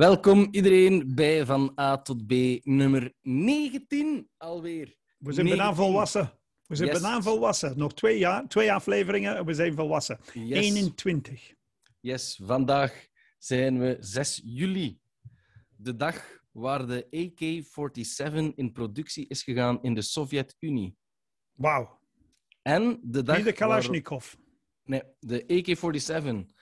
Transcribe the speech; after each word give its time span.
Welkom 0.00 0.48
iedereen 0.50 1.14
bij 1.14 1.46
Van 1.46 1.72
A 1.80 2.02
tot 2.02 2.26
B, 2.26 2.32
nummer 2.64 3.12
19 3.20 4.28
alweer. 4.36 4.96
We 5.18 5.32
zijn 5.32 5.46
bijna 5.46 5.62
19. 5.64 5.84
volwassen. 5.84 6.32
We 6.66 6.74
zijn 6.76 6.88
Yes. 6.88 7.00
bijna 7.00 7.22
volwassen. 7.22 7.78
Nog 7.78 7.94
twee, 7.94 8.18
jaar, 8.18 8.48
twee 8.48 8.72
afleveringen 8.72 9.36
en 9.36 9.44
we 9.44 9.54
zijn 9.54 9.74
volwassen. 9.74 10.18
Yes. 10.32 10.58
21. 10.64 11.54
yes, 12.00 12.40
vandaag 12.44 13.06
zijn 13.38 13.78
we 13.78 13.96
6 14.00 14.40
juli. 14.44 15.00
De 15.76 15.96
dag 15.96 16.40
waar 16.50 16.86
de 16.86 17.06
AK-47 17.10 18.54
in 18.54 18.72
productie 18.72 19.26
is 19.28 19.42
gegaan 19.42 19.82
in 19.82 19.94
de 19.94 20.02
Sovjet-Unie. 20.02 20.96
Wauw. 21.52 22.00
En 22.62 23.00
de 23.02 23.22
dag 23.22 23.36
Niet 23.36 23.44
de 23.44 23.50
waar- 23.50 23.58
Kalashnikov. 23.60 24.34
Nee, 24.84 25.02
de 25.18 25.44
AK-47. 25.46 26.52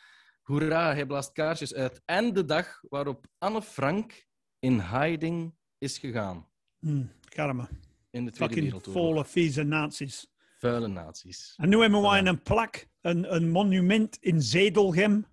Hoera, 0.49 0.95
hij 0.95 1.07
blaast 1.07 1.33
kaarsjes 1.33 1.75
uit. 1.75 2.03
En 2.05 2.33
de 2.33 2.45
dag 2.45 2.81
waarop 2.89 3.27
Anne 3.39 3.63
Frank 3.63 4.27
in 4.59 4.81
hiding 4.81 5.55
is 5.79 5.99
gegaan. 5.99 6.47
Hm, 6.79 7.03
karma. 7.29 7.69
In 8.11 8.25
de 8.25 8.31
Tweede 8.31 8.55
Fucking 8.55 8.73
Wereldoorlog. 8.73 9.03
volle, 9.07 9.25
vieze 9.25 9.63
nazi's. 9.63 10.31
Vuile 10.59 10.89
nazi's. 10.89 11.55
En 11.57 11.69
nu 11.69 11.81
hebben 11.81 12.01
we 12.01 12.07
Ja. 12.07 12.27
een 12.27 12.43
plak, 12.43 12.87
een, 13.01 13.35
een 13.35 13.51
monument 13.51 14.17
in 14.21 14.43
Zedelgem 14.43 15.27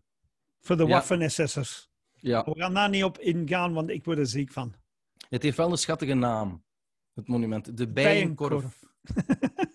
voor 0.62 0.78
de 0.78 0.84
Ja. 0.84 0.90
Waffen-SS'ers. 0.90 1.90
Ja, 2.14 2.44
We 2.44 2.54
gaan 2.60 2.74
daar 2.74 2.90
niet 2.90 3.04
op 3.04 3.18
ingaan, 3.20 3.74
want 3.74 3.90
ik 3.90 4.06
word 4.06 4.18
er 4.18 4.28
ziek 4.28 4.52
van. 4.52 4.74
het 5.30 5.44
heeft 5.44 5.58
wel 5.58 5.72
een 5.72 5.78
schattige 5.78 6.14
naam, 6.14 6.64
het 7.14 7.28
monument. 7.28 7.78
De 7.78 7.88
Bijenkorf. 7.88 8.84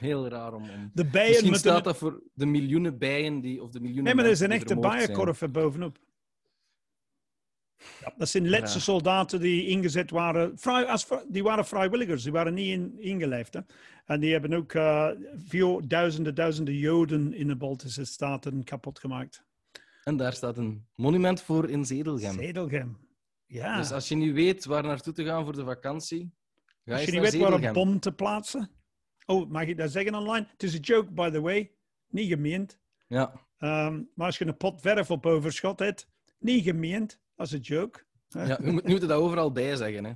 Heel 0.00 0.28
raar 0.28 0.54
om... 0.54 0.62
om... 0.62 0.90
De 0.94 1.04
bijen 1.04 1.28
Misschien 1.28 1.50
met 1.50 1.60
staat 1.60 1.84
dat 1.84 1.96
voor 1.96 2.22
de 2.34 2.46
miljoenen 2.46 2.98
bijen 2.98 3.40
die... 3.40 3.62
Of 3.62 3.70
de 3.70 3.78
miljoenen 3.80 4.04
Nee, 4.04 4.14
maar 4.14 4.24
er 4.24 4.30
is 4.30 4.40
een 4.40 4.52
echte 4.52 4.76
bijenkorf 4.76 5.40
er 5.40 5.50
bovenop. 5.50 5.98
Ja, 8.00 8.12
dat 8.16 8.28
zijn 8.28 8.48
Letse 8.48 8.74
Ja. 8.74 8.80
soldaten 8.80 9.40
die 9.40 9.66
ingezet 9.66 10.10
waren. 10.10 10.58
Vrij, 10.58 10.86
als, 10.86 11.06
die 11.28 11.42
waren 11.42 11.66
vrijwilligers, 11.66 12.22
die 12.22 12.32
waren 12.32 12.54
niet 12.54 12.68
in, 12.68 13.00
ingelijfd. 13.00 13.54
Hè? 13.54 13.60
En 14.04 14.20
die 14.20 14.32
hebben 14.32 14.54
ook 14.54 14.72
eh, 14.72 15.08
veel 15.46 15.88
duizenden, 15.88 16.34
duizenden 16.34 16.74
Joden 16.74 17.34
in 17.34 17.46
de 17.46 17.56
Baltische 17.56 18.04
Staten 18.04 18.64
kapot 18.64 18.98
gemaakt. 18.98 19.44
En 20.04 20.16
daar 20.16 20.32
staat 20.32 20.56
een 20.56 20.86
monument 20.94 21.42
voor 21.42 21.70
in 21.70 21.84
Zedelgem. 21.84 22.32
Zedelgem. 22.32 22.98
Ja. 23.46 23.76
Dus 23.76 23.92
als 23.92 24.08
je 24.08 24.14
niet 24.14 24.32
weet 24.32 24.64
waar 24.64 24.82
naartoe 24.82 25.12
te 25.12 25.24
gaan 25.24 25.44
voor 25.44 25.56
de 25.56 25.64
vakantie, 25.64 26.32
ga 26.84 26.92
als 26.92 27.00
eens 27.00 27.10
je 27.10 27.20
niet 27.20 27.30
weet 27.30 27.40
waar 27.40 27.62
een 27.62 27.72
bom 27.72 28.00
te 28.00 28.12
plaatsen. 28.12 28.70
Oh, 29.30 29.50
mag 29.50 29.66
ik 29.66 29.76
dat 29.76 29.90
zeggen 29.90 30.14
online? 30.14 30.46
Het 30.52 30.62
is 30.62 30.74
een 30.74 30.80
joke, 30.80 31.10
by 31.12 31.30
the 31.30 31.40
way. 31.40 31.72
Niet 32.08 32.28
gemeend. 32.28 32.78
Ja, 33.06 33.48
Ehm, 33.58 34.02
maar 34.14 34.26
als 34.26 34.38
je 34.38 34.46
een 34.46 34.56
pot 34.56 34.80
verf 34.80 35.10
op 35.10 35.26
overschot 35.26 35.78
hebt, 35.78 36.08
niet 36.38 36.64
gemeend. 36.64 37.20
Dat 37.34 37.46
is 37.46 37.52
een 37.52 37.60
joke. 37.60 38.04
ja 38.28 38.58
je 38.62 38.70
moet, 38.70 38.82
je 38.82 38.88
moet 38.90 39.02
er 39.02 39.08
dat 39.08 39.20
overal 39.20 39.52
bij 39.52 39.76
zeggen. 39.76 40.04
Hè. 40.04 40.12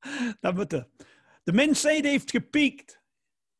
Dat 0.40 0.54
moet 0.54 0.72
er. 0.72 0.88
De 1.42 1.52
mensheid 1.52 2.04
heeft 2.04 2.30
gepiekt. 2.30 3.02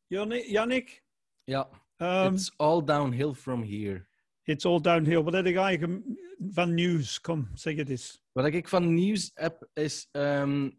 Jannik? 0.07 1.03
Ja, 1.43 1.69
Ehm, 1.95 2.33
it's 2.33 2.53
all 2.57 2.83
downhill 2.83 3.33
from 3.33 3.63
here. 3.63 4.05
it's 4.43 4.65
all 4.65 4.81
downhill. 4.81 5.23
Wat 5.23 5.33
heb 5.33 5.45
jij 5.45 5.77
gem- 5.77 6.17
van 6.49 6.73
nieuws? 6.73 7.21
Kom, 7.21 7.49
zeg 7.53 7.75
het 7.75 7.89
eens. 7.89 8.21
Wat 8.31 8.45
ik 8.45 8.67
van 8.67 8.93
nieuws 8.93 9.31
heb, 9.33 9.69
is... 9.73 10.07
ehm, 10.11 10.69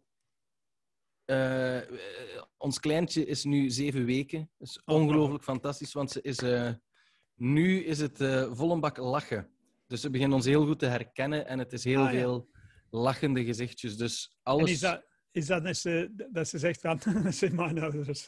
eh, 1.27 1.77
eh, 1.77 1.85
ons 2.57 2.79
kleintje 2.79 3.25
is 3.25 3.43
nu 3.43 3.69
zeven 3.69 4.05
weken. 4.05 4.49
Dat 4.57 4.67
is 4.67 4.81
Oh, 4.85 4.95
ongelooflijk 4.95 5.43
fantastisch, 5.43 5.93
want 5.93 6.11
ze 6.11 6.21
is, 6.21 6.37
eh, 6.37 6.69
nu 7.35 7.83
is 7.83 7.99
het 7.99 8.21
eh 8.21 8.47
vol 8.51 8.71
een 8.71 8.79
bak 8.79 8.97
lachen. 8.97 9.49
Dus 9.87 10.01
ze 10.01 10.09
beginnen 10.09 10.35
ons 10.37 10.45
heel 10.45 10.65
goed 10.65 10.79
te 10.79 10.85
herkennen 10.85 11.47
en 11.47 11.59
het 11.59 11.73
is 11.73 11.83
heel 11.83 11.99
Ah, 12.05 12.11
ja. 12.13 12.19
veel 12.19 12.49
lachende 12.89 13.43
gezichtjes. 13.45 13.97
Dus 13.97 14.31
En 14.43 14.51
alles... 14.53 14.71
is 14.71 14.79
dat, 14.79 15.03
is 15.31 15.45
dat 15.45 15.63
dat 15.63 15.77
ze, 15.77 16.13
dat 16.31 16.47
ze 16.47 16.57
zegt 16.57 16.81
van, 16.81 16.99
dat 17.23 17.35
zijn 17.35 17.55
mijn 17.55 17.79
ouders. 17.81 18.27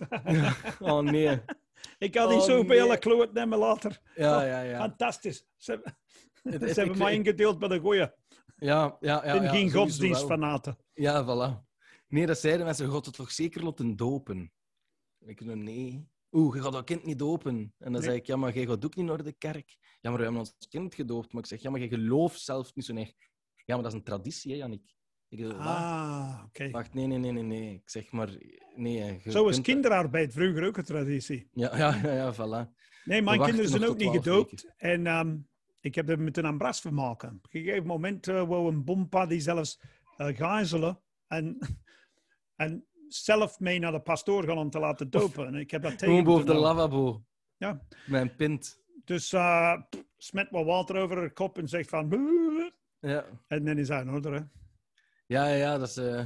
Oh 0.79 0.99
nee. 0.99 1.39
ik 1.97 2.11
kan 2.11 2.29
niet 2.29 2.37
Oh, 2.39 2.45
zoveel 2.45 2.87
nee. 2.87 2.97
kloot 2.97 3.33
nemen 3.33 3.57
later. 3.57 3.99
Ja, 4.15 4.43
ja, 4.43 4.61
ja. 4.61 4.77
Fantastisch. 4.79 5.45
Ze, 5.57 5.71
Het- 6.43 6.61
ze 6.61 6.65
hebben 6.65 6.95
ik- 6.95 6.97
mij 7.01 7.13
ingedeeld 7.13 7.59
bij 7.59 7.67
de 7.67 7.79
goeie. 7.79 7.99
Ja, 7.99 8.11
ja, 8.57 8.97
ja. 8.99 9.23
en 9.23 9.43
ja, 9.43 9.49
geen 9.49 9.71
godsdienstfanaten. 9.71 10.77
Ja, 10.93 11.23
voilà. 11.23 11.68
Nee, 12.09 12.25
dat 12.25 12.39
zeiden 12.39 12.65
mensen, 12.65 12.87
god 12.87 13.05
het 13.05 13.15
toch 13.15 13.31
zeker 13.31 13.63
laten 13.63 13.95
dopen? 13.95 14.51
Ik 15.19 15.41
zei, 15.43 15.55
nee. 15.55 16.07
Oeh, 16.31 16.55
je 16.55 16.61
gaat 16.61 16.71
dat 16.71 16.83
kind 16.83 17.03
niet 17.03 17.19
dopen. 17.19 17.55
En 17.55 17.73
dan 17.77 17.91
Nee. 17.91 18.01
zei 18.01 18.15
ik, 18.15 18.25
ja, 18.25 18.35
maar 18.35 18.53
jij 18.53 18.65
gaat 18.65 18.85
ook 18.85 18.95
niet 18.95 19.05
naar 19.05 19.23
de 19.23 19.33
kerk. 19.33 19.77
Ja, 20.01 20.09
maar 20.09 20.17
we 20.17 20.23
hebben 20.23 20.41
ons 20.41 20.55
kind 20.69 20.95
gedoopt. 20.95 21.33
Maar 21.33 21.41
ik 21.41 21.47
zeg, 21.47 21.61
ja, 21.61 21.69
maar 21.69 21.79
je 21.79 21.87
gelooft 21.87 22.41
zelf 22.41 22.75
niet 22.75 22.85
zo 22.85 22.95
erg. 22.95 23.13
Ja, 23.65 23.73
maar 23.73 23.83
dat 23.83 23.91
is 23.91 23.97
een 23.97 24.03
traditie, 24.03 24.51
hè, 24.51 24.57
Jannik. 24.57 24.95
Ik 25.27 25.39
zeg, 25.39 25.47
"Wat? 25.47 25.57
Ah, 25.59 26.41
oké. 26.45 26.69
Wacht, 26.69 26.93
nee, 26.93 27.07
nee, 27.07 27.17
nee, 27.17 27.31
nee, 27.31 27.43
nee. 27.43 27.73
Ik 27.73 27.89
zeg 27.89 28.11
maar, 28.11 28.29
nee. 28.75 29.19
je 29.23 29.31
Zo 29.31 29.43
was 29.43 29.61
kinderarbeid 29.61 30.33
vroeger 30.33 30.67
ook 30.67 30.77
een 30.77 30.83
traditie. 30.83 31.47
Ja, 31.53 31.77
ja, 31.77 31.95
ja, 32.03 32.13
ja, 32.13 32.33
voilà. 32.33 32.77
Nee, 33.03 33.21
mijn 33.21 33.41
kinderen 33.41 33.69
zijn 33.69 33.85
ook 33.85 33.97
niet 33.97 34.11
12 34.11 34.15
gedoopt. 34.23 34.73
En 34.77 35.07
ehm, 35.07 35.37
ik 35.79 35.95
heb 35.95 36.09
er 36.09 36.19
moeten 36.21 36.45
aan 36.45 36.57
bras 36.57 36.81
van 36.81 36.93
maken. 36.93 37.29
Op 37.29 37.53
een 37.53 37.61
gegeven 37.61 37.85
moment 37.85 38.27
uh, 38.27 38.47
wou 38.47 38.67
een 38.73 38.83
bompa 38.83 39.25
die 39.25 39.39
zelfs 39.39 39.79
eh, 40.17 40.35
gijzelen. 40.35 41.01
En, 41.27 41.57
en 42.59 42.85
zelf 43.07 43.59
mee 43.59 43.79
naar 43.79 43.91
de 43.91 44.01
pastoor 44.01 44.43
gaan 44.43 44.57
om 44.57 44.69
te 44.69 44.79
laten 44.79 45.09
dopen. 45.09 45.47
En 45.47 45.55
ik 45.55 45.71
heb 45.71 45.81
dat 45.81 45.91
tegen 45.91 46.07
Gewoon 46.07 46.23
boven 46.23 46.45
de 46.45 46.53
lavabo. 46.53 47.23
Ja. 47.57 47.87
Mijn 48.07 48.35
pint. 48.35 48.81
Dus 49.05 49.33
eh, 49.33 49.81
smet 50.17 50.49
wat 50.49 50.65
water 50.65 50.95
over 50.95 51.17
haar 51.17 51.31
kop 51.33 51.57
en 51.57 51.67
zegt 51.67 51.89
van... 51.89 52.09
Ja. 52.99 53.25
En 53.47 53.65
dan 53.65 53.77
is 53.77 53.87
hij 53.87 54.01
in 54.01 54.09
orde. 54.09 54.29
hè. 54.29 54.39
Ja, 55.25 55.47
ja, 55.47 55.53
ja, 55.55 55.77
dat 55.77 55.87
is. 55.87 55.97
eh, 55.97 56.25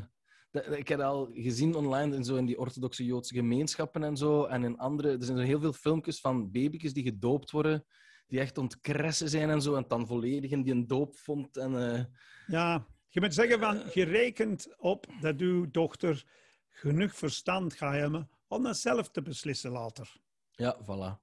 dat- 0.51 0.77
ik 0.77 0.87
heb 0.87 0.99
al 0.99 1.29
gezien 1.33 1.75
online 1.75 2.15
in, 2.15 2.23
zo 2.23 2.35
in 2.35 2.45
die 2.45 2.59
orthodoxe 2.59 3.05
Joodse 3.05 3.33
gemeenschappen 3.33 4.03
en 4.03 4.17
zo. 4.17 4.43
En 4.45 4.63
in 4.63 4.77
andere. 4.77 5.09
Er 5.11 5.23
zijn 5.23 5.37
zo 5.37 5.43
heel 5.43 5.59
veel 5.59 5.73
filmpjes 5.73 6.19
van 6.19 6.51
baby's 6.51 6.93
die 6.93 7.03
gedoopt 7.03 7.51
worden. 7.51 7.85
Die 8.27 8.39
echt 8.39 8.57
ontkressen 8.57 9.29
zijn 9.29 9.49
en 9.49 9.61
zo. 9.61 9.75
En 9.75 9.85
dan 9.87 10.07
volledig 10.07 10.51
in 10.51 10.61
die 10.63 10.73
een 10.73 10.87
doopvond. 10.87 11.57
En, 11.57 11.93
eh, 11.93 12.03
Ja, 12.47 12.87
je 13.13 13.19
moet 13.21 13.33
zeggen 13.33 13.59
van... 13.59 13.81
Je 13.93 14.03
rekent 14.03 14.75
op 14.77 15.05
dat 15.21 15.39
uw 15.39 15.71
dochter 15.71 16.23
genoeg 16.69 17.15
verstand 17.15 17.73
gaat 17.73 17.93
hebben 17.93 18.29
om 18.47 18.63
dat 18.63 18.77
zelf 18.77 19.09
te 19.09 19.21
beslissen 19.21 19.71
later. 19.71 20.15
ja, 20.51 20.77
voilà. 20.81 21.21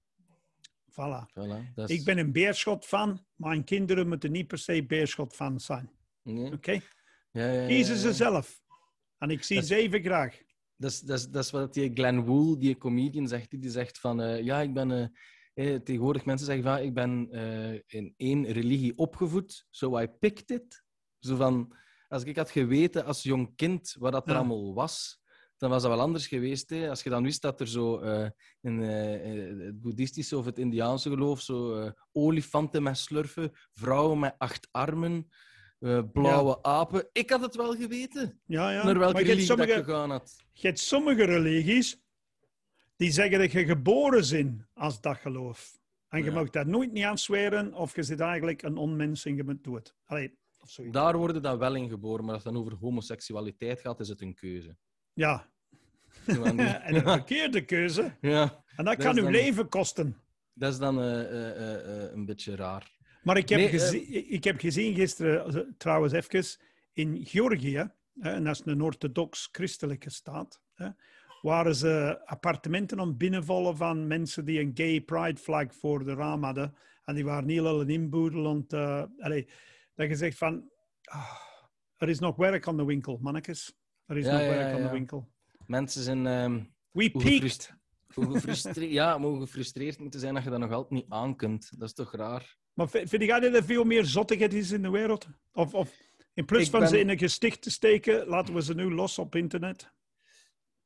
Voilà. 0.90 1.28
voilà. 1.30 1.74
Dat 1.74 1.90
is... 1.90 1.98
Ik 1.98 2.04
ben 2.04 2.18
een 2.18 2.32
beerschot 2.32 2.84
fan. 2.84 3.24
Mijn 3.34 3.64
kinderen 3.64 4.08
moeten 4.08 4.32
niet 4.32 4.46
per 4.46 4.58
se 4.58 4.84
beerschot 4.86 5.34
fan 5.34 5.60
zijn. 5.60 5.90
Nee. 6.22 6.52
Oké? 6.52 6.72
Ja, 6.72 6.80
ja, 7.32 7.52
ja, 7.52 7.66
Kiezen 7.66 7.96
ze 7.96 8.12
zelf. 8.14 8.62
En 9.18 9.30
ik 9.30 9.42
zie 9.42 9.56
Dat- 9.56 9.66
ze 9.66 9.74
even 9.74 10.02
graag. 10.02 10.42
Dat 10.76 10.90
is, 10.90 11.00
dat, 11.00 11.18
is, 11.18 11.28
dat 11.28 11.44
is 11.44 11.50
wat 11.50 11.74
die 11.74 11.90
Glenn 11.94 12.24
Wool, 12.24 12.58
die 12.58 12.76
comedian, 12.76 13.28
zegt. 13.28 13.60
Die 13.60 13.70
zegt 13.70 13.98
van, 13.98 14.22
eh, 14.22 14.42
ja, 14.42 14.60
ik 14.60 14.74
ben... 14.74 14.90
eh, 14.90 15.74
eh, 15.74 15.80
tegenwoordig 15.82 16.24
mensen 16.24 16.46
zeggen 16.46 16.64
van, 16.64 16.78
ik 16.78 16.94
ben 16.94 17.30
in 17.86 18.14
één 18.16 18.46
religie 18.46 18.96
opgevoed, 18.98 19.66
so 19.70 19.98
I 20.00 20.06
picked 20.06 20.50
it. 20.50 20.82
Zo 21.20 21.36
van, 21.36 21.72
als 22.08 22.24
ik 22.24 22.36
had 22.36 22.50
geweten 22.50 23.04
als 23.04 23.22
jong 23.22 23.56
kind 23.56 23.96
wat 23.98 24.12
dat 24.12 24.26
er 24.26 24.32
Ja. 24.32 24.38
allemaal 24.38 24.74
was, 24.74 25.20
dan 25.58 25.70
was 25.70 25.82
dat 25.82 25.90
wel 25.90 26.00
anders 26.00 26.26
geweest. 26.26 26.70
Hè. 26.70 26.88
Als 26.88 27.02
je 27.02 27.10
dan 27.10 27.22
wist 27.22 27.42
dat 27.42 27.60
er 27.60 27.68
zo 27.68 27.98
in 28.60 28.82
eh, 28.82 29.14
eh, 29.50 29.58
het 29.58 29.80
boeddhistische 29.80 30.36
of 30.38 30.44
het 30.44 30.58
indiaanse 30.58 31.08
geloof 31.10 31.40
zo 31.40 31.74
eh, 31.80 31.90
olifanten 32.12 32.82
met 32.82 32.98
slurfen, 32.98 33.52
vrouwen 33.72 34.18
met 34.18 34.34
acht 34.38 34.68
armen, 34.70 35.28
blauwe 36.12 36.62
apen. 36.62 37.08
Ik 37.12 37.30
had 37.30 37.40
het 37.40 37.56
wel 37.56 37.74
geweten, 37.76 38.40
Ja, 38.46 38.70
ja. 38.72 38.84
naar 38.84 38.98
welke 38.98 39.12
maar 39.12 39.22
religie 39.22 39.46
dat 39.48 39.58
sommige, 39.58 39.84
gegaan 39.84 40.10
had. 40.10 40.36
je 40.52 40.66
hebt 40.66 40.78
sommige 40.78 41.24
religies 41.24 42.02
die 42.96 43.10
zeggen 43.10 43.38
dat 43.38 43.52
je 43.52 43.64
geboren 43.64 44.28
bent 44.30 44.62
als 44.74 45.00
dat 45.00 45.16
geloof. 45.16 45.78
En 46.08 46.18
je 46.18 46.24
Ja. 46.24 46.32
mag 46.32 46.50
daar 46.50 46.68
nooit 46.68 46.92
niet 46.92 47.04
aan 47.04 47.18
zweren 47.18 47.74
of 47.74 47.94
je 47.94 48.02
zit 48.02 48.20
eigenlijk 48.20 48.62
een 48.62 48.76
onmens 48.76 49.24
en 49.24 49.36
je 49.36 49.44
bent 49.44 49.64
dood. 49.64 49.94
Allee, 50.04 50.38
of 50.60 50.70
zoiets. 50.70 50.94
Daar 50.94 51.16
worden 51.16 51.42
dan 51.42 51.58
wel 51.58 51.74
in 51.74 51.88
geboren, 51.88 52.24
maar 52.24 52.34
als 52.34 52.44
het 52.44 52.52
dan 52.52 52.62
over 52.62 52.76
homoseksualiteit 52.78 53.80
gaat, 53.80 54.00
is 54.00 54.08
het 54.08 54.20
een 54.20 54.34
keuze. 54.34 54.76
Ja. 55.12 55.48
En 56.26 56.94
een 56.94 57.02
verkeerde 57.02 57.64
keuze. 57.64 58.16
ja, 58.20 58.42
En 58.76 58.84
dat 58.84 58.96
Dat 58.96 58.96
kan 59.04 59.16
uw 59.16 59.22
dan- 59.22 59.32
leven 59.32 59.68
kosten. 59.68 60.16
dat 60.54 60.72
is 60.72 60.78
dan 60.78 61.00
eh, 61.00 61.20
eh, 61.20 62.04
eh, 62.04 62.12
een 62.12 62.24
beetje 62.24 62.56
raar. 62.56 62.98
Maar 63.22 63.36
ik 63.36 63.48
heb, 63.48 63.58
Nee, 63.58 63.68
gezien, 63.68 64.32
ik 64.32 64.44
heb 64.44 64.60
gezien 64.60 64.94
gisteren, 64.94 65.74
trouwens 65.78 66.12
even, 66.12 66.58
in 66.92 67.26
Georgië, 67.26 67.90
en 68.20 68.44
dat 68.44 68.54
is 68.54 68.62
een 68.64 68.80
orthodox-christelijke 68.82 70.10
staat, 70.10 70.60
hè, 70.74 70.88
waren 71.42 71.74
ze 71.74 72.20
appartementen 72.24 73.00
aan 73.00 73.16
binnenvallen 73.16 73.76
van 73.76 74.06
mensen 74.06 74.44
die 74.44 74.60
een 74.60 74.70
gay 74.74 75.00
pride 75.00 75.40
flag 75.40 75.74
voor 75.74 76.04
de 76.04 76.14
raam 76.14 76.42
hadden. 76.44 76.74
En 77.04 77.14
die 77.14 77.24
waren 77.24 77.48
heel 77.48 77.66
al 77.66 77.80
een 77.80 77.88
inboedel. 77.90 78.64
allee, 79.18 79.48
dat 80.00 80.08
je 80.08 80.16
zegt 80.16 80.38
van, 80.38 80.70
ah, 81.02 81.40
er 81.96 82.08
is 82.08 82.18
nog 82.18 82.36
werk 82.36 82.66
aan 82.68 82.76
de 82.76 82.84
winkel, 82.84 83.18
mannetjes. 83.20 83.74
Er 84.06 84.16
is 84.16 84.24
Ja, 84.24 84.32
nog 84.32 84.40
ja, 84.40 84.48
werk 84.48 84.74
aan 84.74 84.82
de 84.82 84.90
winkel. 84.90 85.32
Mensen 85.66 86.02
zijn... 86.02 86.26
ehm, 86.26 86.64
We 86.90 87.10
peaked. 87.10 87.74
hoe 88.14 88.30
gefrustreerd, 88.30 88.90
ja, 88.90 89.18
maar 89.18 89.28
hoe 89.28 89.40
gefrustreerd 89.40 89.98
moeten 89.98 90.20
zijn 90.20 90.34
dat 90.34 90.42
je 90.44 90.50
dat 90.50 90.58
nog 90.58 90.70
altijd 90.72 90.90
niet 91.02 91.10
aan 91.10 91.36
kunt. 91.36 91.78
Dat 91.78 91.88
is 91.88 91.94
toch 91.94 92.14
raar? 92.14 92.58
Maar 92.72 92.88
vind 92.88 93.22
jij 93.22 93.40
dat 93.40 93.54
er 93.54 93.64
veel 93.64 93.84
meer 93.84 94.04
zottigheid 94.04 94.54
is 94.54 94.70
in 94.70 94.82
de 94.82 94.90
wereld? 94.90 95.26
Of, 95.52 95.74
of 95.74 95.98
in 96.34 96.44
plaats 96.44 96.64
Ik 96.64 96.70
van 96.70 96.80
ben- 96.80 96.88
ze 96.88 96.98
in 97.00 97.08
een 97.08 97.18
gesticht 97.18 97.62
te 97.62 97.70
steken, 97.70 98.26
laten 98.26 98.54
we 98.54 98.62
ze 98.62 98.74
nu 98.74 98.94
los 98.94 99.18
op 99.18 99.34
internet? 99.34 99.92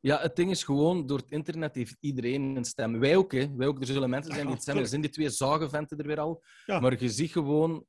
Ja, 0.01 0.21
het 0.21 0.37
ding 0.37 0.51
is 0.51 0.65
gewoon, 0.65 1.07
door 1.07 1.19
het 1.19 1.31
internet 1.31 1.75
heeft 1.75 1.97
iedereen 2.01 2.57
een 2.57 2.65
stem. 2.65 2.99
Wij 2.99 3.17
ook, 3.17 3.33
hè. 3.33 3.55
Wij 3.57 3.67
ook. 3.67 3.81
Er 3.81 3.87
zullen 3.87 4.11
mensen 4.11 4.33
zijn 4.33 4.45
die 4.45 4.53
het 4.55 4.63
stemmen. 4.63 4.83
Er 4.83 4.89
zijn 4.89 5.01
die 5.01 5.11
twee 5.11 5.31
zagenventen 5.31 5.99
er 5.99 6.07
weer 6.07 6.21
al. 6.21 6.43
Ja. 6.67 6.81
Maar 6.81 7.01
je 7.03 7.09
ziet 7.11 7.31
gewoon 7.33 7.87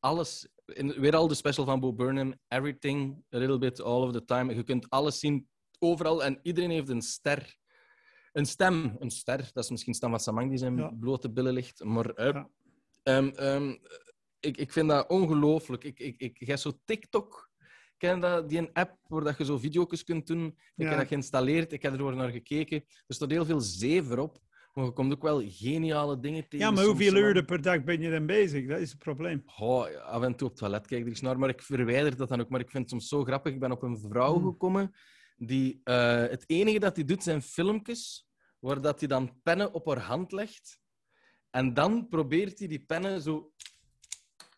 alles. 0.00 0.48
In, 0.66 1.00
weer 1.00 1.16
al 1.16 1.28
de 1.28 1.34
special 1.34 1.64
van 1.64 1.80
Bo 1.80 1.92
Burnham. 1.92 2.34
Everything, 2.48 3.24
a 3.34 3.38
little 3.38 3.58
bit, 3.58 3.80
all 3.80 4.02
of 4.02 4.12
the 4.12 4.24
time. 4.24 4.54
Je 4.54 4.62
kunt 4.62 4.90
alles 4.90 5.18
zien, 5.18 5.48
overal. 5.78 6.24
En 6.24 6.38
iedereen 6.42 6.70
heeft 6.70 6.88
een 6.88 7.02
ster. 7.02 7.56
Een 8.32 8.46
stem. 8.46 8.96
Een 8.98 9.10
ster. 9.10 9.50
Dat 9.52 9.64
is 9.64 9.70
misschien 9.70 9.94
Stam 9.94 10.10
van 10.10 10.20
Samang 10.20 10.48
die 10.48 10.58
zijn 10.58 10.76
Ja. 10.76 10.88
blote 11.00 11.30
billen 11.30 11.52
ligt. 11.52 11.84
Maar 11.84 12.22
Ja. 12.22 12.48
ehm, 13.02 13.76
ik, 14.40 14.56
ik 14.56 14.72
vind 14.72 14.88
dat 14.88 15.08
ongelooflijk. 15.08 15.84
Ik, 15.84 15.98
ik, 15.98 16.20
ik, 16.20 16.36
jij 16.46 16.56
zo 16.56 16.72
TikTok... 16.84 17.48
Ken 17.96 18.20
dat, 18.20 18.48
die 18.48 18.58
een 18.58 18.72
app 18.72 18.96
waar 19.08 19.24
dat 19.24 19.38
je 19.38 19.44
zo 19.44 19.58
video's 19.58 20.04
kunt 20.04 20.26
doen? 20.26 20.46
Ik 20.46 20.54
Ja. 20.74 20.88
heb 20.88 20.98
dat 20.98 21.08
geïnstalleerd, 21.08 21.72
ik 21.72 21.82
heb 21.82 21.92
er 22.00 22.16
naar 22.16 22.30
gekeken. 22.30 22.84
Er 23.06 23.14
staat 23.14 23.30
heel 23.30 23.44
veel 23.44 23.60
zeven 23.60 24.18
op, 24.18 24.38
maar 24.74 24.84
je 24.84 24.92
komt 24.92 25.12
ook 25.12 25.22
wel 25.22 25.42
geniale 25.44 26.20
dingen 26.20 26.48
tegen. 26.48 26.66
Ja, 26.66 26.70
maar 26.72 26.84
hoeveel 26.84 27.14
uren 27.16 27.44
per 27.44 27.62
dag 27.62 27.84
ben 27.84 28.00
je 28.00 28.10
dan 28.10 28.26
bezig? 28.26 28.68
Dat 28.68 28.78
is 28.78 28.90
het 28.90 28.98
probleem. 28.98 29.42
Oh, 29.58 29.86
af 30.02 30.22
en 30.22 30.34
toe 30.36 30.46
op 30.46 30.52
het 30.52 30.62
toilet 30.62 30.86
kijk 30.86 31.02
er 31.02 31.08
eens 31.08 31.20
naar, 31.20 31.38
maar 31.38 31.48
ik 31.48 31.62
verwijder 31.62 32.16
dat 32.16 32.28
dan 32.28 32.40
ook. 32.40 32.48
Maar 32.48 32.60
ik 32.60 32.70
vind 32.70 32.82
het 32.82 32.90
soms 32.90 33.08
zo 33.08 33.24
grappig. 33.24 33.52
Ik 33.52 33.60
ben 33.60 33.72
op 33.72 33.82
een 33.82 33.98
vrouw 33.98 34.34
Hmm. 34.34 34.44
gekomen 34.44 34.94
die... 35.36 35.80
eh, 35.84 36.14
het 36.16 36.44
enige 36.46 36.78
dat 36.78 36.96
hij 36.96 37.04
doet 37.04 37.22
zijn 37.22 37.42
filmpjes 37.42 38.28
waar 38.58 38.80
dat 38.80 38.98
hij 38.98 39.08
dan 39.08 39.40
pennen 39.42 39.72
op 39.72 39.86
haar 39.86 39.98
hand 40.00 40.32
legt. 40.32 40.80
En 41.50 41.74
dan 41.74 42.08
probeert 42.08 42.58
hij 42.58 42.68
die 42.68 42.84
pennen 42.84 43.22
zo 43.22 43.52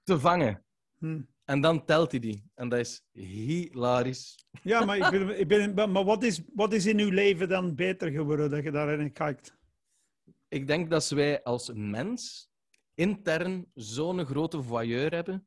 te 0.03 0.19
vangen. 0.21 0.65
Hm. 0.99 1.21
En 1.45 1.61
dan 1.61 1.85
telt 1.85 2.11
hij 2.11 2.21
die. 2.21 2.51
En 2.55 2.69
dat 2.69 2.79
is 2.79 3.05
hilarisch. 3.13 4.47
Ja, 4.63 4.85
maar, 4.85 4.97
ik 4.97 5.11
ben, 5.11 5.41
ik 5.41 5.49
ben, 5.75 5.93
maar 5.93 6.05
wat, 6.05 6.23
is, 6.23 6.43
wat 6.55 6.73
is 6.73 6.87
in 6.87 6.99
uw 6.99 7.11
leven 7.11 7.49
dan 7.49 7.75
beter 7.75 8.11
geworden 8.11 8.51
dat 8.51 8.63
je 8.63 8.71
daarin 8.71 9.13
kijkt? 9.13 9.61
Ik 10.53 10.67
denk 10.67 10.91
dat 10.91 11.09
wij 11.09 11.43
als 11.43 11.71
mens 11.75 12.51
intern 12.95 13.71
zo'n 13.75 14.25
grote 14.27 14.63
voyeur 14.63 15.15
hebben. 15.15 15.47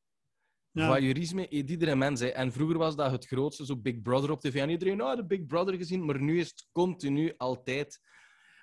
Ja. 0.72 0.88
Voyeurisme 0.88 1.46
eet 1.54 1.70
iedere 1.70 1.96
mens. 1.96 2.20
hè. 2.20 2.28
En 2.28 2.52
vroeger 2.52 2.78
was 2.78 2.96
dat 2.96 3.12
het 3.12 3.26
grootste, 3.26 3.66
zo 3.66 3.78
Big 3.78 4.02
Brother 4.02 4.32
op 4.32 4.42
tv. 4.42 4.56
En 4.56 4.70
iedereen 4.70 5.00
had 5.00 5.18
de 5.18 5.26
Big 5.26 5.46
Brother 5.46 5.74
gezien, 5.78 6.06
maar 6.06 6.22
nu 6.22 6.40
is 6.40 6.48
het 6.50 6.68
continu, 6.72 7.34
altijd. 7.38 8.00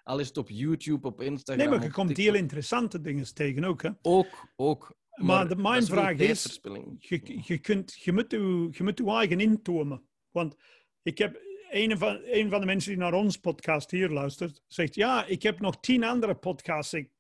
Al 0.03 0.19
is 0.19 0.29
het 0.29 0.37
op 0.37 0.49
YouTube, 0.49 1.07
op 1.07 1.21
Instagram. 1.21 1.67
Nee, 1.69 1.77
maar 1.79 1.87
je 1.87 1.93
komt 1.93 2.07
TikTok. 2.09 2.25
heel 2.27 2.35
interessante 2.35 3.01
dingen 3.01 3.35
tegen 3.35 3.65
ook. 3.65 3.83
Hè? 3.83 3.91
Ook, 4.03 4.53
ook. 4.57 4.95
Maar 5.15 5.49
de- 5.49 5.57
mijn 5.57 5.85
vraag 5.85 6.17
is-. 6.17 6.61
Je, 6.99 7.41
je, 7.45 7.59
kunt, 7.59 7.95
je, 7.95 8.13
moet 8.13 8.33
uw, 8.33 8.69
je 8.71 8.83
moet 8.83 8.99
uw 9.01 9.17
eigen 9.17 9.41
intomen. 9.41 10.09
Want 10.31 10.57
ik 11.03 11.19
heb 11.19 11.41
een 11.73 11.99
van, 11.99 12.21
een 12.25 12.51
van 12.51 12.61
de 12.61 12.67
mensen 12.67 12.91
die 12.91 13.01
naar 13.01 13.13
ons 13.15 13.37
podcast 13.37 13.91
hier 13.91 14.09
luistert, 14.09 14.63
zegt: 14.67 14.95
Ja, 14.95 15.25
ik 15.25 15.43
heb 15.43 15.61
nog 15.61 15.81
tien 15.81 16.05
andere 16.05 16.35
podcasts 16.35 16.93
ik 16.93 17.11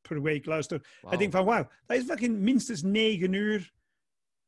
per 0.00 0.22
week 0.22 0.44
luister. 0.46 0.98
Wauw. 1.00 1.12
Ik 1.12 1.18
denk 1.18 1.32
van: 1.32 1.44
Wauw, 1.44 1.68
dat 1.86 1.96
is 1.96 2.04
fucking 2.04 2.38
minstens 2.38 2.82
negen 2.82 3.32
uur 3.32 3.72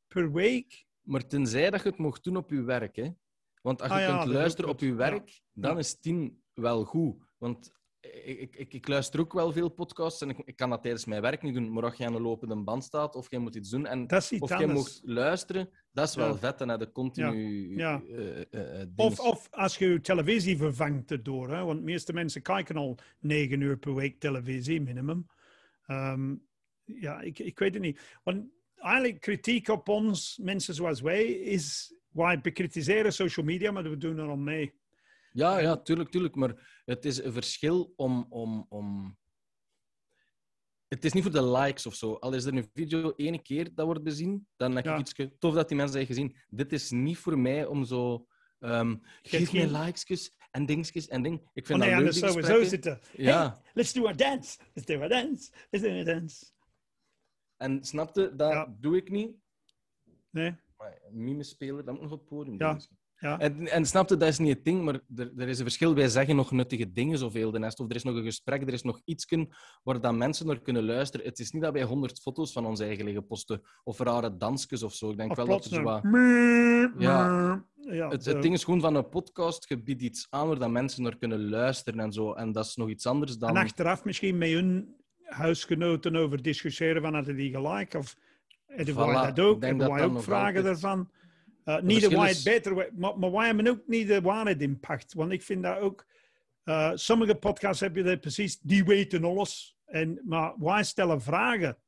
per 0.09 0.33
week. 0.33 0.87
Maar 1.03 1.27
tenzij 1.27 1.71
dat 1.71 1.83
je 1.83 1.89
het 1.89 1.99
mocht 1.99 2.25
doen 2.25 2.37
op 2.37 2.51
je 2.51 2.63
werk. 2.63 2.97
Hè? 2.97 3.09
Want 3.63 3.83
als 3.83 3.91
je 3.91 3.97
Ah 3.97 4.03
ja, 4.03 4.19
kunt 4.19 4.33
luisteren 4.33 4.71
op 4.71 4.81
je 4.81 4.87
Ja. 4.87 4.95
werk, 4.95 5.41
dan 5.53 5.79
is 5.79 6.01
tien 6.01 6.43
wel 6.55 6.85
goed. 6.85 7.25
Want 7.39 7.73
ik, 8.25 8.57
ik, 8.57 8.73
ik, 8.73 8.89
luister 8.89 9.21
ook 9.21 9.33
wel 9.33 9.53
veel 9.53 9.69
podcasts 9.69 10.21
en 10.21 10.29
ik, 10.29 10.39
ik 10.45 10.57
kan 10.57 10.71
dat 10.71 10.83
tijdens 10.83 11.05
mijn 11.05 11.23
werk 11.23 11.43
niet 11.43 11.55
doen. 11.55 11.73
Maar 11.73 11.85
als 11.85 11.97
je 11.97 12.07
aan 12.07 12.15
een 12.15 12.23
lopende 12.23 12.57
band 12.57 12.85
staat 12.85 13.15
of 13.15 13.31
je 13.31 13.39
moet 13.39 13.55
iets 13.55 13.71
doen 13.71 13.87
en 13.87 14.03
iets 14.03 14.31
of 14.39 14.49
je 14.49 14.55
anders. 14.55 14.73
mocht 14.73 15.01
luisteren, 15.05 15.71
dat 15.93 16.09
is 16.09 16.15
wel 16.15 16.29
Ja. 16.29 16.37
vet. 16.37 16.61
En 16.61 16.79
de 16.79 16.93
continu... 16.93 17.77
Ja. 17.77 18.03
eh, 18.09 18.41
eh, 18.41 18.81
eh, 18.81 18.89
Of, 18.97 19.21
of 19.21 19.49
als 19.51 19.79
je 19.79 19.89
je 19.89 20.01
televisie 20.01 20.57
vervangt 20.57 21.11
erdoor. 21.11 21.51
Hè? 21.51 21.65
Want 21.65 21.79
de 21.79 21.85
meeste 21.85 22.13
mensen 22.13 22.43
kijken 22.43 22.77
al 22.77 22.99
negen 23.19 23.61
uur 23.61 23.79
per 23.79 23.95
week 23.95 24.21
televisie, 24.21 24.81
minimum. 24.81 25.27
Ehm, 25.87 26.35
ja, 26.85 27.21
ik, 27.21 27.39
ik 27.39 27.59
weet 27.59 27.75
het 27.75 27.83
niet. 27.83 28.01
Want 28.25 28.45
eigenlijk 28.75 29.21
kritiek 29.21 29.69
op 29.69 29.89
ons, 29.89 30.39
mensen 30.43 30.75
zoals 30.75 31.01
wij, 31.01 31.25
is... 31.25 31.95
Wij 32.09 32.41
bekritiseren 32.41 33.13
social 33.13 33.47
media, 33.47 33.71
maar 33.71 33.83
we 33.91 33.97
doen 33.97 34.19
er 34.19 34.29
al 34.29 34.37
mee. 34.37 34.75
Ja, 35.37 35.59
ja, 35.59 35.77
tuurlijk, 35.77 36.11
tuurlijk. 36.11 36.35
Maar 36.35 36.81
het 36.85 37.05
is 37.05 37.23
een 37.23 37.33
verschil 37.33 37.93
om, 37.97 38.27
om, 38.29 38.67
om... 38.69 39.17
Het 40.89 41.05
is 41.05 41.13
niet 41.13 41.23
voor 41.23 41.33
de 41.33 41.45
likes 41.51 41.87
of 41.87 41.95
zo. 41.95 42.13
Al 42.15 42.35
is 42.35 42.45
er 42.45 42.55
een 42.57 42.71
video 42.73 43.13
ene 43.17 43.43
keer 43.43 43.75
dat 43.75 43.87
wordt 43.87 44.03
bezien, 44.03 44.49
dan 44.57 44.73
Ja. 44.73 44.95
ik 44.95 44.99
iets 45.01 45.15
tof 45.39 45.55
dat 45.55 45.69
die 45.69 45.77
mensen 45.77 45.99
hebben 45.99 46.17
gezien. 46.17 46.37
Dit 46.49 46.73
is 46.73 46.91
niet 46.91 47.19
voor 47.19 47.39
mij 47.39 47.67
om 47.67 47.85
zo... 47.85 48.27
ehm 48.59 48.97
geef 49.23 49.49
geen- 49.51 49.71
mij 49.71 49.85
likes 49.85 50.35
en 50.51 50.67
dingetjes 50.67 51.09
en 51.09 51.23
ding. 51.23 51.51
Ik 51.53 51.67
vind 51.67 51.79
Oh 51.81 51.85
nee, 51.87 51.95
dat 51.95 52.05
leuk, 52.05 52.13
die 52.13 52.21
sowieso 52.29 52.59
gesprekken. 52.59 52.69
zitten. 52.69 53.01
Ja. 53.25 53.61
Hey, 53.63 53.71
let's 53.75 53.93
do 53.93 54.07
a 54.09 54.13
dance. 54.13 54.59
Let's 54.75 54.87
do 54.87 55.03
a 55.03 55.09
dance. 55.09 55.51
Let's 55.71 55.85
do 55.85 55.91
a 56.01 56.05
dance. 56.05 56.47
En 57.57 57.85
snapte, 57.85 58.37
dat 58.37 58.53
Ja. 58.53 58.77
doe 58.81 58.97
ik 58.97 59.11
niet. 59.11 59.37
Nee? 60.31 60.55
Mime-speler, 61.11 61.85
dat 61.85 61.95
moet 61.95 62.03
nog 62.03 62.13
op 62.13 62.19
het 62.19 62.29
podium 62.29 62.59
Ja. 62.59 62.73
doen. 62.73 62.83
Ja. 63.19 63.39
En, 63.39 63.69
en 63.69 63.87
snapte, 63.87 64.17
dat 64.17 64.29
is 64.29 64.39
niet 64.39 64.55
het 64.55 64.65
ding, 64.65 64.83
maar 64.85 65.01
er, 65.17 65.33
er 65.37 65.49
is 65.49 65.59
een 65.59 65.65
verschil. 65.65 65.95
Wij 65.95 66.09
zeggen 66.09 66.37
nog 66.37 66.51
nuttige 66.51 66.93
dingen 66.93 67.19
zoveel 67.19 67.51
de 67.51 67.59
nest. 67.59 67.81
Of 67.81 67.89
er 67.89 67.97
is 67.97 68.03
nog 68.03 68.17
een 68.17 68.25
gesprek, 68.25 68.63
er 68.63 68.73
is 68.73 68.83
nog 68.83 69.01
iets 69.05 69.27
waar 69.83 70.01
dan 70.01 70.17
mensen 70.17 70.47
naar 70.47 70.61
kunnen 70.61 70.85
luisteren. 70.85 71.27
Het 71.27 71.39
is 71.39 71.51
niet 71.51 71.63
dat 71.63 71.73
wij 71.73 71.83
honderd 71.83 72.21
foto's 72.21 72.53
van 72.53 72.67
ons 72.67 72.81
eigen 72.81 73.05
liggen 73.05 73.27
posten. 73.27 73.63
Of 73.85 73.99
rare 73.99 74.37
dansjes 74.37 74.83
of 74.83 74.95
zo. 74.95 75.11
Ik 75.11 75.17
denk 75.17 75.31
Of 75.31 75.37
wel 75.37 75.47
dat 75.47 75.65
er 75.65 75.71
plots 75.71 75.83
zo 75.83 75.83
wat... 75.83 76.03
Ja. 76.99 77.65
ja 77.81 78.09
Het, 78.09 78.25
het 78.25 78.43
ding 78.43 78.55
is 78.55 78.65
gewoon 78.65 78.81
van 78.81 78.95
een 78.95 79.09
podcast, 79.09 79.69
je 79.69 79.83
biedt 79.83 80.03
iets 80.03 80.27
aan 80.31 80.49
waar 80.49 80.59
dat 80.59 80.71
mensen 80.71 81.03
naar 81.03 81.19
kunnen 81.19 81.49
luisteren 81.49 82.01
en 82.01 82.13
zo. 82.13 82.33
En 82.33 82.53
dat 82.53 82.65
is 82.65 82.77
nog 82.77 82.89
iets 82.89 83.07
anders 83.07 83.39
dan... 83.39 83.49
En 83.49 83.57
achteraf 83.57 84.05
misschien 84.05 84.39
met 84.39 84.51
hun 84.51 84.95
huisgenoten 85.23 86.17
over 86.17 86.43
discussiëren 86.43 87.03
van 87.03 87.15
hadden 87.15 87.37
die 87.37 87.51
gelijk 87.51 87.95
of 87.95 88.17
Voilà, 88.67 89.35
dat 89.35 89.41
ook? 89.41 89.55
ik 89.55 89.61
denk 89.61 89.63
Hebben 89.63 89.79
dat 89.79 89.91
wij 89.91 90.01
dat 90.01 90.11
ook 90.11 90.23
vragen 90.23 90.65
daarvan? 90.65 91.11
Uh, 91.67 91.81
niet 91.81 92.03
dat 92.03 92.13
wij 92.13 92.29
het 92.29 92.45
beter 92.45 92.91
maar, 92.97 93.19
maar 93.19 93.33
wij 93.33 93.47
hebben 93.47 93.69
ook 93.69 93.83
niet 93.87 94.09
de 94.09 94.21
waarheid 94.21 94.63
impact. 94.63 95.15
Want 95.15 95.33
ik 95.33 95.43
vind 95.43 95.63
dat 95.63 95.79
ook... 95.79 96.07
uh, 96.65 96.91
sommige 96.95 97.35
podcasts 97.35 97.81
heb 97.81 97.97
je 97.97 98.03
dat 98.03 98.21
precies, 98.21 98.59
die 98.61 98.85
weten 98.85 99.25
alles. 99.25 99.77
En, 99.85 100.21
maar 100.25 100.55
wij 100.59 100.85
stellen 100.85 101.21
vragen. 101.21 101.79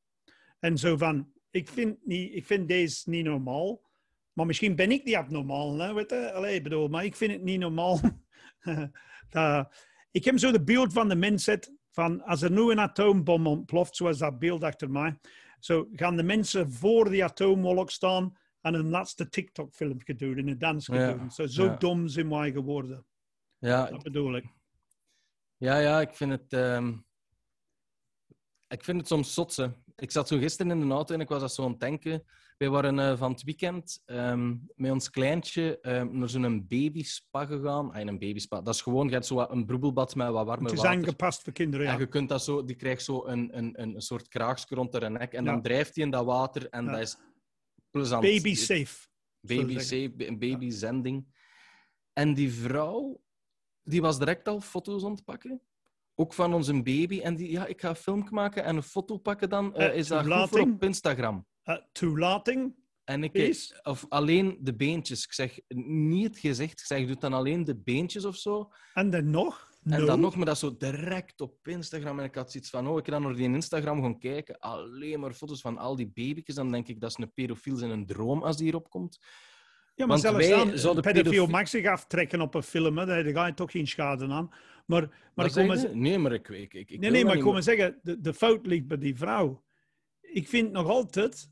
En 0.58 0.78
zo 0.78 0.96
van, 0.96 1.32
ik 1.50 1.68
vind, 1.68 1.98
niet, 2.04 2.34
ik 2.34 2.46
vind 2.46 2.68
deze 2.68 3.10
niet 3.10 3.24
normaal. 3.24 3.86
Maar 4.32 4.46
misschien 4.46 4.76
ben 4.76 4.90
ik 4.90 5.04
niet 5.04 5.14
abnormaal, 5.14 5.78
hè, 5.78 5.94
weet 5.94 6.10
je? 6.10 6.32
Allee, 6.32 6.62
bedoel, 6.62 6.88
maar 6.88 7.04
ik 7.04 7.16
vind 7.16 7.32
het 7.32 7.42
niet 7.42 7.60
normaal. 7.60 8.00
ik 10.10 10.24
heb 10.24 10.38
zo 10.38 10.52
de 10.52 10.64
beeld 10.64 10.92
van 10.92 11.08
de 11.08 11.16
mensheid 11.16 11.72
van 11.90 12.22
als 12.22 12.42
er 12.42 12.50
nu 12.50 12.70
een 12.70 12.80
atoombom 12.80 13.46
ontploft, 13.46 13.96
zoals 13.96 14.18
dat 14.18 14.38
beeld 14.38 14.64
achter 14.64 14.90
mij, 14.90 15.18
zo 15.58 15.88
gaan 15.92 16.16
de 16.16 16.22
mensen 16.22 16.72
voor 16.72 17.10
die 17.10 17.24
atoomwolk 17.24 17.90
staan 17.90 18.36
en 18.68 18.74
een 18.74 18.88
laatste 18.88 19.28
TikTok-filmpje 19.28 20.14
doen 20.14 20.36
en 20.36 20.48
een 20.48 20.58
dansje 20.58 20.94
Ja, 20.94 21.12
doen. 21.12 21.30
Zo, 21.30 21.46
zo 21.46 21.64
ja. 21.64 21.76
dom 21.76 22.08
zijn 22.08 22.28
wij 22.28 22.52
geworden. 22.52 23.06
Ja, 23.58 23.86
Dat 23.90 24.02
bedoel 24.02 24.36
ik. 24.36 24.44
Ja, 25.56 25.78
ja, 25.78 26.00
ik 26.00 26.14
vind 26.14 26.30
het. 26.30 26.52
ehm, 26.52 26.92
Ik 28.68 28.84
vind 28.84 28.98
het 28.98 29.06
soms 29.06 29.34
zotse. 29.34 29.76
Ik 29.96 30.10
zat 30.10 30.28
zo 30.28 30.38
gisteren 30.38 30.80
in 30.80 30.88
de 30.88 30.94
auto 30.94 31.14
en 31.14 31.20
ik 31.20 31.28
was 31.28 31.40
dat 31.40 31.54
zo 31.54 31.64
aan 31.64 31.70
het 31.70 31.80
denken. 31.80 32.24
Wij 32.58 32.68
waren 32.70 32.98
eh, 32.98 33.16
van 33.16 33.30
het 33.32 33.42
weekend 33.42 34.02
ehm, 34.04 34.56
met 34.74 34.90
ons 34.90 35.10
kleintje 35.10 35.80
ehm, 35.80 36.18
naar 36.18 36.28
zo'n 36.28 36.66
babyspa 36.66 37.46
gegaan. 37.46 37.92
Ah, 37.92 38.00
een 38.00 38.18
babyspa. 38.18 38.60
Dat 38.60 38.74
is 38.74 38.82
gewoon, 38.82 39.06
je 39.06 39.12
hebt 39.12 39.26
zo 39.26 39.34
wat 39.34 39.50
een 39.50 39.66
broebelbad 39.66 40.14
met 40.14 40.28
wat 40.30 40.46
warme 40.46 40.62
Het 40.68 40.72
is 40.72 40.78
water. 40.82 40.96
aangepast 40.98 41.42
voor 41.42 41.52
kinderen, 41.52 41.86
ja. 41.86 41.92
En 41.92 41.98
je 41.98 42.06
kunt 42.08 42.28
dat 42.28 42.42
zo, 42.44 42.64
die 42.64 42.76
krijgt 42.76 43.02
zo 43.04 43.26
een, 43.26 43.58
een, 43.58 43.80
een 43.82 44.00
soort 44.00 44.28
kraagje 44.28 44.74
rond 44.74 44.92
haar 44.92 45.10
nek. 45.10 45.32
En 45.32 45.44
Ja. 45.44 45.50
dan 45.50 45.62
drijft 45.62 45.94
hij 45.94 46.04
in 46.04 46.10
dat 46.10 46.24
water 46.24 46.68
en 46.68 46.84
Ja. 46.84 46.90
dat 46.90 47.00
is 47.00 47.16
plezant. 47.90 48.22
Baby 48.22 48.54
safe. 48.54 49.06
Baby 49.40 49.78
safe, 49.78 50.12
een 50.16 50.38
babyzending. 50.38 51.26
En 52.12 52.34
die 52.34 52.52
vrouw, 52.52 53.20
die 53.82 54.00
was 54.00 54.18
direct 54.18 54.48
al 54.48 54.60
foto's 54.60 55.04
aan 55.04 55.10
het 55.12 55.24
pakken. 55.24 55.60
Ook 56.14 56.34
van 56.34 56.54
onze 56.54 56.82
baby. 56.82 57.20
En 57.20 57.36
die, 57.36 57.50
ja, 57.50 57.66
ik 57.66 57.80
ga 57.80 57.88
een 57.88 57.94
filmpje 57.96 58.34
maken 58.34 58.64
en 58.64 58.76
een 58.76 58.82
foto 58.82 59.16
pakken 59.18 59.48
dan. 59.48 59.74
eh, 59.74 59.86
Eh, 59.86 59.96
is 59.96 60.08
dat 60.08 60.18
goed 60.18 60.28
voor 60.28 60.48
toelating? 60.48 60.74
op 60.74 60.82
Instagram? 60.82 61.46
Uh, 61.64 61.76
toelating 61.92 62.74
En 63.04 63.22
ik, 63.24 63.78
of 63.82 64.06
alleen 64.08 64.58
de 64.60 64.74
beentjes. 64.74 65.24
Ik 65.24 65.32
zeg 65.32 65.58
niet 65.84 66.24
het 66.26 66.38
gezicht. 66.38 66.80
Ik 66.80 66.86
zeg, 66.86 67.06
doe 67.06 67.16
dan 67.16 67.32
alleen 67.32 67.64
de 67.64 67.76
beentjes 67.76 68.24
of 68.24 68.36
zo. 68.36 68.72
En 68.94 69.10
dan 69.10 69.30
nog? 69.30 69.67
En 69.90 70.06
dan 70.06 70.20
nog, 70.20 70.36
maar 70.36 70.46
dat 70.46 70.58
zo 70.58 70.76
direct 70.76 71.40
op 71.40 71.68
Instagram. 71.68 72.18
En 72.18 72.24
ik 72.24 72.34
had 72.34 72.50
zoiets 72.52 72.70
van, 72.70 72.88
oh, 72.88 72.98
ik 72.98 73.04
dan 73.04 73.22
naar 73.22 73.34
die 73.34 73.48
Instagram 73.48 74.02
gaan 74.02 74.18
kijken. 74.18 74.58
Alleen 74.58 75.20
maar 75.20 75.32
foto's 75.32 75.60
van 75.60 75.78
al 75.78 75.96
die 75.96 76.10
baby's. 76.14 76.54
Dan 76.54 76.70
denk 76.70 76.88
ik, 76.88 77.00
dat 77.00 77.10
is 77.10 77.18
een 77.18 77.32
pedofiel 77.32 77.76
zijn 77.76 77.90
een 77.90 78.06
droom 78.06 78.42
als 78.42 78.56
die 78.56 78.64
hierop 78.64 78.90
komt. 78.90 79.18
Ja, 79.94 80.06
maar 80.06 80.20
Want 80.20 80.20
zelfs 80.20 80.48
dan, 80.48 80.78
zouden 80.78 81.04
een 81.06 81.12
pedofiel 81.12 81.30
pedofiel- 81.32 81.46
mag 81.58 81.68
zich 81.68 81.86
aftrekken 81.86 82.40
op 82.40 82.54
een 82.54 82.62
film, 82.62 82.98
hè. 82.98 83.06
daar 83.06 83.24
ga 83.24 83.46
je 83.46 83.54
toch 83.54 83.70
geen 83.70 83.86
schade 83.86 84.28
aan. 84.28 84.48
Maar, 84.86 85.30
maar 85.34 85.46
ik 85.46 85.52
kom 85.52 85.70
eens-? 85.70 85.86
Nee, 85.92 86.18
maar 86.18 86.32
ik... 86.32 86.48
ik, 86.48 86.74
ik, 86.74 86.74
ik 86.74 86.88
Nee, 86.90 86.98
wil 87.00 87.10
nee, 87.10 87.24
maar 87.24 87.36
ik 87.36 87.40
kom 87.42 87.52
maar 87.52 87.62
zeggen, 87.62 87.98
de, 88.02 88.20
de 88.20 88.34
fout 88.34 88.66
ligt 88.66 88.86
bij 88.86 88.98
die 88.98 89.16
vrouw. 89.16 89.64
ik 90.20 90.48
vind 90.48 90.72
nog 90.72 90.88
altijd, 90.88 91.50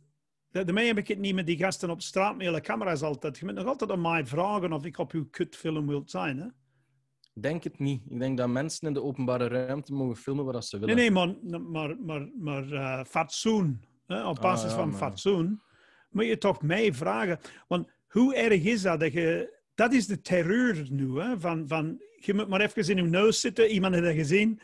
daarmee 0.50 0.87
heb 0.87 0.99
ik 0.99 1.09
het 1.09 1.19
niet 1.19 1.35
met 1.35 1.47
die 1.47 1.57
gasten 1.57 1.90
op 1.90 2.02
straat 2.02 2.37
met 2.37 2.47
hele 2.47 2.61
camera's 2.61 3.02
altijd. 3.02 3.38
Je 3.38 3.45
moet 3.45 3.55
nog 3.55 3.66
altijd 3.66 3.90
aan 3.90 4.00
mij 4.00 4.26
vragen 4.26 4.73
of 4.73 4.85
ik 4.85 4.99
op 4.99 5.12
uw 5.12 5.28
kutfilm 5.31 5.87
wilt 5.87 6.11
zijn. 6.11 6.38
Hè? 6.38 6.47
Denk 7.40 7.64
het 7.64 7.78
niet. 7.78 8.02
Ik 8.09 8.19
denk 8.19 8.38
dat 8.38 8.49
mensen 8.49 8.88
in 8.88 8.95
de 8.95 9.02
openbare 9.02 9.49
ruimte 9.49 9.93
mogen 9.93 10.16
filmen 10.16 10.45
wat 10.45 10.64
ze 10.64 10.78
willen. 10.78 10.97
Nee, 10.97 11.11
nee, 11.11 11.26
maar, 11.26 11.61
maar, 11.61 11.97
maar, 12.00 12.28
maar 12.38 12.64
uh, 12.66 13.05
fatsoen, 13.05 13.85
hè? 14.07 14.28
op 14.28 14.40
basis 14.40 14.64
Ah, 14.64 14.71
ja, 14.71 14.76
van 14.76 14.88
maar- 14.88 14.99
fatsoen, 14.99 15.61
moet 16.11 16.26
je 16.26 16.38
toch 16.38 16.62
mij 16.62 16.95
vragen. 16.95 17.38
Want 17.69 17.90
hoe 18.09 18.35
erg 18.35 18.64
is 18.64 18.83
dat? 18.83 19.00
dat 19.00 19.12
je, 19.12 19.59
dat 19.75 19.93
is 19.93 20.07
de 20.07 20.21
terreur 20.21 20.87
nu. 20.90 21.21
Hè? 21.21 21.40
Van, 21.40 21.69
van, 21.69 22.02
je 22.16 22.35
moet 22.35 22.49
maar 22.49 22.61
even 22.61 22.88
in 22.97 22.99
uw 23.05 23.11
neus 23.11 23.40
zitten, 23.40 23.71
iemand 23.71 23.95
heeft 23.95 24.07
dat 24.07 24.14
gezien 24.14 24.61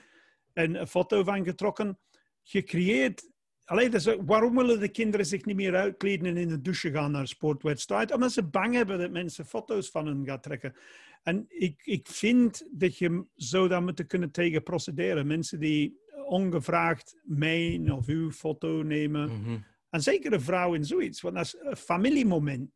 en 0.52 0.74
een 0.80 0.86
foto 0.86 1.24
van 1.24 1.44
getrokken. 1.44 1.98
Je 2.42 2.62
creëert. 2.62 3.30
Allee, 3.64 3.90
waarom 4.24 4.56
willen 4.56 4.80
de 4.80 4.88
kinderen 4.88 5.26
zich 5.26 5.44
niet 5.44 5.56
meer 5.56 5.74
uitkleden 5.74 6.26
en 6.26 6.36
in 6.36 6.48
de 6.48 6.60
douche 6.60 6.90
gaan 6.90 7.10
naar 7.10 7.20
een 7.20 7.26
sportwedstrijd? 7.26 8.12
Omdat 8.12 8.32
ze 8.32 8.42
bang 8.42 8.74
hebben 8.74 8.98
dat 8.98 9.10
mensen 9.10 9.46
foto's 9.46 9.90
van 9.90 10.06
hen 10.06 10.26
gaan 10.26 10.40
trekken. 10.40 10.74
En 11.22 11.44
ik, 11.48 11.82
ik 11.84 12.06
vind 12.08 12.66
dat 12.70 12.98
je 12.98 13.24
zo 13.36 13.68
dan 13.68 13.84
moet 13.84 14.06
kunnen 14.06 14.30
tegen 14.30 14.62
procederen. 14.62 15.26
Mensen 15.26 15.60
die 15.60 16.00
ongevraagd 16.26 17.20
mijn 17.22 17.92
of 17.92 18.06
uw 18.06 18.30
foto 18.30 18.82
nemen. 18.82 19.40
Mhm. 19.40 19.58
En 19.90 20.02
zeker 20.02 20.32
een 20.32 20.40
vrouw 20.40 20.74
in 20.74 20.84
zoiets, 20.84 21.20
want 21.20 21.34
dat 21.34 21.44
is 21.44 21.56
een 21.60 21.76
familiemoment. 21.76 22.70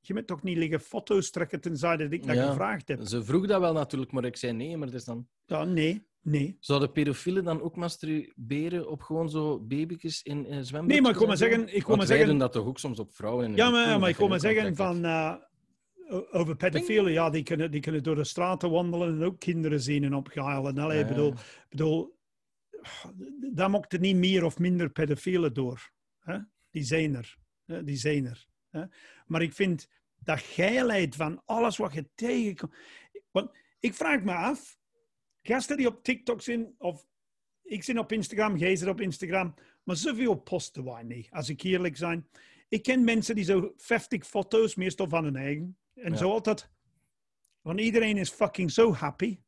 Je 0.00 0.14
moet 0.14 0.26
toch 0.26 0.42
niet 0.42 0.56
liggen 0.56 0.80
foto's 0.80 1.30
trekken 1.30 1.60
tenzij 1.60 1.96
dat 1.96 2.12
ik 2.12 2.26
dat 2.26 2.36
Ja. 2.36 2.48
gevraagd 2.48 2.88
heb? 2.88 3.00
Ze 3.02 3.24
vroeg 3.24 3.46
dat 3.46 3.60
wel 3.60 3.72
natuurlijk, 3.72 4.12
maar 4.12 4.24
ik 4.24 4.36
zei 4.36 4.52
nee. 4.52 4.76
Maar 4.76 5.04
dan... 5.04 5.28
Ja, 5.44 5.64
nee, 5.64 6.06
nee. 6.22 6.56
Zouden 6.60 6.92
pedofielen 6.92 7.44
dan 7.44 7.60
ook 7.60 7.76
masturberen 7.76 8.90
op 8.90 9.02
gewoon 9.02 9.30
zo 9.30 9.60
baby's 9.60 10.22
in, 10.22 10.46
in 10.46 10.64
zwembadjes? 10.64 10.86
Nee, 10.86 11.00
maar 11.00 11.10
ik 11.10 11.16
kom 11.16 11.26
maar 11.26 11.36
zeggen... 11.36 11.74
Ik 11.74 11.82
kom 11.82 11.96
maar 11.96 12.06
zeggen 12.06 12.26
doen 12.26 12.38
dat 12.38 12.52
toch 12.52 12.66
ook 12.66 12.78
soms 12.78 12.98
op 12.98 13.14
vrouwen? 13.14 13.44
in 13.44 13.56
Ja, 13.56 13.70
maar, 13.70 13.88
pool, 13.88 13.98
maar 13.98 14.08
ik 14.08 14.16
kom 14.16 14.28
maar 14.28 14.40
zeggen 14.40 14.76
van 14.76 15.04
o- 15.06 16.26
over 16.30 16.56
pedofielen, 16.56 17.12
ja, 17.12 17.30
die 17.30 17.42
kunnen, 17.42 17.70
die 17.70 17.80
kunnen 17.80 18.02
door 18.02 18.14
de 18.14 18.24
straten 18.24 18.70
wandelen 18.70 19.08
en 19.08 19.24
ook 19.24 19.38
kinderen 19.38 19.80
zien 19.80 20.04
en 20.04 20.14
opgehalen. 20.14 20.78
Allee, 20.78 20.96
Ja, 20.96 21.02
ik 21.02 21.08
bedoel, 21.08 21.32
ja. 21.34 21.40
bedoel, 21.68 22.18
daar 23.52 23.70
mocht 23.70 23.92
er 23.92 24.00
niet 24.00 24.16
meer 24.16 24.44
of 24.44 24.58
minder 24.58 24.90
pedofielen 24.90 25.54
door. 25.54 25.90
Hè? 26.20 26.38
Die 26.70 26.82
zijn 26.84 27.14
er. 27.14 27.36
Hè? 27.64 27.84
Die 27.84 27.96
zijn 27.96 28.26
er. 28.26 28.46
Hè? 28.70 28.82
Maar 29.26 29.42
ik 29.42 29.52
vind 29.52 29.88
dat 30.18 30.40
geilheid 30.40 31.16
van 31.16 31.42
alles 31.44 31.76
wat 31.76 31.92
je 31.94 32.08
tegenkomt. 32.14 32.74
Want 33.30 33.50
ik 33.80 33.94
vraag 33.94 34.22
me 34.22 34.32
af, 34.32 34.78
gasten 35.50 35.76
die 35.76 35.86
op 35.86 36.02
TikTok 36.04 36.42
zijn, 36.42 36.74
of 36.78 37.06
ik 37.62 37.82
zit 37.82 37.98
op 37.98 38.12
Instagram, 38.12 38.56
jij 38.56 38.76
zit 38.76 38.88
op 38.88 39.00
Instagram, 39.00 39.54
maar 39.82 39.96
zoveel 39.96 40.34
posten 40.34 40.84
wij 40.84 41.02
niet, 41.02 41.28
als 41.30 41.48
ik 41.48 41.62
eerlijk 41.62 41.96
zijn. 41.96 42.28
Ik 42.68 42.82
ken 42.82 43.04
mensen 43.04 43.34
die 43.34 43.44
zo 43.44 43.72
50 43.76 44.26
foto's, 44.26 44.74
meestal 44.74 45.08
van 45.08 45.24
hun 45.24 45.36
eigen, 45.36 45.76
en 45.94 46.10
Ja. 46.12 46.16
zo 46.16 46.30
altijd. 46.30 46.70
Want 47.60 47.80
iedereen 47.80 48.16
is 48.16 48.30
fucking 48.30 48.70
zo 48.70 48.92
happy. 48.94 49.38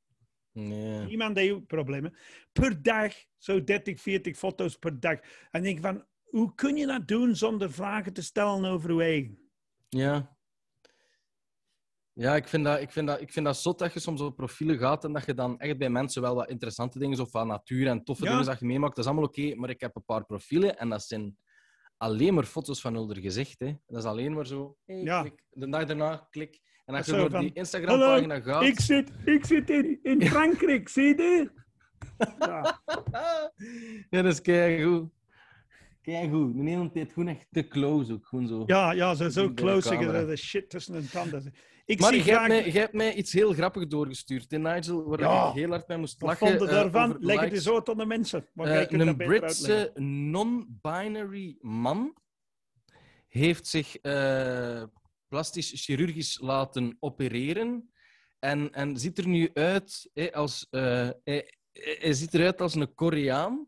Nee. 0.53 1.05
Niemand 1.05 1.37
heeft 1.37 1.67
problemen. 1.67 2.15
Per 2.53 2.83
dag, 2.83 3.15
zo 3.39 3.65
30, 3.65 4.01
40 4.01 4.37
foto's 4.37 4.77
per 4.79 5.01
dag. 5.01 5.21
En 5.51 5.65
ik 5.65 5.65
denk 5.65 5.81
van, 5.81 6.07
hoe 6.23 6.55
kun 6.55 6.77
je 6.77 6.87
dat 6.87 7.09
doen 7.09 7.37
zonder 7.37 7.73
vragen 7.73 8.13
te 8.13 8.23
stellen 8.23 8.65
over 8.65 8.95
je 8.95 9.03
eigen? 9.03 9.51
Ja. 9.89 10.37
Ja, 12.15 12.37
ik 12.37 12.49
vind, 12.49 12.65
dat, 12.65 12.81
ik, 12.81 12.91
vind 12.91 13.07
dat, 13.07 13.21
ik 13.21 13.33
vind 13.33 13.47
dat 13.47 13.57
zot 13.57 13.79
dat 13.79 13.93
je 13.93 14.01
soms 14.01 14.21
op 14.21 14.37
profielen 14.37 14.79
gaat 14.79 15.05
en 15.05 15.13
dat 15.13 15.27
je 15.27 15.35
dan 15.35 15.59
echt 15.59 15.79
bij 15.79 15.91
mensen 15.91 16.23
wel 16.23 16.35
wat 16.35 16.49
interessante 16.49 16.99
dingen, 16.99 17.17
zo 17.17 17.25
van 17.25 17.47
natuur 17.47 17.87
en 17.87 18.05
toffe 18.05 18.25
Ja. 18.25 18.31
dingen 18.31 18.47
dat 18.47 18.59
je 18.59 18.67
meemaakt. 18.67 18.97
Dat 18.97 19.05
is 19.05 19.11
allemaal 19.11 19.29
oké, 19.29 19.55
maar 19.55 19.71
ik 19.71 19.81
heb 19.81 19.97
een 19.97 20.05
paar 20.05 20.25
profielen 20.25 20.79
en 20.79 20.89
dat 20.89 21.03
zijn 21.03 21.37
alleen 21.97 22.35
maar 22.35 22.45
foto's 22.45 22.81
van 22.81 22.95
hun 22.95 23.17
gezicht. 23.23 23.61
Hè. 23.61 23.73
Dat 23.87 23.99
is 24.03 24.05
alleen 24.09 24.33
maar 24.33 24.47
zo, 24.47 24.77
hey, 24.87 25.03
Ja. 25.03 25.21
klik. 25.21 25.43
de 25.51 25.69
dag 25.69 25.85
daarna, 25.85 26.27
klik. 26.31 26.61
En 26.85 26.95
als 26.95 27.07
Dat 27.07 27.23
je 27.23 27.29
door 27.29 27.41
die 27.41 27.53
Instagram-pagina 27.53 28.41
gaat... 28.41 28.63
Ik 28.63 28.81
zit, 28.81 29.11
ik 29.25 29.45
zit 29.45 29.71
in, 29.71 29.99
in 30.03 30.27
Frankrijk, 30.31 30.89
zie 30.89 31.17
je? 31.17 31.51
Ja. 32.39 32.83
ja, 34.11 34.23
dat 34.23 34.33
is 34.33 34.41
keigoed. 34.41 35.11
Keigoed. 36.03 36.57
De 36.57 36.63
hele 36.71 36.91
tijd 36.91 37.13
gewoon 37.13 37.29
echt 37.29 37.47
te 37.51 37.69
close 37.69 38.13
ook. 38.13 38.27
Gewoon 38.27 38.47
zo. 38.47 38.63
Ja, 38.67 38.93
ja, 38.93 39.15
zo, 39.15 39.29
zo 39.29 39.53
close 39.55 39.97
de 40.27 40.37
shit 40.37 40.71
tussen 40.71 40.93
de 40.93 41.09
tanden. 41.09 41.55
Ik 41.93 42.01
Maar 42.01 42.13
zie 42.13 42.23
jij 42.23 42.35
hebt, 42.35 42.45
graag... 42.47 42.49
mij, 42.63 42.71
jij 42.73 42.81
hebt 42.81 42.93
mij 42.93 43.15
iets 43.15 43.33
heel 43.33 43.53
grappigs 43.53 43.87
doorgestuurd, 43.89 44.51
hè, 44.51 44.59
Nigel, 44.59 45.05
waar 45.05 45.21
Ja. 45.21 45.49
ik 45.49 45.55
heel 45.55 45.69
hard 45.69 45.87
bij 45.87 45.97
moest 45.97 46.21
Wat 46.21 46.29
lachen. 46.31 46.49
vonden 46.49 46.69
eh, 46.69 46.75
daarvan? 46.75 47.09
over 47.09 47.25
Leg 47.25 47.41
het 47.41 47.53
eens 47.53 47.69
uit 47.71 47.89
aan 47.89 47.97
de 47.97 48.07
mensen. 48.07 48.47
Eh, 48.55 48.75
dat 48.75 48.91
een. 48.93 49.17
Britse 49.17 49.93
non-binary 49.95 51.57
man 51.61 52.15
heeft 53.29 53.67
zich 53.67 53.97
eh, 53.97 54.83
plastisch 55.29 55.73
chirurgisch 55.85 56.39
laten 56.41 56.97
opereren 57.01 57.93
en, 58.39 58.73
en 58.73 58.99
ziet 58.99 59.19
er 59.19 59.27
nu 59.29 59.51
uit 59.55 60.11
hè, 60.15 60.33
als, 60.33 60.67
eh, 60.71 61.09
hij, 61.25 61.55
hij 61.73 62.13
ziet 62.13 62.35
eruit 62.35 62.61
als 62.61 62.75
een 62.75 62.95
Koreaan. 62.95 63.67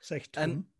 Zegt 0.00 0.36
en- 0.36 0.50
hem. 0.50 0.72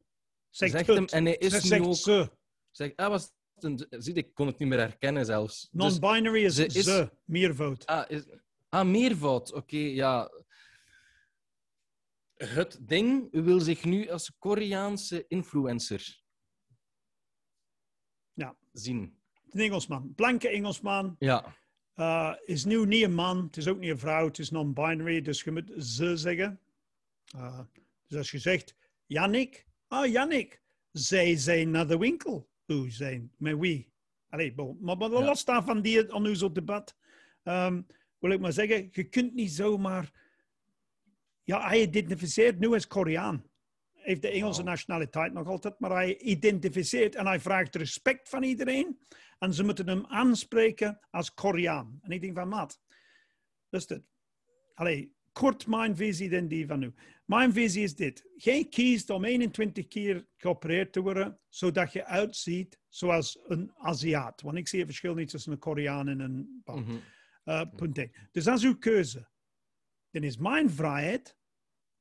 Zegt, 0.51 0.73
Zegt 0.73 0.87
hem, 0.87 1.05
en 1.05 1.25
hij 1.25 1.37
is 1.37 1.51
Ze 1.53 1.61
nu 1.63 1.67
zegt 1.69 1.85
ook... 1.87 1.95
ze. 1.97 2.31
Zegt, 2.71 2.97
ah, 2.97 3.09
was 3.09 3.33
een, 3.65 3.87
zie, 3.91 4.15
ik 4.15 4.35
kon 4.35 4.47
het 4.47 4.59
niet 4.59 4.69
meer 4.69 4.79
herkennen 4.79 5.25
zelfs. 5.27 5.69
Dus- 5.73 5.99
Non-binary 5.99 6.45
is, 6.45 6.55
ze 6.55 6.67
is- 6.67 6.85
ze. 6.85 7.11
Meervoud. 7.25 7.87
Ah, 7.87 8.11
is, 8.11 8.25
ah 8.69 8.87
meervoud. 8.87 9.53
Oké, 9.53 9.77
ja. 9.77 10.31
Het 12.35 12.79
ding 12.81 13.29
wil 13.31 13.61
zich 13.61 13.85
nu 13.85 14.09
als 14.11 14.33
Koreaanse 14.39 15.25
influencer 15.29 16.23
Ja. 18.33 18.57
zien. 18.73 19.19
Een 19.51 19.61
Engelsman. 19.61 20.15
Blanke 20.15 20.49
Engelsman. 20.49 21.17
Ja. 21.19 21.55
eh, 21.95 22.35
is 22.45 22.65
nu 22.65 22.87
niet 22.87 23.03
een 23.05 23.15
man. 23.15 23.45
Het 23.45 23.57
is 23.57 23.69
ook 23.69 23.79
niet 23.79 23.91
een 23.91 23.99
vrouw. 23.99 24.27
Het 24.27 24.39
is 24.39 24.51
non-binary. 24.51 25.21
Dus 25.21 25.43
je 25.43 25.51
moet 25.51 25.73
ze 25.85 26.17
zeggen. 26.17 26.61
Eh, 27.35 27.61
dus 28.07 28.19
als 28.19 28.31
je 28.31 28.39
zegt 28.39 28.75
Jannik. 29.07 29.67
Ah, 29.89 30.11
Jannik. 30.13 30.63
Zij 30.93 31.37
zijn 31.37 31.71
naar 31.71 31.87
de 31.87 31.99
winkel. 31.99 32.49
Hoe 32.67 32.91
zijn? 32.91 33.33
Met 33.37 33.59
wie? 33.59 33.93
Allee, 34.29 34.55
bon. 34.55 34.79
maar, 34.81 34.97
maar 34.97 35.11
Ja. 35.11 35.25
los 35.25 35.45
daarvan 35.45 35.83
die 35.83 36.13
onnozel 36.15 36.53
debat. 36.53 36.97
ehm, 37.43 37.83
wil 38.19 38.31
ik 38.31 38.41
maar 38.41 38.53
zeggen, 38.53 38.89
je 38.91 39.05
kunt 39.05 39.35
niet 39.35 39.51
zomaar... 39.53 40.13
Ja, 41.43 41.69
hij 41.69 41.81
identificeert 41.81 42.59
nu 42.59 42.67
als 42.73 42.87
Koreaan. 42.87 43.45
Hij 43.93 44.03
heeft 44.05 44.23
de 44.23 44.31
Engelse 44.31 44.63
nationaliteit 44.63 45.33
nog 45.33 45.47
altijd, 45.47 45.79
maar 45.79 45.91
hij 45.91 46.19
identificeert 46.19 47.15
en 47.15 47.27
hij 47.27 47.41
vraagt 47.41 47.75
respect 47.75 48.29
van 48.29 48.43
iedereen. 48.43 48.99
En 49.39 49.55
ze 49.55 49.65
moeten 49.65 49.89
hem 49.89 50.07
aanspreken 50.07 51.01
als 51.11 51.35
Koreaan. 51.35 51.99
En 52.03 52.11
ik 52.11 52.21
denk 52.21 52.37
van, 52.37 52.49
maat, 52.49 52.81
dat 53.69 53.81
is 53.81 53.89
het. 53.89 54.05
Allee, 54.75 55.16
kort 55.37 55.67
mijn 55.67 55.97
visie 55.97 56.29
dan 56.29 56.49
die 56.49 56.67
van 56.67 56.79
nu. 56.79 56.95
Mijn 57.25 57.53
visie 57.53 57.83
is 57.83 57.95
dit. 57.95 58.27
Jij 58.37 58.65
kiest 58.69 59.11
om 59.11 59.25
21 59.25 59.87
keer 59.87 60.27
geopereerd 60.37 60.93
te 60.93 61.01
worden, 61.01 61.39
zodat 61.49 61.93
je 61.93 62.05
uitziet 62.05 62.79
zoals 62.89 63.39
een 63.47 63.73
Aziat. 63.77 64.41
Want 64.41 64.57
ik 64.57 64.69
zie 64.69 64.79
het 64.79 64.89
verschil 64.89 65.15
niet 65.15 65.29
tussen 65.29 65.53
een 65.53 65.59
Koreaan 65.59 66.09
en 66.09 66.21
een... 66.21 66.63
Uh, 67.45 67.63
punt 67.77 67.99
één. 67.99 68.13
Dus 68.33 68.45
dat 68.45 68.57
is 68.59 68.65
uw 68.65 68.79
keuze. 68.79 69.29
Dan 70.11 70.23
is 70.23 70.37
mijn 70.37 70.71
vrijheid 70.71 71.37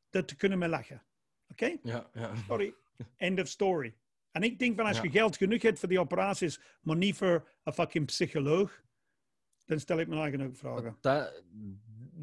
dat 0.10 0.28
te 0.28 0.36
kunnen 0.36 0.58
mee 0.58 0.70
lachen. 0.70 1.06
Oké? 1.48 1.78
ja, 1.84 2.10
ja. 2.14 2.36
Sorry. 2.48 2.74
End 3.18 3.40
of 3.40 3.48
story. 3.48 3.96
En 4.32 4.44
ik 4.44 4.60
denk 4.60 4.76
van 4.76 4.86
als 4.86 4.98
Ja. 4.98 5.04
je 5.04 5.10
geld 5.10 5.38
genoeg 5.38 5.62
hebt 5.62 5.80
voor 5.80 5.90
die 5.90 6.00
operaties, 6.00 6.60
maar 6.82 6.96
niet 6.98 7.16
voor 7.16 7.50
een 7.64 7.74
fucking 7.74 8.06
psycholoog, 8.06 8.84
dan 9.66 9.80
stel 9.80 10.00
ik 10.00 10.08
me 10.08 10.16
eigen 10.16 10.42
ook 10.42 10.56
vragen. 10.56 10.98
Dat, 11.02 11.44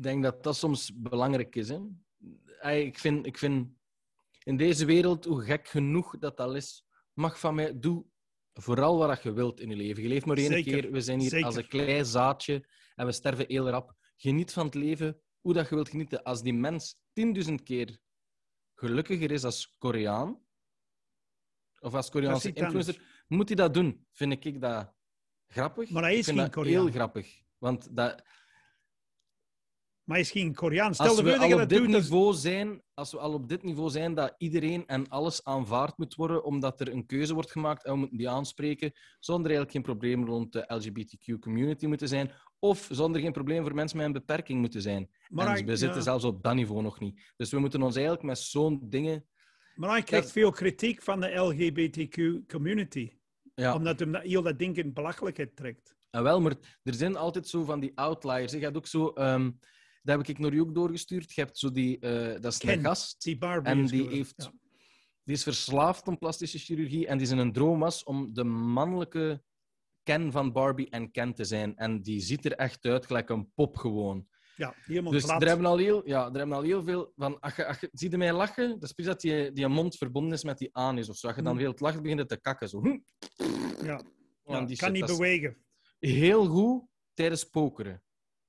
denk 0.00 0.22
dat 0.22 0.42
dat 0.42 0.56
soms 0.56 0.92
belangrijk 0.94 1.56
is. 1.56 1.68
Hè. 1.68 1.78
Ik, 2.74 2.98
vind, 2.98 3.26
ik 3.26 3.38
vind 3.38 3.68
in 4.44 4.56
deze 4.56 4.84
wereld, 4.84 5.24
hoe 5.24 5.42
gek 5.44 5.68
genoeg 5.68 6.18
dat 6.18 6.40
al 6.40 6.54
is, 6.54 6.84
mag 7.12 7.38
van 7.40 7.54
mij, 7.54 7.78
doe 7.78 8.04
vooral 8.52 8.96
wat 8.98 9.22
je 9.22 9.32
wilt 9.32 9.60
in 9.60 9.68
je 9.68 9.76
leven. 9.76 10.02
Je 10.02 10.08
leeft 10.08 10.26
maar 10.26 10.36
één 10.36 10.46
Zeker, 10.52 10.80
keer. 10.80 10.92
We 10.92 11.00
zijn 11.00 11.20
hier 11.20 11.28
zeker. 11.28 11.46
als 11.46 11.56
een 11.56 11.68
klein 11.68 12.04
zaadje 12.06 12.68
en 12.94 13.06
we 13.06 13.12
sterven 13.12 13.44
heel 13.48 13.68
rap. 13.68 13.94
Geniet 14.16 14.52
van 14.52 14.64
het 14.66 14.74
leven, 14.74 15.20
hoe 15.40 15.52
dat 15.52 15.68
je 15.68 15.74
wilt 15.74 15.88
genieten. 15.88 16.22
Als 16.22 16.42
die 16.42 16.54
mens 16.54 16.96
10.000 17.48 17.54
keer 17.64 17.98
gelukkiger 18.74 19.30
is 19.30 19.44
als 19.44 19.76
Koreaan, 19.78 20.40
of 21.80 21.94
als 21.94 22.10
Koreaanse 22.10 22.48
anders. 22.48 22.64
influencer, 22.64 23.24
moet 23.28 23.48
hij 23.48 23.56
dat 23.56 23.74
doen. 23.74 24.06
Vind 24.12 24.44
ik 24.44 24.60
dat 24.60 24.94
grappig. 25.46 25.90
Maar 25.90 26.02
hij 26.02 26.12
Ik 26.12 26.18
is 26.18 26.24
vind 26.24 26.36
geen 26.36 26.46
dat 26.46 26.54
Koreaan. 26.54 26.82
heel 26.82 26.92
grappig. 26.92 27.40
Want 27.58 27.96
dat, 27.96 28.22
Maar 30.04 30.18
is 30.18 30.30
geen 30.30 30.54
Koreaan. 30.54 30.94
Stel 30.94 31.06
als 31.06 31.16
de 31.16 31.22
we 31.22 31.38
al 31.38 31.52
op 31.62 31.68
dit 31.68 31.78
doet. 31.78 31.88
niveau 31.88 32.34
zijn, 32.34 32.82
als 32.94 33.12
we 33.12 33.18
al 33.18 33.32
op 33.32 33.48
dit 33.48 33.62
niveau 33.62 33.90
zijn 33.90 34.14
dat 34.14 34.34
iedereen 34.38 34.86
en 34.86 35.08
alles 35.08 35.44
aanvaard 35.44 35.98
moet 35.98 36.14
worden, 36.14 36.44
omdat 36.44 36.80
er 36.80 36.92
een 36.92 37.06
keuze 37.06 37.34
wordt 37.34 37.50
gemaakt 37.50 37.84
en 37.84 37.92
we 37.92 37.98
moeten 37.98 38.16
die 38.18 38.28
aanspreken, 38.28 38.92
zonder 39.20 39.50
eigenlijk 39.50 39.70
geen 39.72 39.82
probleem 39.82 40.24
rond 40.26 40.52
de 40.52 40.64
LGBTQ-community 40.66 41.86
moeten 41.86 42.08
zijn, 42.08 42.30
of 42.58 42.88
zonder 42.90 43.20
geen 43.20 43.32
probleem 43.32 43.62
voor 43.62 43.74
mensen 43.74 43.96
met 43.96 44.06
een 44.06 44.12
beperking 44.12 44.60
moeten 44.60 44.82
zijn. 44.82 45.10
Maar 45.28 45.46
en 45.46 45.52
hij- 45.52 45.64
we 45.64 45.76
zitten 45.76 45.98
ja. 45.98 46.04
zelfs 46.04 46.24
op 46.24 46.42
dat 46.42 46.54
niveau 46.54 46.82
nog 46.82 47.00
niet. 47.00 47.32
Dus 47.36 47.50
we 47.50 47.58
moeten 47.58 47.82
ons 47.82 47.94
eigenlijk 47.94 48.24
met 48.26 48.38
zo'n 48.38 48.80
dingen 48.88 49.26
Maar 49.74 49.90
hij 49.90 50.02
krijgt 50.02 50.24
Dat- 50.24 50.34
veel 50.34 50.50
kritiek 50.50 51.02
van 51.02 51.20
de 51.20 51.34
LGBTQ-community. 51.34 53.12
Ja. 53.54 53.74
Omdat 53.74 53.98
hem 53.98 54.12
dat, 54.12 54.22
heel 54.22 54.42
dat 54.42 54.58
ding 54.58 54.76
in 54.76 54.92
belachelijkheid 54.92 55.56
trekt. 55.56 55.94
Ah, 56.10 56.22
wel, 56.22 56.40
maar 56.40 56.54
er 56.82 56.94
zijn 56.94 57.16
altijd 57.16 57.48
zo 57.48 57.64
van 57.64 57.80
die 57.80 57.92
outliers. 57.94 58.52
Je 58.52 58.58
hebt 58.58 58.76
ook 58.76 58.86
zo... 58.86 59.08
ehm, 59.08 59.50
dat 60.02 60.16
heb 60.16 60.28
ik 60.28 60.38
naar 60.38 60.52
u 60.52 60.60
ook 60.60 60.74
doorgestuurd. 60.74 61.32
Je 61.32 61.40
hebt 61.40 61.58
zo 61.58 61.70
die... 61.70 61.98
eh, 61.98 62.40
dat 62.40 62.52
is 62.52 62.58
Ken. 62.58 62.78
een 62.78 62.84
gast. 62.84 63.22
Die 63.22 63.38
Barbie 63.38 63.72
En 63.72 63.82
is 63.84 63.90
die 63.90 64.08
heeft... 64.08 64.34
Ja. 64.36 64.52
Die 65.24 65.34
is 65.34 65.42
verslaafd 65.42 66.08
aan 66.08 66.18
plastische 66.18 66.58
chirurgie 66.58 67.06
en 67.06 67.18
die 67.18 67.26
zijn 67.26 67.38
een 67.38 67.52
droom 67.52 67.78
was 67.78 68.04
om 68.04 68.34
de 68.34 68.44
mannelijke 68.44 69.42
Ken 70.02 70.32
van 70.32 70.52
Barbie 70.52 70.90
en 70.90 71.10
Ken 71.10 71.34
te 71.34 71.44
zijn. 71.44 71.76
En 71.76 72.02
die 72.02 72.20
ziet 72.20 72.44
er 72.44 72.52
echt 72.52 72.84
uit 72.84 73.06
gelijk 73.06 73.28
een 73.30 73.52
pop 73.54 73.76
gewoon. 73.76 74.26
Ja, 74.56 74.74
helemaal 74.76 75.12
Dus 75.12 75.28
er 75.28 75.46
hebben, 75.48 75.66
al 75.66 75.76
heel, 75.76 76.08
ja, 76.08 76.26
er 76.26 76.36
hebben 76.38 76.56
al 76.56 76.62
heel 76.62 76.82
veel 76.82 77.12
van... 77.16 77.40
Als 77.40 77.54
je, 77.56 77.88
zie 77.92 78.10
je 78.10 78.16
mij 78.16 78.32
lachen? 78.32 78.68
Dat 78.68 78.82
is 78.82 78.92
precies 78.92 79.12
dat 79.12 79.20
die, 79.20 79.52
die 79.52 79.68
mond 79.68 79.96
verbonden 79.96 80.32
is 80.32 80.44
met 80.44 80.58
die 80.58 80.74
anus 80.76 81.08
of 81.08 81.16
zo. 81.16 81.26
Als 81.26 81.36
je 81.36 81.42
dan 81.42 81.52
Hmm. 81.52 81.62
veel 81.62 81.74
lacht, 81.76 82.02
begint 82.02 82.18
het 82.20 82.28
te 82.28 82.40
kakken. 82.40 82.68
Zo. 82.68 82.80
Hm. 82.80 82.98
Ja. 83.84 84.00
Kan 84.44 84.76
shit, 84.76 84.92
niet 84.92 85.08
is 85.08 85.16
bewegen. 85.16 85.56
Heel 85.98 86.46
goed 86.46 86.82
tijdens 87.14 87.44
pokeren. 87.44 88.02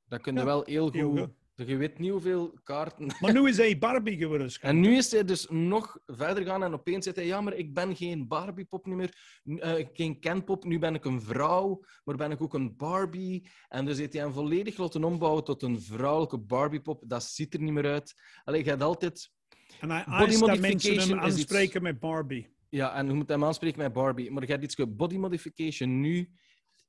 Dat 0.05 0.21
kun 0.21 0.33
je 0.33 0.39
Ja, 0.39 0.45
wel 0.45 0.63
heel 0.63 0.91
heel 0.91 1.09
goed... 1.17 1.41
goed. 1.55 1.67
Je 1.67 1.77
weet 1.77 1.99
niet 1.99 2.11
hoeveel 2.11 2.59
kaarten... 2.63 3.15
Maar 3.19 3.33
nu 3.33 3.47
is 3.47 3.57
hij 3.57 3.77
Barbie 3.77 4.17
geworden. 4.17 4.51
En 4.61 4.79
nu 4.79 4.95
is 4.95 5.11
hij 5.11 5.25
dus 5.25 5.47
nog 5.49 5.97
verder 6.05 6.45
gaan 6.45 6.63
en 6.63 6.73
opeens 6.73 7.03
zegt 7.03 7.15
hij, 7.15 7.25
ja, 7.25 7.41
maar 7.41 7.53
ik 7.53 7.73
ben 7.73 7.95
geen 7.95 8.27
Barbie-pop 8.27 8.85
meer, 8.85 9.17
eh, 9.43 9.85
geen 9.93 10.19
Ken-pop, 10.19 10.63
nu 10.63 10.79
ben 10.79 10.95
ik 10.95 11.05
een 11.05 11.21
vrouw, 11.21 11.83
maar 12.03 12.15
ben 12.15 12.31
ik 12.31 12.41
ook 12.41 12.53
een 12.53 12.75
Barbie. 12.75 13.49
En 13.67 13.85
dus 13.85 13.97
heeft 13.97 14.13
hij 14.13 14.21
hem 14.21 14.33
volledig 14.33 14.77
laten 14.77 15.03
ombouwen 15.03 15.43
tot 15.43 15.61
een 15.63 15.81
vrouwelijke 15.81 16.37
Barbie-pop. 16.37 17.03
Dat 17.07 17.23
ziet 17.23 17.53
er 17.53 17.61
niet 17.61 17.73
meer 17.73 17.91
uit. 17.91 18.13
Allee, 18.43 18.63
je 18.63 18.69
hebt 18.69 18.81
altijd... 18.81 19.31
En 19.79 19.89
hij 19.89 20.03
Body 20.05 20.23
eist 20.23 20.39
dat 20.39 20.47
mensen 20.47 20.69
modification 20.69 21.17
hem 21.17 21.27
iets- 21.27 21.37
aanspreken 21.37 21.83
met 21.83 21.99
Barbie. 21.99 22.51
Ja, 22.69 22.95
en 22.95 23.07
je 23.07 23.13
moet 23.13 23.29
hem 23.29 23.43
aanspreken 23.43 23.79
met 23.79 23.93
Barbie. 23.93 24.31
Maar 24.31 24.43
je 24.43 24.51
hebt 24.51 24.63
iets 24.63 24.75
body 24.75 25.17
modification 25.17 25.99
nu 25.99 26.29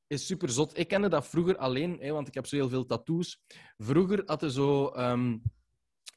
is 0.07 0.27
super 0.27 0.49
zot. 0.51 0.79
Ik 0.79 0.89
kende 0.89 1.09
dat 1.09 1.29
vroeger 1.29 1.57
alleen, 1.57 1.99
hè, 2.01 2.11
want 2.11 2.29
ik 2.29 2.35
heb 2.35 2.47
zo 2.47 2.57
heel 2.57 2.69
veel 2.69 2.87
tattoos. 2.87 3.43
Vroeger 3.77 4.23
hadden 4.27 4.51
zo 4.51 4.87
ehm, 4.87 5.37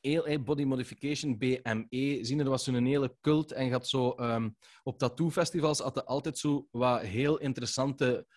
heel 0.01 0.25
hè, 0.25 0.39
body 0.39 0.63
modification, 0.63 1.37
BME, 1.37 2.19
zien 2.21 2.39
er 2.39 2.49
was 2.49 2.63
zo'n 2.63 2.85
hele 2.85 3.17
cult 3.21 3.51
en 3.51 3.71
had 3.71 3.87
zo 3.87 4.11
ehm, 4.11 4.49
op 4.83 4.97
tattoo-festivals 4.97 5.79
hadden 5.79 6.05
altijd 6.05 6.37
zo 6.37 6.67
wat 6.71 7.01
heel 7.01 7.37
interessante 7.37 8.27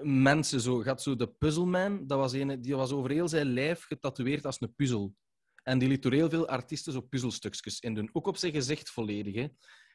mensen. 0.00 0.60
Zo, 0.60 0.84
had 0.84 1.02
zo 1.02 1.16
de 1.16 1.26
Puzzleman, 1.26 2.06
dat 2.06 2.18
was 2.18 2.32
een, 2.32 2.62
die 2.62 2.76
was 2.76 2.92
over 2.92 3.10
heel 3.10 3.28
zijn 3.28 3.46
lijf 3.46 3.84
getatoeëerd 3.84 4.46
als 4.46 4.60
een 4.60 4.74
puzzel. 4.74 5.14
En 5.62 5.78
die 5.78 5.88
liet 5.88 6.04
er 6.04 6.12
heel 6.12 6.30
veel 6.30 6.48
artiesten 6.48 6.92
zo 6.92 7.00
puzzelstukjes 7.00 7.80
in 7.80 7.94
doen. 7.94 8.10
Ook 8.12 8.26
op 8.26 8.36
zijn 8.36 8.52
gezicht 8.52 8.90
volledig. 8.90 9.34
Hè. 9.34 9.46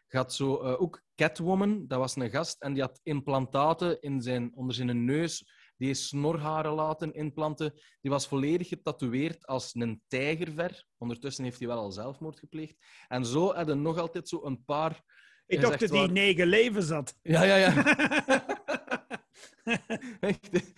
Had 0.07 0.33
zo, 0.33 0.57
eh, 0.61 0.81
ook 0.81 1.03
Catwoman, 1.15 1.87
dat 1.87 1.99
was 1.99 2.15
een 2.15 2.29
gast, 2.29 2.61
en 2.61 2.73
die 2.73 2.81
had 2.81 2.99
implantaten 3.03 4.01
in 4.01 4.21
zijn, 4.21 4.51
onder 4.55 4.75
zijn 4.75 5.05
neus. 5.05 5.45
Die 5.77 5.87
heeft 5.87 5.99
snorharen 5.99 6.71
laten 6.71 7.13
implanten. 7.13 7.73
Die 8.01 8.11
was 8.11 8.27
volledig 8.27 8.67
getatoeëerd 8.67 9.45
als 9.45 9.75
een 9.75 10.01
tijgerver. 10.07 10.85
Ondertussen 10.97 11.43
heeft 11.43 11.59
hij 11.59 11.67
wel 11.67 11.77
al 11.77 11.91
zelfmoord 11.91 12.39
gepleegd. 12.39 12.75
En 13.07 13.25
zo 13.25 13.53
hadden 13.53 13.81
nog 13.81 13.97
altijd 13.97 14.29
zo 14.29 14.41
een 14.43 14.63
paar... 14.65 15.01
Ik 15.45 15.61
dacht 15.61 15.79
dat 15.79 15.89
hij 15.89 15.99
waar. 15.99 16.11
negen 16.11 16.47
levens 16.47 16.89
had. 16.89 17.17
Ja, 17.21 17.43
ja, 17.43 17.55
ja. 17.55 17.73
Echt, 20.19 20.73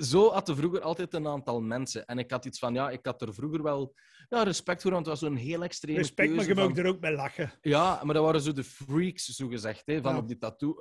zo 0.00 0.30
hadden 0.30 0.56
vroeger 0.56 0.80
altijd 0.80 1.14
een 1.14 1.26
aantal 1.26 1.60
mensen. 1.60 2.06
En 2.06 2.18
ik 2.18 2.30
had 2.30 2.44
iets 2.44 2.58
van, 2.58 2.74
ja, 2.74 2.90
ik 2.90 3.06
had 3.06 3.22
er 3.22 3.34
vroeger 3.34 3.62
wel 3.62 3.94
ja, 4.28 4.42
respect 4.42 4.82
voor, 4.82 4.90
want 4.90 5.06
het 5.06 5.20
was 5.20 5.30
zo'n 5.30 5.38
heel 5.38 5.62
extreme 5.62 5.98
Respect, 5.98 6.34
maar 6.34 6.46
je 6.46 6.54
mag 6.54 6.76
er 6.76 6.86
ook 6.86 7.00
bij 7.00 7.14
lachen. 7.14 7.52
Ja, 7.60 8.00
maar 8.04 8.14
dat 8.14 8.24
waren 8.24 8.40
zo 8.40 8.52
de 8.52 8.64
freaks, 8.64 9.24
zo 9.24 9.48
gezegd, 9.48 9.82
hè, 9.86 10.00
van 10.00 10.12
Ja. 10.12 10.18
op 10.18 10.28
die 10.28 10.38
tattoo. 10.38 10.76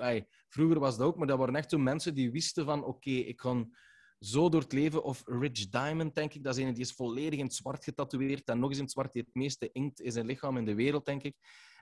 Vroeger 0.48 0.80
was 0.80 0.98
dat 0.98 1.08
ook, 1.08 1.18
maar 1.18 1.28
dat 1.28 1.38
waren 1.38 1.56
echt 1.56 1.70
zo 1.70 1.78
mensen 1.78 2.14
die 2.14 2.32
wisten 2.32 2.66
van, 2.66 2.84
oké, 2.84 3.10
ik 3.10 3.36
kan 3.36 3.74
zo 4.20 4.50
door 4.50 4.62
het 4.62 4.74
leven. 4.74 5.04
Of 5.04 5.22
Rich 5.26 5.70
Diamond, 5.70 6.16
denk 6.16 6.34
ik, 6.34 6.44
dat 6.44 6.58
is 6.58 6.64
een 6.64 6.74
die 6.74 6.84
is 6.84 6.94
volledig 6.94 7.40
in 7.40 7.46
het 7.46 7.54
zwart 7.54 7.84
getatoeëerd 7.84 8.50
en 8.50 8.60
nog 8.60 8.70
eens 8.70 8.78
in 8.78 8.84
het 8.84 8.94
zwart 8.94 9.14
die 9.14 9.22
het 9.22 9.34
meeste 9.34 9.70
inkt 9.72 10.00
in 10.00 10.12
zijn 10.12 10.26
lichaam 10.26 10.58
in 10.58 10.66
de 10.66 10.76
wereld, 10.76 11.06
denk 11.06 11.24
ik. 11.24 11.36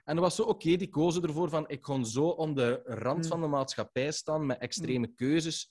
En 0.04 0.14
dat 0.14 0.24
was 0.24 0.34
zo, 0.34 0.42
oké, 0.42 0.76
die 0.76 0.88
kozen 0.88 1.22
ervoor 1.22 1.48
van, 1.48 1.68
ik 1.68 1.80
kon 1.80 2.06
zo 2.06 2.28
om 2.28 2.54
de 2.54 2.80
rand 2.84 3.22
Mm. 3.22 3.28
van 3.28 3.40
de 3.40 3.46
maatschappij 3.46 4.12
staan 4.12 4.46
met 4.46 4.58
extreme 4.58 5.14
keuzes. 5.14 5.68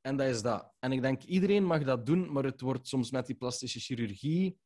En 0.00 0.16
dat 0.16 0.28
is 0.28 0.42
dat. 0.42 0.72
En 0.78 0.92
ik 0.92 1.02
denk, 1.02 1.22
iedereen 1.22 1.64
mag 1.64 1.84
dat 1.84 2.06
doen, 2.06 2.32
maar 2.32 2.44
het 2.44 2.60
wordt 2.60 2.88
soms 2.88 3.10
met 3.10 3.26
die 3.26 3.36
plastische 3.36 3.80
chirurgie... 3.80 4.58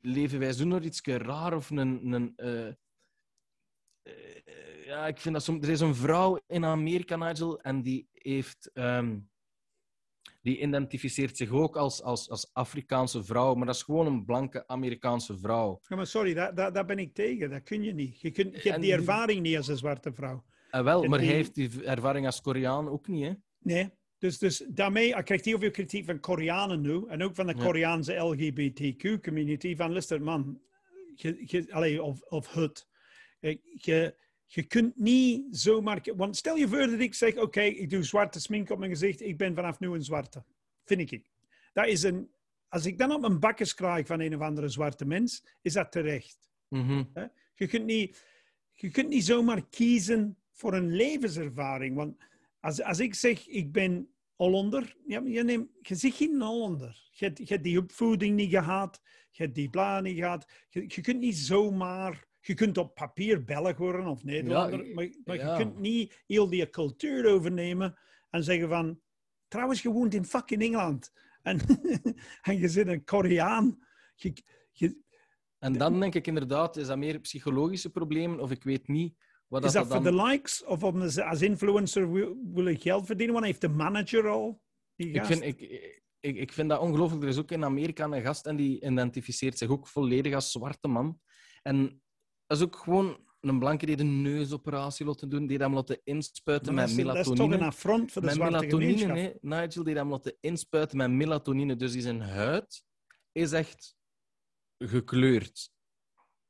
Leven 0.00 0.38
wij 0.38 0.52
zo 0.52 0.64
nog 0.64 0.82
iets 0.82 1.00
raar 1.02 1.56
of 1.56 1.70
een... 1.70 2.12
een 2.12 2.32
eh, 2.36 2.68
eh, 4.02 4.84
ja, 4.84 5.06
ik 5.06 5.18
vind 5.18 5.34
dat 5.34 5.44
soms... 5.44 5.66
Er 5.66 5.72
is 5.72 5.80
een 5.80 5.94
vrouw 5.94 6.38
in 6.46 6.64
Amerika, 6.64 7.16
Nigel, 7.16 7.60
en 7.60 7.82
die 7.82 8.08
heeft... 8.12 8.70
ehm, 8.72 9.18
die 10.40 10.58
identificeert 10.60 11.36
zich 11.36 11.50
ook 11.50 11.76
als, 11.76 12.02
als, 12.02 12.30
als 12.30 12.50
Afrikaanse 12.52 13.24
vrouw, 13.24 13.54
maar 13.54 13.66
dat 13.66 13.74
is 13.74 13.82
gewoon 13.82 14.06
een 14.06 14.24
blanke 14.24 14.66
Amerikaanse 14.66 15.38
vrouw. 15.38 15.80
Ja, 15.88 15.96
maar 15.96 16.06
sorry, 16.06 16.34
daar, 16.34 16.54
daar, 16.54 16.72
daar 16.72 16.84
ben 16.86 16.98
ik 16.98 17.14
tegen. 17.14 17.50
Dat 17.50 17.62
kun 17.62 17.82
je 17.82 17.94
niet. 17.94 18.20
Je, 18.20 18.30
kunt, 18.30 18.62
je 18.62 18.68
hebt 18.70 18.82
die 18.82 18.92
ervaring 18.92 19.40
niet 19.42 19.56
als 19.56 19.68
een 19.68 19.76
zwarte 19.76 20.12
vrouw. 20.12 20.44
En 20.70 20.84
wel, 20.84 21.02
En 21.02 21.10
maar 21.10 21.18
die- 21.18 21.28
hij 21.28 21.36
heeft 21.36 21.54
die 21.54 21.82
ervaring 21.84 22.26
als 22.26 22.40
Koreaan 22.40 22.88
ook 22.88 23.08
niet, 23.08 23.24
hè? 23.24 23.32
Nee. 23.58 23.90
Dus, 24.18 24.38
dus 24.38 24.64
daarmee 24.68 25.12
hij 25.12 25.22
krijgt 25.22 25.44
heel 25.44 25.58
veel 25.58 25.70
kritiek 25.70 26.04
van 26.04 26.20
Koreanen 26.20 26.80
nu. 26.80 27.04
En 27.08 27.22
ook 27.22 27.34
van 27.34 27.46
de 27.46 27.54
Ja. 27.56 27.64
Koreaanse 27.64 28.14
LGBTQ-community. 28.14 29.76
Van, 29.76 29.90
luister 29.92 30.22
man, 30.22 30.60
je, 31.14 32.02
of, 32.02 32.20
of 32.22 32.52
het. 32.52 32.86
Eh, 33.40 33.56
Je, 33.74 34.14
je 34.50 34.62
kunt 34.62 34.96
niet 34.96 35.44
zomaar... 35.56 36.02
Want 36.16 36.36
stel 36.36 36.56
je 36.56 36.68
voor 36.68 36.86
dat 36.86 37.00
ik 37.00 37.14
zeg, 37.14 37.36
oké, 37.36 37.60
ik 37.60 37.90
doe 37.90 38.02
zwarte 38.02 38.40
smink 38.40 38.70
op 38.70 38.78
mijn 38.78 38.90
gezicht. 38.90 39.20
Ik 39.20 39.36
ben 39.36 39.54
vanaf 39.54 39.80
nu 39.80 39.88
een 39.88 40.02
zwarte. 40.04 40.44
Vind 40.84 41.12
ik. 41.12 41.30
Dat 41.72 41.86
is 41.86 42.02
een... 42.02 42.30
Als 42.68 42.86
ik 42.86 42.98
dan 42.98 43.12
op 43.12 43.20
mijn 43.20 43.40
bakkes 43.40 43.74
krijg 43.74 44.06
van 44.06 44.20
een 44.20 44.34
of 44.34 44.40
andere 44.40 44.68
zwarte 44.68 45.04
mens, 45.04 45.44
is 45.62 45.72
dat 45.72 45.92
terecht. 45.92 46.50
Mhm. 46.68 47.04
Je 47.54 47.66
kunt 47.66 47.84
niet, 47.84 48.24
je 48.72 48.90
kunt 48.90 49.08
niet 49.08 49.24
zomaar 49.24 49.66
kiezen 49.68 50.36
voor 50.52 50.74
een 50.74 50.92
levenservaring. 50.92 51.96
Want 51.96 52.16
als, 52.60 52.82
als 52.82 52.98
ik 52.98 53.14
zeg, 53.14 53.46
ik 53.48 53.72
ben 53.72 54.08
Hollander, 54.34 54.96
ja, 55.06 55.22
je, 55.24 55.44
neemt, 55.44 55.68
je 55.82 55.94
zegt 55.94 56.16
geen 56.16 56.42
Hollander. 56.42 57.08
Je, 57.10 57.24
hebt- 57.24 57.38
je 57.38 57.44
hebt 57.44 57.64
die 57.64 57.78
opvoeding 57.78 58.36
niet 58.36 58.50
gehad, 58.50 59.00
je 59.30 59.42
hebt 59.42 59.54
die 59.54 59.70
bla 59.70 60.00
niet 60.00 60.16
gehad. 60.18 60.50
Je, 60.68 60.84
je 60.86 61.00
kunt 61.00 61.20
niet 61.20 61.36
zomaar... 61.36 62.26
Je 62.40 62.54
kunt 62.54 62.78
op 62.78 62.94
papier 62.94 63.44
Belg 63.44 63.76
worden 63.76 64.06
of 64.06 64.24
Nederlander, 64.24 64.86
Ja, 64.86 64.94
maar, 64.94 65.08
maar 65.24 65.36
ja. 65.36 65.50
je 65.50 65.64
kunt 65.64 65.78
niet 65.78 66.22
heel 66.26 66.48
die 66.48 66.70
cultuur 66.70 67.26
overnemen 67.26 67.98
en 68.30 68.44
zeggen 68.44 68.68
van... 68.68 69.00
Trouwens, 69.48 69.82
je 69.82 69.90
woont 69.90 70.14
in 70.14 70.24
fucking 70.24 70.62
Engeland. 70.62 71.12
En, 71.42 71.60
en 72.48 72.58
je 72.58 72.68
zit 72.68 72.86
een 72.86 73.04
Koreaan. 73.04 73.78
Je, 74.14 74.32
je, 74.72 74.98
En 75.58 75.72
dan 75.72 76.00
denk 76.00 76.14
ik 76.14 76.26
inderdaad, 76.26 76.76
is 76.76 76.86
dat 76.86 76.98
meer 76.98 77.20
psychologische 77.20 77.90
problemen, 77.90 78.40
of 78.40 78.50
ik 78.50 78.62
weet 78.62 78.88
niet 78.88 79.16
wat 79.48 79.64
Is 79.64 79.72
dat, 79.72 79.82
dat 79.82 79.92
voor 79.92 80.04
dan... 80.04 80.16
de 80.16 80.22
likes 80.22 80.64
of 80.64 80.82
om 80.82 81.02
als 81.02 81.42
influencer 81.42 82.12
wil, 82.12 82.36
wil 82.52 82.66
ik 82.66 82.82
geld 82.82 83.06
verdienen? 83.06 83.34
Want 83.34 83.46
heeft 83.46 83.60
de 83.60 83.68
manager 83.68 84.28
al. 84.28 84.62
Die 84.96 85.10
Ik 85.10 85.24
vind, 85.24 85.42
ik, 85.42 85.60
ik, 86.20 86.36
ik 86.36 86.52
vind 86.52 86.68
dat 86.68 86.80
ongelooflijk. 86.80 87.22
Er 87.22 87.28
is 87.28 87.38
ook 87.38 87.50
in 87.50 87.64
Amerika 87.64 88.04
een 88.04 88.22
gast 88.22 88.46
en 88.46 88.56
die 88.56 88.84
identificeert 88.84 89.58
zich 89.58 89.68
ook 89.68 89.86
volledig 89.86 90.34
als 90.34 90.50
zwarte 90.50 90.88
man. 90.88 91.20
En 91.62 92.02
dat 92.48 92.58
is 92.58 92.64
ook 92.64 92.76
gewoon 92.76 93.18
een 93.40 93.58
blanke 93.58 93.86
die 93.86 93.96
de 93.96 94.04
neusoperatie 94.04 95.06
laten 95.06 95.28
doen, 95.28 95.46
die 95.46 95.58
hem 95.58 95.74
laten 95.74 96.00
inspuiten 96.04 96.74
met 96.74 96.88
is, 96.88 96.96
dat 96.96 97.16
is 97.16 97.24
toch 97.24 97.34
melatonine. 97.34 97.56
een 97.56 97.62
affront 97.62 98.12
voor 98.12 98.22
de 98.22 98.26
met 98.26 98.36
zwarte 98.36 98.56
melatonine, 98.56 99.18
hè, 99.18 99.32
Nigel, 99.40 99.84
die 99.84 99.94
hem 99.94 100.10
laten 100.10 100.36
inspuiten 100.40 100.96
met 100.96 101.10
melatonine. 101.10 101.76
Dus 101.76 101.92
die 101.92 102.02
zijn 102.02 102.20
huid 102.20 102.84
is 103.32 103.52
echt 103.52 103.96
gekleurd. 104.78 105.70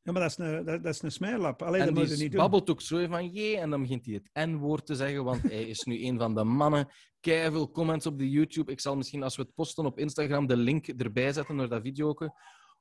Ja, 0.03 0.13
maar 0.13 0.23
dat 0.23 0.31
is 0.31 0.39
een, 0.39 0.65
dat, 0.65 0.83
dat 0.83 0.95
is 0.95 1.03
een 1.03 1.13
smeerlap. 1.13 1.63
Alleen 1.63 1.81
En 1.81 1.87
dat 1.87 1.95
moet 1.95 2.09
je 2.11 2.23
niet 2.23 2.33
doen. 2.33 2.41
babbelt 2.41 2.71
ook 2.71 2.81
zo 2.81 3.07
van 3.07 3.29
jee, 3.29 3.57
en 3.57 3.71
dan 3.71 3.81
begint 3.81 4.07
hij 4.07 4.15
het 4.15 4.49
N-woord 4.49 4.87
te 4.87 4.95
zeggen, 4.95 5.25
want 5.25 5.43
hij 5.43 5.63
is 5.63 5.81
nu 5.81 6.05
een 6.05 6.19
van 6.19 6.35
de 6.35 6.45
mannen. 6.45 6.89
veel 7.21 7.71
comments 7.71 8.07
op 8.07 8.19
de 8.19 8.31
YouTube. 8.31 8.73
Ik 8.73 8.81
zal 8.81 8.97
misschien, 8.97 9.23
als 9.23 9.37
we 9.37 9.43
het 9.43 9.55
posten 9.55 9.87
op 9.87 9.99
Instagram, 9.99 10.47
de 10.47 10.57
link 10.57 10.87
erbij 10.87 11.33
zetten 11.33 11.57
naar 11.57 11.69
dat 11.69 11.83
video. 11.83 12.15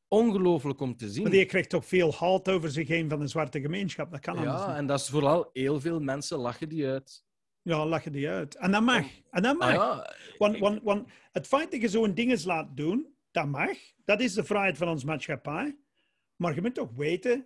Ongelooflijk 0.08 0.80
om 0.80 0.98
te 0.98 1.10
zien. 1.10 1.24
Maar 1.24 1.32
die 1.32 1.46
krijgt 1.46 1.70
toch 1.70 1.86
veel 1.86 2.14
halt 2.14 2.50
over 2.50 2.72
zich 2.72 2.88
heen 2.88 3.10
van 3.10 3.20
de 3.20 3.28
zwarte 3.28 3.62
gemeenschap. 3.62 4.12
Dat 4.12 4.20
kan 4.20 4.38
anders 4.38 4.62
Ja, 4.62 4.76
en 4.76 4.86
dat 4.86 5.00
is 5.00 5.10
vooral 5.10 5.50
heel 5.54 5.80
veel 5.80 6.00
mensen 6.00 6.38
lachen 6.38 6.70
die 6.70 6.88
uit. 6.88 7.26
Ja, 7.62 7.86
lachen 7.86 8.12
die 8.12 8.30
uit. 8.30 8.56
En 8.56 8.72
dat 8.72 8.82
mag. 8.82 9.06
En 9.30 9.42
dat 9.42 9.58
mag. 9.58 9.68
Ah, 9.70 9.74
ja, 9.76 10.16
Want, 10.38 10.58
want, 10.60 10.84
want 10.84 11.10
het 11.32 11.48
feit 11.48 11.72
dat 11.72 11.82
je 11.82 11.88
zo'n 11.88 12.14
dinges 12.14 12.44
laat 12.44 12.78
doen, 12.78 13.16
dat 13.32 13.48
mag. 13.48 13.78
Dat 14.06 14.22
is 14.22 14.34
de 14.34 14.44
vrijheid 14.44 14.78
van 14.78 14.88
onze 14.88 15.06
maatschappij. 15.06 15.78
Maar 16.36 16.56
je 16.56 16.62
moet 16.62 16.76
toch 16.76 16.92
weten, 16.96 17.46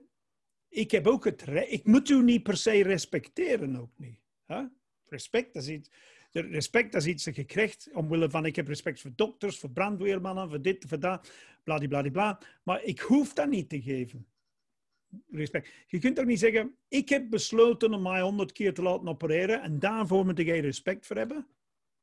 ik 0.70 0.92
heb 0.92 1.08
ook 1.08 1.26
het 1.26 1.42
recht. 1.42 1.72
Ik 1.72 1.86
moet 1.86 2.10
u 2.10 2.24
niet 2.24 2.44
per 2.44 2.58
se 2.58 2.84
respecteren, 2.84 3.76
ook 3.76 3.92
niet. 3.98 4.20
Respect, 5.06 5.54
dat 5.54 5.64
is 5.64 5.70
iets. 5.70 5.90
De 6.32 6.42
Respect 6.42 6.92
dat 6.92 7.02
is 7.02 7.08
iets 7.08 7.24
dat 7.24 7.36
je 7.36 7.44
krijgt 7.44 7.90
omwille 7.94 8.30
van 8.30 8.46
ik 8.46 8.56
heb 8.56 8.68
respect 8.68 9.02
voor 9.02 9.12
dokters, 9.16 9.60
voor 9.60 9.70
brandweermannen, 9.70 10.50
voor 10.50 10.62
dit, 10.62 10.86
voor 10.88 11.00
dat, 11.00 11.32
bladibladibla. 11.64 12.40
Maar 12.64 12.84
ik 12.84 13.00
hoef 13.00 13.34
dat 13.34 13.50
niet 13.50 13.70
te 13.70 13.82
geven. 13.82 14.28
respect. 15.30 15.72
Je 15.88 16.00
kunt 16.00 16.16
toch 16.16 16.26
niet 16.26 16.40
zeggen, 16.40 16.76
ik 16.88 17.10
heb 17.10 17.30
besloten 17.30 17.94
om 17.94 18.02
mij 18.02 18.22
honderd 18.22 18.52
keer 18.52 18.74
te 18.74 18.82
laten 18.82 19.08
opereren 19.08 19.62
en 19.62 19.80
daarvoor 19.80 20.26
moet 20.26 20.38
jij 20.38 20.60
respect 20.60 21.06
voor 21.06 21.16
hebben? 21.16 21.48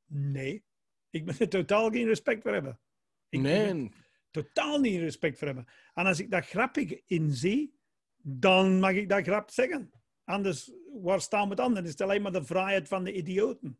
Nee, 0.06 0.64
ik 1.10 1.24
ben 1.24 1.38
er 1.38 1.48
totaal 1.48 1.90
geen 1.90 2.06
respect 2.06 2.42
voor 2.42 2.52
hebben. 2.52 2.80
Ik 3.28 3.40
nee, 3.40 3.90
totaal 4.30 4.80
niet 4.80 5.00
respect 5.00 5.38
voor 5.38 5.46
hebben. 5.46 5.66
En 5.94 6.06
als 6.06 6.20
ik 6.20 6.30
dat 6.30 6.46
grappig 6.46 7.00
inzie, 7.06 7.74
dan 8.22 8.78
mag 8.78 8.92
ik 8.92 9.08
dat 9.08 9.22
grap 9.22 9.50
zeggen. 9.50 9.90
Anders, 10.24 10.72
waar 11.02 11.20
staan 11.20 11.48
we 11.48 11.54
dan? 11.54 11.74
Dan 11.74 11.84
is 11.84 11.90
het 11.90 12.00
alleen 12.00 12.22
maar 12.22 12.32
de 12.32 12.44
vrijheid 12.44 12.88
van 12.88 13.04
de 13.04 13.12
idioten. 13.12 13.78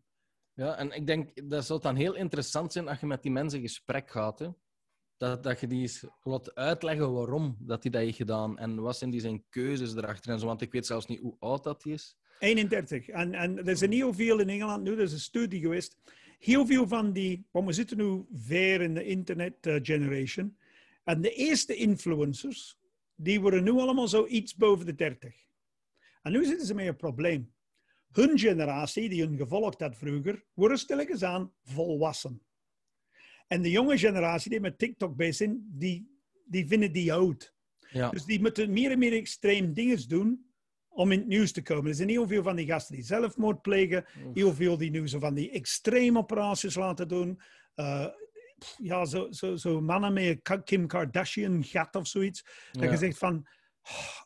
Ja, 0.59 0.77
en 0.77 0.91
ik 0.91 1.07
denk 1.07 1.51
dat 1.51 1.65
zou 1.65 1.81
dan 1.81 1.97
heel 1.97 2.15
interessant 2.15 2.73
zijn 2.73 2.89
als 2.89 3.01
je 3.01 3.07
met 3.07 3.23
die 3.23 3.31
mensen 3.31 3.59
in 3.59 3.65
gesprek 3.65 4.11
gaat. 4.11 4.39
Hè? 4.39 4.49
Dat, 5.17 5.43
dat 5.43 5.61
je 5.61 5.67
die 5.67 5.81
eens 5.81 6.05
laat 6.23 6.55
uitleggen 6.55 7.13
waarom 7.13 7.57
dat 7.61 7.83
hij 7.83 7.93
dat 7.93 8.03
heeft 8.03 8.17
gedaan 8.17 8.59
en 8.59 8.81
wat 8.81 8.97
zijn 8.97 9.11
die 9.11 9.21
zijn 9.21 9.45
keuzes 9.49 9.95
erachter 9.95 10.33
en 10.33 10.39
zo. 10.39 10.47
Want 10.47 10.61
ik 10.61 10.73
weet 10.73 10.87
zelfs 10.87 11.07
niet 11.07 11.21
hoe 11.21 11.37
oud 11.39 11.65
dat 11.65 11.87
is. 11.87 12.17
31. 12.39 13.09
En, 13.09 13.35
en 13.35 13.67
er 13.67 13.77
zijn 13.77 13.93
heel 13.93 14.15
veel 14.15 14.39
in 14.39 14.49
Engeland 14.49 14.83
nu, 14.83 14.93
er 14.93 15.01
is 15.01 15.13
een 15.13 15.19
studie 15.19 15.61
geweest. 15.61 15.97
Heel 16.39 16.67
veel 16.67 16.89
van 16.89 17.13
die, 17.13 17.47
want 17.51 17.67
we 17.67 17.73
zitten 17.73 17.97
nu 17.97 18.25
ver 18.33 18.81
in 18.81 18.95
de 18.95 19.05
internet 19.05 19.67
uh, 19.67 19.79
generation. 19.83 20.57
En 21.05 21.21
de 21.21 21.33
eerste 21.33 21.75
influencers, 21.75 22.79
die 23.15 23.41
worden 23.41 23.65
nu 23.65 23.71
allemaal 23.71 24.09
zo 24.09 24.27
iets 24.27 24.57
boven 24.57 24.87
de 24.87 24.95
30. 24.95 25.35
En 26.23 26.33
nu 26.33 26.45
zitten 26.45 26.67
ze 26.67 26.75
met 26.75 26.87
een 26.87 26.97
probleem. 26.97 27.53
Hun 28.13 28.39
generatie, 28.39 29.09
die 29.09 29.23
hun 29.23 29.37
gevolgd 29.37 29.81
had 29.81 29.97
vroeger, 29.97 30.45
worden 30.55 30.79
stilletjes 30.79 31.23
aan 31.23 31.53
volwassen. 31.65 32.43
En 33.47 33.63
de 33.63 33.71
jonge 33.71 33.99
generatie 33.99 34.51
die 34.51 34.61
met 34.61 34.79
TikTok 34.79 35.17
bezig 35.17 35.37
zijn, 35.37 35.67
die, 35.71 36.19
die 36.45 36.67
vinden 36.67 36.93
die 36.93 37.13
oud. 37.13 37.55
Ja. 37.91 38.11
Dus 38.11 38.25
die 38.25 38.41
moeten 38.41 38.73
meer 38.73 38.91
en 38.91 38.99
meer 38.99 39.13
extreem 39.13 39.73
dingen 39.75 40.09
doen 40.09 40.47
om 40.89 41.13
in 41.13 41.19
het 41.19 41.29
nieuws 41.29 41.53
te 41.53 41.63
komen. 41.63 41.89
Er 41.91 41.95
zijn 41.95 42.09
heel 42.09 42.27
veel 42.27 42.43
van 42.43 42.57
die 42.57 42.67
gasten 42.67 42.95
die 42.95 43.05
zelfmoord 43.05 43.63
plegen, 43.63 44.05
heel 44.35 44.55
veel 44.55 44.77
die 44.77 44.91
nu 44.91 45.09
zo 45.09 45.19
van 45.19 45.35
die 45.35 45.51
extreme 45.51 46.19
operaties 46.19 46.75
laten 46.75 47.09
doen. 47.09 47.41
Uh, 47.77 48.07
ja, 48.79 49.05
zo, 49.05 49.31
zo, 49.31 49.57
zo 49.57 49.81
mannen 49.81 50.13
met 50.13 50.63
Kim 50.65 50.87
Kardashian 50.87 51.65
gat 51.65 51.97
of 51.97 52.07
zoiets. 52.07 52.43
Dat 52.73 52.83
Ja. 52.83 52.91
je 52.91 52.97
zegt 52.97 53.19
van, 53.19 53.49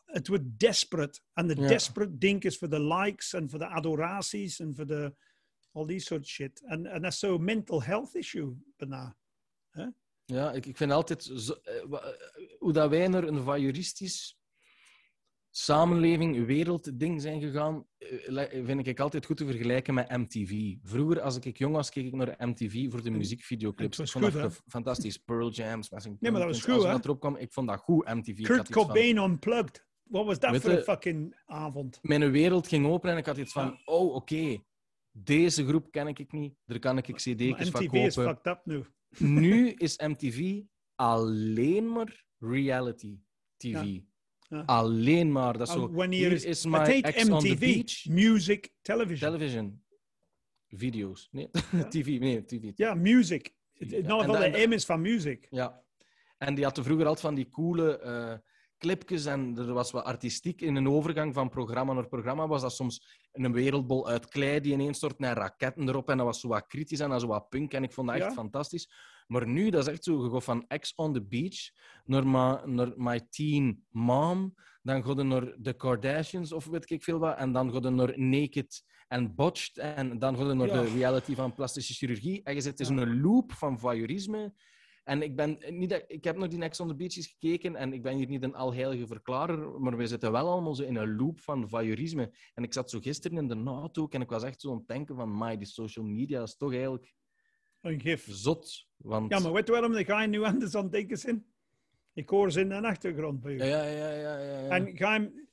het 0.05 0.27
wordt 0.27 0.59
desperate. 0.59 1.21
En 1.33 1.47
de 1.47 1.55
Ja. 1.61 1.67
desperate 1.67 2.17
ding 2.17 2.43
is 2.43 2.57
voor 2.57 2.69
de 2.69 2.83
likes 2.83 3.33
en 3.33 3.49
voor 3.49 3.59
de 3.59 3.67
adoraties 3.67 4.59
en 4.59 4.75
voor 4.75 4.85
de, 4.85 5.15
al 5.71 5.85
die 5.85 5.99
soort 5.99 6.27
shit. 6.27 6.61
En, 6.65 6.83
dat 6.83 7.03
is 7.03 7.19
zo'n 7.19 7.43
mental 7.43 7.83
health 7.83 8.15
issue 8.15 8.55
bijna. 8.75 9.17
Ja, 10.25 10.51
ik, 10.51 10.65
ik 10.65 10.77
vind 10.77 10.91
altijd 10.91 11.23
zo, 11.23 11.53
eh, 11.53 11.77
eh, 11.77 12.15
hoe 12.59 12.73
dat 12.73 12.89
wij 12.89 13.07
naar 13.07 13.23
een 13.23 13.43
voyeuristisch 13.43 14.37
samenleving, 15.55 16.45
wereldding 16.45 17.21
zijn 17.21 17.41
gegaan, 17.41 17.85
eh, 17.97 18.65
vind 18.65 18.87
ik 18.87 18.99
altijd 18.99 19.25
goed 19.25 19.37
te 19.37 19.45
vergelijken 19.45 19.93
met 19.93 20.09
MTV. 20.09 20.75
Vroeger, 20.83 21.21
als 21.21 21.37
ik 21.39 21.57
jong 21.57 21.75
was, 21.75 21.89
keek 21.89 22.05
ik 22.05 22.13
naar 22.13 22.35
MTV 22.39 22.91
voor 22.91 23.03
de 23.03 23.11
muziekvideoclips. 23.11 23.99
Ik 23.99 24.07
vond 24.07 24.33
dat 24.33 24.61
fantastisch. 24.67 25.17
Pearl 25.17 25.51
Jams, 25.51 25.89
Nee, 25.89 25.99
maar 26.19 26.31
dat 26.31 26.43
was 26.43 26.61
goed, 26.61 26.73
Als 26.73 26.83
dat 26.83 27.05
erop 27.05 27.19
kwam, 27.19 27.35
ik 27.35 27.53
vond 27.53 27.67
dat 27.67 27.79
goed, 27.79 28.05
MTV. 28.05 28.41
Kurt 28.41 28.67
van- 28.67 28.85
Cobain 28.85 29.17
unplugged. 29.17 29.87
Wat 30.03 30.25
was 30.25 30.39
dat 30.39 30.61
voor 30.61 30.71
een 30.71 30.81
fucking 30.81 31.41
avond? 31.45 31.99
Mijn 32.01 32.31
wereld 32.31 32.67
ging 32.67 32.85
open 32.85 33.11
en 33.11 33.17
ik 33.17 33.25
had 33.25 33.37
iets 33.37 33.51
van, 33.51 33.81
oh, 33.85 34.15
oké, 34.15 34.63
deze 35.11 35.65
groep 35.65 35.91
ken 35.91 36.07
ik 36.07 36.31
niet, 36.31 36.55
daar 36.65 36.79
kan 36.79 36.97
ik 36.97 37.05
cd's 37.15 37.69
van 37.69 37.83
MTV 37.83 37.93
is 37.93 38.15
kopen. 38.15 38.35
fucked 38.35 38.45
up 38.45 38.61
nu. 38.63 38.83
Nu 39.17 39.69
is 39.87 39.97
MTV 39.97 40.61
alleen 40.95 41.91
maar 41.91 42.25
reality 42.37 43.19
TV. 43.57 43.83
Ja. 43.83 44.11
Alleen 44.65 45.31
maar. 45.31 45.57
Dat 45.57 45.69
zo. 45.69 45.91
wanneer 45.91 46.31
is- 46.31 46.43
is 46.43 46.63
Het 46.63 46.87
heet 46.87 47.29
MTV, 47.29 47.59
beach. 47.59 48.05
Music 48.05 48.69
Television. 48.81 49.31
Television. 49.31 49.81
Video's. 50.67 51.27
Nee, 51.31 51.49
TV. 51.89 52.19
Nee, 52.19 52.45
TV. 52.45 52.71
ja, 52.75 52.93
music. 52.93 53.53
Ja, 53.73 54.01
wel 54.05 54.17
dan- 54.25 54.51
de 54.51 54.65
M 54.67 54.71
is 54.71 54.85
van 54.85 55.01
music. 55.01 55.47
Ja. 55.49 55.81
En 56.37 56.55
die 56.55 56.63
hadden 56.63 56.83
vroeger 56.83 57.05
altijd 57.05 57.25
van 57.25 57.35
die 57.35 57.49
coole 57.49 57.97
eh, 57.99 58.33
clipjes 58.77 59.25
en 59.25 59.57
er 59.57 59.73
was 59.73 59.91
wat 59.91 60.03
artistiek. 60.03 60.61
In 60.61 60.75
een 60.75 60.87
overgang 60.89 61.33
van 61.33 61.49
programma 61.49 61.93
naar 61.93 62.07
programma 62.07 62.47
was 62.47 62.61
dat 62.61 62.73
soms 62.73 63.22
een 63.33 63.51
wereldbol 63.53 64.07
uit 64.07 64.27
klei 64.27 64.59
die 64.59 64.73
ineens 64.73 65.05
naar 65.17 65.37
raketten 65.37 65.87
erop 65.89 66.09
en 66.09 66.17
dat 66.17 66.25
was 66.25 66.39
zo 66.39 66.47
wat 66.47 66.67
kritisch 66.67 66.99
en 66.99 67.09
dat 67.09 67.13
was 67.13 67.21
zo 67.21 67.27
wat 67.27 67.49
punk 67.49 67.73
en 67.73 67.83
ik 67.83 67.93
vond 67.93 68.07
dat 68.07 68.15
echt 68.15 68.25
Ja. 68.25 68.33
fantastisch. 68.33 68.91
Maar 69.27 69.47
nu, 69.47 69.69
dat 69.69 69.87
is 69.87 69.93
echt 69.93 70.03
zo, 70.03 70.23
je 70.23 70.29
gaat 70.31 70.43
van 70.43 70.65
Ex 70.67 70.93
on 70.95 71.13
the 71.13 71.21
Beach 71.23 71.55
naar, 72.05 72.27
ma, 72.27 72.65
naar 72.65 72.91
My 72.95 73.21
Teen 73.29 73.85
Mom, 73.89 74.53
dan 74.81 75.03
ga 75.03 75.09
je 75.09 75.23
naar 75.23 75.55
The 75.61 75.73
Kardashians 75.73 76.51
of 76.51 76.65
weet 76.65 76.89
ik 76.89 77.03
veel 77.03 77.19
wat, 77.19 77.37
en 77.37 77.51
dan 77.51 77.71
ga 77.71 77.79
je 77.81 77.89
naar 77.89 78.19
Naked 78.19 78.83
and 79.07 79.35
Botched 79.35 79.77
en 79.77 80.19
dan 80.19 80.37
ga 80.37 80.43
je 80.47 80.53
naar 80.53 80.67
Ja. 80.67 80.81
de 80.81 80.93
reality 80.93 81.35
van 81.35 81.53
plastische 81.53 81.93
chirurgie. 81.93 82.43
En 82.43 82.53
je 82.53 82.61
zit 82.61 82.79
in 82.79 82.97
een 82.97 83.21
loop 83.21 83.51
van 83.51 83.79
voyeurisme. 83.79 84.53
En 85.03 85.21
ik, 85.21 85.35
ben 85.35 85.57
niet 85.69 85.89
dat, 85.89 86.03
ik 86.07 86.23
heb 86.23 86.37
nog 86.37 86.47
die 86.47 86.57
Next 86.57 86.79
on 86.79 86.87
the 86.87 86.95
Beach 86.95 87.15
eens 87.15 87.27
gekeken 87.27 87.75
en 87.75 87.93
ik 87.93 88.01
ben 88.01 88.15
hier 88.15 88.27
niet 88.27 88.43
een 88.43 88.55
alheilige 88.55 89.07
verklarer, 89.07 89.81
maar 89.81 89.97
we 89.97 90.07
zitten 90.07 90.31
wel 90.31 90.49
allemaal 90.49 90.75
zo 90.75 90.83
in 90.83 90.95
een 90.95 91.15
loop 91.15 91.39
van 91.39 91.69
voyeurisme. 91.69 92.33
En 92.53 92.63
ik 92.63 92.73
zat 92.73 92.89
zo 92.89 92.99
gisteren 92.99 93.37
in 93.37 93.47
de 93.47 93.89
ook 93.93 94.13
en 94.13 94.21
ik 94.21 94.29
was 94.29 94.43
echt 94.43 94.61
zo 94.61 94.71
aan 94.71 94.77
het 94.77 94.87
denken 94.87 95.15
van, 95.15 95.37
my, 95.37 95.57
die 95.57 95.67
social 95.67 96.05
media 96.05 96.41
is 96.41 96.57
toch 96.57 96.71
eigenlijk 96.71 97.13
Een 97.81 98.01
gif. 98.01 98.27
zot. 98.29 98.87
Want... 98.97 99.31
Ja, 99.31 99.39
maar 99.39 99.53
weet 99.53 99.65
je 99.67 99.71
waarom 99.71 99.93
ga 99.93 100.21
je 100.21 100.27
nu 100.27 100.43
anders 100.43 100.75
aan 100.75 100.83
het 100.83 100.91
denken 100.91 101.17
zijn? 101.17 101.45
Ik 102.13 102.29
hoor 102.29 102.51
ze 102.51 102.59
in 102.59 102.69
de 102.69 102.81
achtergrond 102.81 103.39
bij 103.41 103.53
u. 103.53 103.57
Ja, 103.57 103.65
ja, 103.65 103.83
ja, 103.85 104.11
ja, 104.11 104.37
ja, 104.37 104.59
ja. 104.59 104.69
En 104.69 104.97
ga 104.97 105.15
je, 105.15 105.47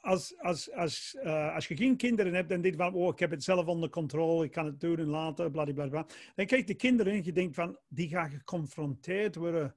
als, 0.00 0.38
als, 0.38 0.72
als, 0.72 1.14
eh, 1.14 1.54
als 1.54 1.68
je 1.68 1.76
geen 1.76 1.96
kinderen 1.96 2.34
hebt 2.34 2.50
en 2.50 2.60
dit 2.60 2.76
van, 2.76 2.94
oh, 2.94 3.12
ik 3.12 3.18
heb 3.18 3.30
het 3.30 3.44
zelf 3.44 3.66
onder 3.66 3.90
controle, 3.90 4.44
ik 4.44 4.50
kan 4.50 4.66
het 4.66 4.80
doen 4.80 4.98
en 4.98 5.06
later, 5.06 5.50
bladibladibla. 5.50 6.06
Dan 6.34 6.46
kijk 6.46 6.66
de 6.66 6.74
kinderen 6.74 7.12
en 7.12 7.24
je 7.24 7.32
denkt 7.32 7.54
van, 7.54 7.78
die 7.88 8.08
gaan 8.08 8.30
geconfronteerd 8.30 9.34
worden. 9.34 9.74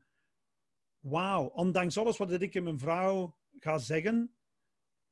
Wauw, 1.00 1.46
ondanks 1.46 1.98
alles 1.98 2.18
wat 2.18 2.32
ik 2.32 2.56
en 2.56 2.64
mijn 2.64 2.80
vrouw 2.80 3.36
ga 3.60 3.78
zeggen, 3.78 4.34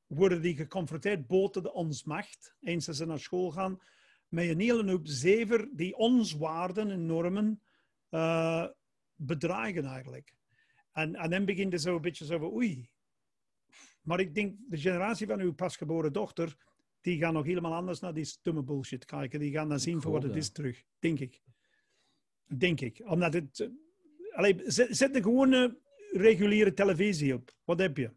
worden 0.07 0.41
die 0.41 0.55
geconfronteerd 0.55 1.27
boven 1.27 1.63
de 1.63 1.73
ons 1.73 2.03
macht, 2.03 2.55
eens 2.59 2.85
ze 2.85 3.05
naar 3.05 3.19
school 3.19 3.51
gaan, 3.51 3.81
met 4.27 4.49
een 4.49 4.59
hele 4.59 4.91
hoop 4.91 5.07
zever 5.07 5.69
die 5.71 5.97
ons 5.97 6.33
waarden 6.33 6.91
en 6.91 7.05
normen 7.05 7.61
eh, 8.09 8.67
bedragen 9.15 9.85
eigenlijk. 9.85 10.33
En, 10.91 11.15
en 11.15 11.29
dan 11.29 11.45
begint 11.45 11.71
het 11.71 11.81
zo 11.81 11.95
een 11.95 12.01
beetje 12.01 12.25
zo 12.25 12.37
van, 12.37 12.51
oei. 12.51 12.89
Maar 14.01 14.19
ik 14.19 14.35
denk, 14.35 14.55
de 14.69 14.77
generatie 14.77 15.27
van 15.27 15.39
uw 15.39 15.53
pasgeboren 15.53 16.13
dochter, 16.13 16.55
die 17.01 17.17
gaan 17.19 17.33
nog 17.33 17.45
helemaal 17.45 17.73
anders 17.73 17.99
naar 17.99 18.13
die 18.13 18.23
stomme 18.23 18.61
bullshit 18.63 19.05
kijken. 19.05 19.39
Die 19.39 19.51
gaan 19.51 19.69
dan 19.69 19.79
zien 19.79 20.01
voor 20.01 20.11
wat 20.11 20.23
het 20.23 20.31
dat. 20.33 20.41
is 20.41 20.49
terug, 20.51 20.83
denk 20.99 21.19
ik. 21.19 21.41
Denk 22.57 22.81
ik. 22.81 23.01
Omdat 23.05 23.33
het... 23.33 23.59
eh, 23.59 23.67
Allee, 24.37 24.61
zet, 24.65 24.97
zet 24.97 25.13
de 25.13 25.21
gewone 25.21 25.77
reguliere 26.11 26.73
televisie 26.73 27.33
op. 27.33 27.51
Wat 27.63 27.79
heb 27.79 27.97
je? 27.97 28.11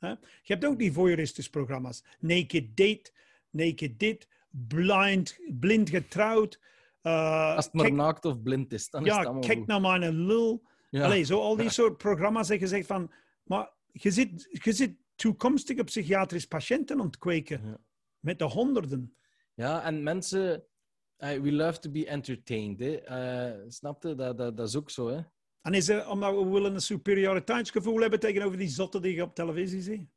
Je 0.00 0.18
hebt 0.52 0.64
ook 0.64 0.78
die 0.78 0.92
voyeuristische 0.92 1.50
programma's. 1.50 2.04
Naked 2.20 2.76
Date, 2.76 3.10
Naked 3.50 3.98
Dit, 3.98 4.28
blind, 4.50 5.38
Blind 5.60 5.90
Getrouwd. 5.90 6.60
eh, 7.02 7.54
Als 7.56 7.64
het 7.64 7.74
maar 7.74 7.84
kijk, 7.84 7.96
naakt 7.96 8.24
of 8.24 8.42
blind 8.42 8.72
is, 8.72 8.90
dan 8.90 9.06
is 9.06 9.16
het 9.16 9.22
ja, 9.26 9.38
kijk 9.38 9.66
naar 9.66 9.80
mijn 9.80 10.26
lul. 10.26 10.62
Ja. 10.90 11.04
Allee, 11.04 11.22
zo 11.24 11.40
al 11.40 11.56
die 11.56 11.70
soort 11.70 11.96
programma's 11.96 12.48
dat 12.48 12.60
je 12.60 12.66
zegt 12.66 12.86
van... 12.86 13.12
Maar 13.44 13.70
je 13.92 14.10
zit, 14.10 14.48
je 14.62 14.72
zit 14.72 14.96
toekomstige 15.16 15.84
psychiatrische 15.84 16.48
patiënten 16.48 16.98
aan 16.98 17.06
het 17.06 17.18
kweken. 17.18 17.60
Ja. 17.64 17.78
Met 18.18 18.38
de 18.38 18.44
honderden. 18.44 19.16
Ja, 19.54 19.84
en 19.84 20.02
mensen... 20.02 20.66
we 21.16 21.52
love 21.52 21.78
to 21.78 21.90
be 21.90 22.06
entertained. 22.06 23.04
Eh, 23.04 23.52
snap 23.68 24.02
je? 24.02 24.14
Dat, 24.14 24.38
dat, 24.38 24.56
dat 24.56 24.68
is 24.68 24.76
ook 24.76 24.90
zo, 24.90 25.08
hè. 25.08 25.20
En 25.60 25.74
is 25.74 25.86
het 25.86 26.06
omdat 26.06 26.34
we 26.34 26.50
willen 26.50 26.74
een 26.74 26.80
superioriteitsgevoel 26.80 28.00
hebben 28.00 28.20
tegenover 28.20 28.58
die 28.58 28.68
zotten 28.68 29.02
die 29.02 29.14
je 29.14 29.22
op 29.22 29.34
televisie 29.34 29.82
ziet? 29.82 30.08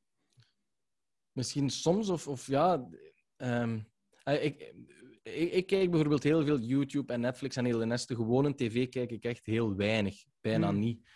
Misschien 1.31 1.69
soms, 1.69 2.09
of, 2.09 2.27
of 2.27 2.47
ja... 2.47 2.89
ehm, 3.35 3.79
eh, 4.23 4.43
ik, 4.43 4.73
ik, 5.23 5.51
ik 5.51 5.65
kijk 5.65 5.89
bijvoorbeeld 5.89 6.23
heel 6.23 6.45
veel 6.45 6.59
YouTube 6.59 7.13
en 7.13 7.19
Netflix 7.19 7.55
en 7.55 7.65
heel 7.65 7.79
de 7.79 7.85
neste 7.85 8.15
gewone 8.15 8.55
tv 8.55 8.89
kijk 8.89 9.11
ik 9.11 9.23
echt 9.23 9.45
heel 9.45 9.75
weinig. 9.75 10.23
Bijna 10.41 10.69
Hmm. 10.69 10.79
niet. 10.79 11.09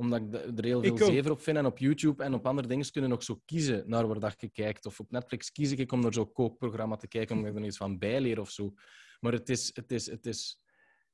Omdat 0.00 0.20
ik 0.20 0.34
er 0.58 0.64
heel 0.64 0.82
veel 0.82 0.96
zever 0.96 1.30
op 1.30 1.40
vind. 1.40 1.56
En 1.56 1.66
op 1.66 1.78
YouTube 1.78 2.22
en 2.24 2.34
op 2.34 2.46
andere 2.46 2.68
dingen 2.68 2.90
kunnen 2.90 3.10
nog 3.10 3.22
zo 3.22 3.40
kiezen 3.44 3.88
naar 3.88 4.06
waar 4.08 4.20
dat 4.20 4.40
je 4.40 4.48
kijkt. 4.48 4.86
Of 4.86 5.00
op 5.00 5.10
Netflix 5.10 5.52
kies 5.52 5.70
ik 5.72 5.92
om 5.92 6.00
naar 6.00 6.12
zo'n 6.12 6.32
kookprogramma 6.32 6.96
te 6.96 7.08
kijken, 7.08 7.36
omdat 7.36 7.50
ik 7.52 7.58
er 7.58 7.64
iets 7.64 7.76
van 7.76 7.98
bijleer 7.98 8.40
of 8.40 8.50
zo. 8.50 8.72
Maar 9.20 9.32
het 9.32 9.48
is, 9.48 9.70
het 9.74 9.92
is, 9.92 10.06
het 10.10 10.26
is 10.26 10.60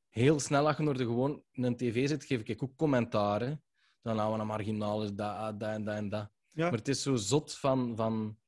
heel 0.08 0.40
snel 0.40 0.66
als 0.66 0.76
je 0.76 0.82
naar 0.82 0.96
de 0.96 1.04
gewoon 1.04 1.42
een 1.52 1.76
tv 1.76 2.08
zit, 2.08 2.24
geef 2.24 2.42
ik 2.42 2.62
ook 2.62 2.76
commentaren. 2.76 3.62
Dan 4.02 4.16
houden 4.16 4.36
we 4.36 4.42
een 4.42 4.48
marginaal 4.48 5.02
is 5.02 5.12
dat, 5.12 5.60
dat 5.60 5.68
en 5.68 5.84
dat 5.84 5.94
en 5.94 6.08
dat. 6.08 6.30
Ja. 6.50 6.64
Maar 6.64 6.78
het 6.78 6.88
is 6.88 7.02
zo 7.02 7.16
zot 7.16 7.54
van... 7.54 7.96
van... 7.96 8.38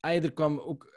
Ah, 0.00 0.24
er 0.24 0.32
kwam 0.32 0.58
ook... 0.58 0.84
eh, 0.84 0.90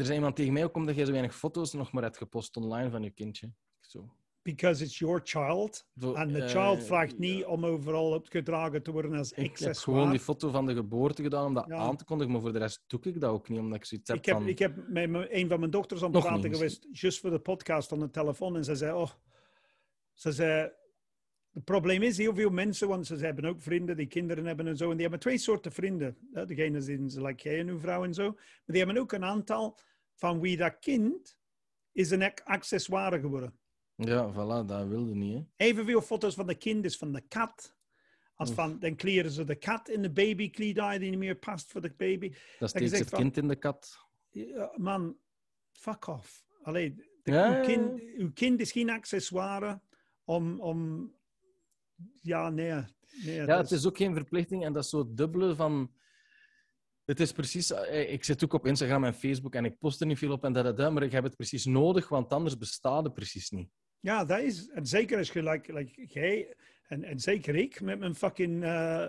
Er 0.00 0.04
zei 0.04 0.16
iemand 0.16 0.36
tegen 0.36 0.52
mij 0.52 0.64
ook 0.64 0.76
omdat 0.76 0.94
jij 0.96 1.04
zo 1.04 1.10
weinig 1.12 1.36
foto's 1.36 1.72
nog 1.72 1.92
maar 1.92 2.02
hebt 2.02 2.16
gepost 2.16 2.56
online 2.56 2.90
van 2.90 3.02
je 3.02 3.10
kindje. 3.10 3.52
Zo. 3.80 4.12
Because 4.54 4.84
it's 4.84 4.98
your 4.98 5.20
child. 5.24 5.86
Zo, 6.00 6.14
En 6.14 6.28
de 6.32 6.42
eh, 6.42 6.48
child 6.48 6.84
vraagt 6.84 7.18
niet 7.18 7.44
om 7.44 7.66
overal 7.66 8.10
opgedragen 8.12 8.82
te 8.82 8.92
worden 8.92 9.14
als 9.14 9.32
Ik 9.32 9.58
heb 9.58 9.76
gewoon 9.76 10.10
die 10.10 10.20
foto 10.20 10.50
van 10.50 10.66
de 10.66 10.74
geboorte 10.74 11.22
gedaan 11.22 11.46
om 11.46 11.54
dat 11.54 11.64
Ja. 11.68 11.76
aan 11.76 11.96
te 11.96 12.04
kondigen, 12.04 12.32
maar 12.32 12.40
voor 12.42 12.52
de 12.52 12.58
rest 12.58 12.84
doe 12.86 13.00
ik 13.02 13.20
dat 13.20 13.30
ook 13.30 13.48
niet, 13.48 13.58
omdat 13.58 13.78
ik 13.78 13.84
zoiets 13.84 14.08
heb 14.08 14.18
Ik 14.18 14.24
heb, 14.24 14.36
van... 14.36 14.48
ik 14.48 14.58
heb 14.58 14.88
met 14.88 15.26
een 15.30 15.48
van 15.48 15.58
mijn 15.58 15.70
dochters 15.70 16.02
aan 16.02 16.12
het 16.14 16.24
praten 16.24 16.52
geweest, 16.54 16.86
juist 16.92 17.20
voor 17.20 17.30
de 17.30 17.38
podcast 17.38 17.92
aan 17.92 17.98
de 17.98 18.10
telefoon. 18.10 18.56
En 18.56 18.64
ze 18.64 18.74
zei, 18.76 18.92
oh, 18.92 19.10
ze 20.12 20.32
zei, 20.32 20.70
het 21.52 21.64
probleem 21.64 22.02
is 22.02 22.16
heel 22.16 22.34
veel 22.34 22.50
mensen, 22.50 22.88
want 22.88 23.06
ze 23.06 23.16
hebben 23.16 23.44
ook 23.44 23.60
vrienden 23.60 23.96
die 23.96 24.06
kinderen 24.06 24.44
hebben 24.46 24.66
en 24.66 24.76
zo. 24.76 24.84
En 24.84 24.92
die 24.92 25.00
hebben 25.00 25.20
twee 25.20 25.38
soorten 25.38 25.72
vrienden. 25.72 26.16
Hè? 26.32 26.46
Degene 26.46 26.80
zijn 26.80 27.10
ze, 27.10 27.22
like 27.22 27.48
jij 27.48 27.58
en 27.58 27.68
uw 27.68 27.78
vrouw 27.78 28.04
en 28.04 28.14
zo. 28.14 28.30
Maar 28.30 28.62
die 28.66 28.76
hebben 28.84 28.98
ook 29.02 29.12
een 29.12 29.24
aantal 29.24 29.78
van 30.14 30.40
wie 30.40 30.56
dat 30.56 30.78
kind 30.78 31.36
is 31.92 32.10
een 32.10 32.22
ac- 32.22 32.40
accessoire 32.44 33.20
geworden. 33.20 33.58
Ja, 34.06 34.32
voilà, 34.32 34.66
dat 34.66 34.86
wilde 34.86 35.14
niet, 35.14 35.34
hè. 35.34 35.66
Evenveel 35.66 36.00
foto's 36.02 36.34
van 36.34 36.46
de 36.46 36.54
kind 36.54 36.84
is 36.84 36.96
van 36.96 37.12
de 37.12 37.20
kat. 37.20 37.76
Als 38.34 38.50
van, 38.52 38.78
dan 38.78 38.96
kleren 38.96 39.30
ze 39.30 39.44
de 39.44 39.54
kat 39.54 39.88
in 39.88 40.02
de 40.02 40.10
babykledij 40.10 40.98
die 40.98 41.10
niet 41.10 41.18
meer 41.18 41.36
past 41.36 41.70
voor 41.70 41.80
de 41.80 41.94
baby. 41.96 42.32
Dat 42.58 42.68
steekt 42.68 42.98
het 42.98 43.10
kind 43.10 43.36
in 43.36 43.48
de 43.48 43.56
kat. 43.56 43.98
Man, 44.76 45.16
fuck 45.72 46.06
off. 46.06 46.44
Allee, 46.62 46.94
de- 47.22 47.32
Ja, 47.32 47.56
uw, 47.58 47.62
kind, 47.64 48.00
uw 48.16 48.32
kind 48.32 48.60
is 48.60 48.72
geen 48.72 48.90
accessoire 48.90 49.80
om... 50.24 50.60
om 50.60 51.10
ja, 52.22 52.50
nee. 52.50 52.72
nee 53.24 53.34
Ja, 53.34 53.56
het 53.56 53.70
is 53.70 53.86
ook 53.86 53.96
geen 53.96 54.14
verplichting 54.14 54.64
en 54.64 54.72
dat 54.72 54.84
is 54.84 54.90
zo 54.90 54.98
het 54.98 55.16
dubbele 55.16 55.54
van... 55.54 55.92
Het 57.04 57.20
is 57.20 57.32
precies... 57.32 57.70
eh, 57.72 58.12
Ik 58.12 58.24
zit 58.24 58.44
ook 58.44 58.52
op 58.52 58.66
Instagram 58.66 59.04
en 59.04 59.14
Facebook 59.14 59.54
en 59.54 59.64
ik 59.64 59.78
post 59.78 60.00
er 60.00 60.06
niet 60.06 60.18
veel 60.18 60.32
op 60.32 60.44
en 60.44 60.52
dat, 60.52 60.64
dat, 60.64 60.76
dat, 60.76 60.92
maar 60.92 61.02
ik 61.02 61.12
heb 61.12 61.24
het 61.24 61.36
precies 61.36 61.64
nodig, 61.64 62.08
want 62.08 62.32
anders 62.32 62.58
bestaat 62.58 63.04
het 63.04 63.14
precies 63.14 63.50
niet. 63.50 63.70
Ja, 64.00 64.24
dat 64.24 64.40
is... 64.40 64.68
En 64.68 64.86
zeker 64.86 65.18
als 65.18 65.32
je, 65.32 65.42
like, 65.42 65.72
like 65.72 66.06
jij... 66.08 66.54
En, 66.86 67.04
en 67.04 67.20
zeker 67.20 67.54
ik, 67.54 67.80
met 67.80 67.98
mijn 67.98 68.14
fucking 68.14 68.64
eh 68.64 69.06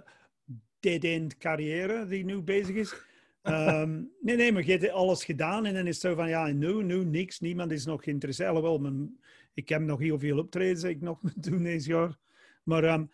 dead-end 0.79 1.37
carrière 1.37 2.05
die 2.05 2.25
nu 2.25 2.41
bezig 2.41 2.75
is. 2.75 2.93
Ehm, 3.41 4.03
nee, 4.21 4.35
nee, 4.35 4.51
maar 4.51 4.65
je 4.65 4.71
hebt 4.71 4.91
alles 4.91 5.23
gedaan 5.23 5.65
en 5.65 5.73
dan 5.73 5.87
is 5.87 5.93
het 5.93 6.01
zo 6.01 6.15
van, 6.15 6.29
ja, 6.29 6.47
nu, 6.47 6.83
nu, 6.83 7.05
niks. 7.05 7.39
Niemand 7.39 7.71
is 7.71 7.85
nog 7.85 8.03
geïnteresseerd. 8.03 8.49
Alhoewel, 8.49 8.77
mijn, 8.77 9.19
ik 9.53 9.69
heb 9.69 9.81
nog 9.81 9.99
heel 9.99 10.19
veel 10.19 10.37
optredens 10.37 10.83
ik 10.83 11.01
nog 11.01 11.21
moet 11.21 11.43
doen 11.43 11.63
deze 11.63 11.89
jaar. 11.89 12.17
Maar 12.63 12.83
ehm, 12.83 13.05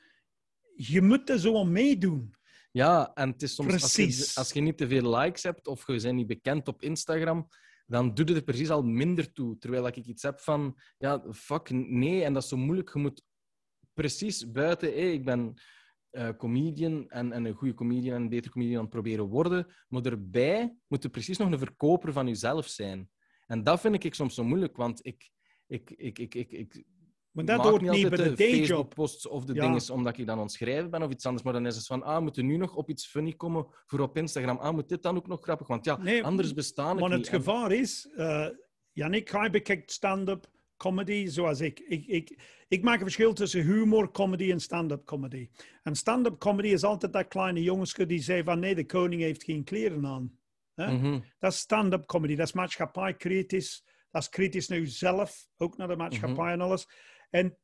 je 0.76 1.02
moet 1.02 1.30
er 1.30 1.40
zo 1.40 1.60
aan 1.60 1.72
meedoen. 1.72 2.36
Ja, 2.72 3.12
en 3.14 3.30
het 3.30 3.42
is 3.42 3.56
soms... 3.56 3.74
Als 3.74 3.94
Precies. 3.94 4.34
je, 4.34 4.40
als 4.40 4.52
je 4.52 4.62
niet 4.62 4.78
te 4.78 4.88
veel 4.88 5.18
likes 5.18 5.44
hebt 5.44 5.68
of 5.68 5.88
je 5.88 6.02
bent 6.02 6.16
niet 6.16 6.28
bekend 6.28 6.68
op 6.68 6.82
Instagram, 6.82 7.48
dan 7.86 8.14
doe 8.14 8.28
je 8.28 8.36
er 8.36 8.44
precies 8.44 8.70
al 8.70 8.84
minder 8.84 9.32
toe. 9.32 9.58
Terwijl 9.58 9.88
ik 9.88 9.96
iets 9.96 10.24
heb 10.24 10.40
van... 10.40 10.80
Ja, 10.98 11.24
fuck, 11.32 11.70
nee. 11.70 12.24
En 12.24 12.34
dat 12.34 12.44
is 12.44 12.50
zo 12.50 12.58
moeilijk. 12.58 12.94
Je 12.94 13.00
moet 13.00 13.24
precies 13.94 14.52
buiten... 14.52 15.14
ik 15.14 15.26
ben 15.26 15.54
eh, 16.10 16.30
comedian 16.38 17.10
en, 17.10 17.32
en 17.32 17.46
een 17.46 17.54
goede 17.54 17.74
comedian 17.74 18.16
en 18.16 18.22
een 18.22 18.30
betere 18.30 18.54
comedian 18.54 18.78
aan 18.78 18.82
het 18.82 18.94
proberen 18.94 19.26
worden. 19.26 19.68
Maar 19.88 20.06
erbij 20.06 20.76
moet 20.88 21.04
je 21.04 21.10
precies 21.10 21.38
nog 21.38 21.52
een 21.52 21.60
verkoper 21.60 22.14
van 22.14 22.28
jezelf 22.28 22.68
zijn. 22.68 23.10
En 23.46 23.64
dat 23.64 23.80
vind 23.80 24.04
ik 24.04 24.14
soms 24.14 24.36
zo 24.36 24.44
moeilijk, 24.44 24.76
want. 24.76 25.06
Ik, 25.06 25.32
ik, 25.68 25.92
ik, 25.92 26.36
ik, 26.36 26.52
ik 26.52 26.86
Maar 27.36 27.46
dat 27.46 27.66
hoort 27.66 27.82
niet 27.82 28.10
bij 28.10 28.18
de 28.18 28.34
dayjob. 28.34 28.58
Facebook-posts 28.58 29.28
of 29.28 29.46
de 29.46 29.54
Ja. 29.54 29.62
dingen 29.62 29.92
omdat 29.92 30.18
ik 30.18 30.26
dan 30.26 30.38
aan 30.38 30.44
het 30.44 30.52
schrijven 30.52 30.90
ben 30.90 31.04
of 31.04 31.12
iets 31.12 31.26
anders. 31.26 31.44
Maar 31.44 31.54
dan 31.54 31.66
is 31.66 31.76
het 31.76 31.86
van, 31.86 32.04
ah, 32.04 32.22
moet 32.22 32.38
er 32.38 32.44
nu 32.44 32.58
nog 32.58 32.76
op 32.76 32.90
iets 32.90 33.08
funny 33.08 33.34
komen 33.34 33.68
voor 33.86 34.00
op 34.00 34.18
Instagram? 34.18 34.58
Ah, 34.58 34.74
moet 34.74 34.90
dit 34.90 35.04
dan 35.04 35.16
ook 35.16 35.28
nog 35.28 35.42
grappig? 35.42 35.68
Want 35.68 35.86
ja, 35.86 35.98
Nee, 35.98 36.24
anders 36.24 36.54
bestaan 36.54 36.96
Maar 36.96 37.10
het 37.10 37.18
niet. 37.18 37.30
Gevaar 37.30 37.72
is, 37.72 38.10
uh, 38.18 38.48
Yannick, 38.92 39.30
hij 39.30 39.50
bekijkt 39.50 39.92
stand-up 39.92 40.48
comedy 40.78 41.28
zoals 41.28 41.60
ik. 41.60 41.80
Ik, 41.80 42.06
ik. 42.06 42.40
ik 42.68 42.84
maak 42.84 42.96
een 42.96 43.02
verschil 43.02 43.34
tussen 43.34 43.62
humor, 43.62 44.12
comedy 44.12 44.52
en 44.52 44.60
stand-up 44.60 45.06
comedy. 45.06 45.50
En 45.84 45.96
stand-up 45.96 46.40
comedy 46.40 46.68
is 46.68 46.84
altijd 46.84 47.14
dat 47.14 47.28
kleine 47.28 47.64
jongensje 47.64 48.06
die 48.06 48.22
zei 48.22 48.44
van 48.44 48.60
nee, 48.60 48.76
de 48.76 48.86
koning 48.86 49.22
heeft 49.22 49.44
geen 49.44 49.64
kleren 49.64 50.06
aan. 50.06 50.40
Mhm. 50.76 51.20
Dat 51.40 51.52
is 51.52 51.60
stand-up 51.60 52.06
comedy. 52.06 52.36
Dat 52.36 52.48
is 52.48 52.54
maatschappij 52.54 53.16
kritisch. 53.16 53.84
Dat 54.12 54.22
is 54.22 54.30
kritisch 54.30 54.68
naar 54.68 54.80
jezelf, 54.80 55.48
ook 55.58 55.78
naar 55.78 55.88
de 55.88 55.96
maatschappij 55.96 56.52
en 56.52 56.62
alles. 56.62 56.88
En 57.36 57.58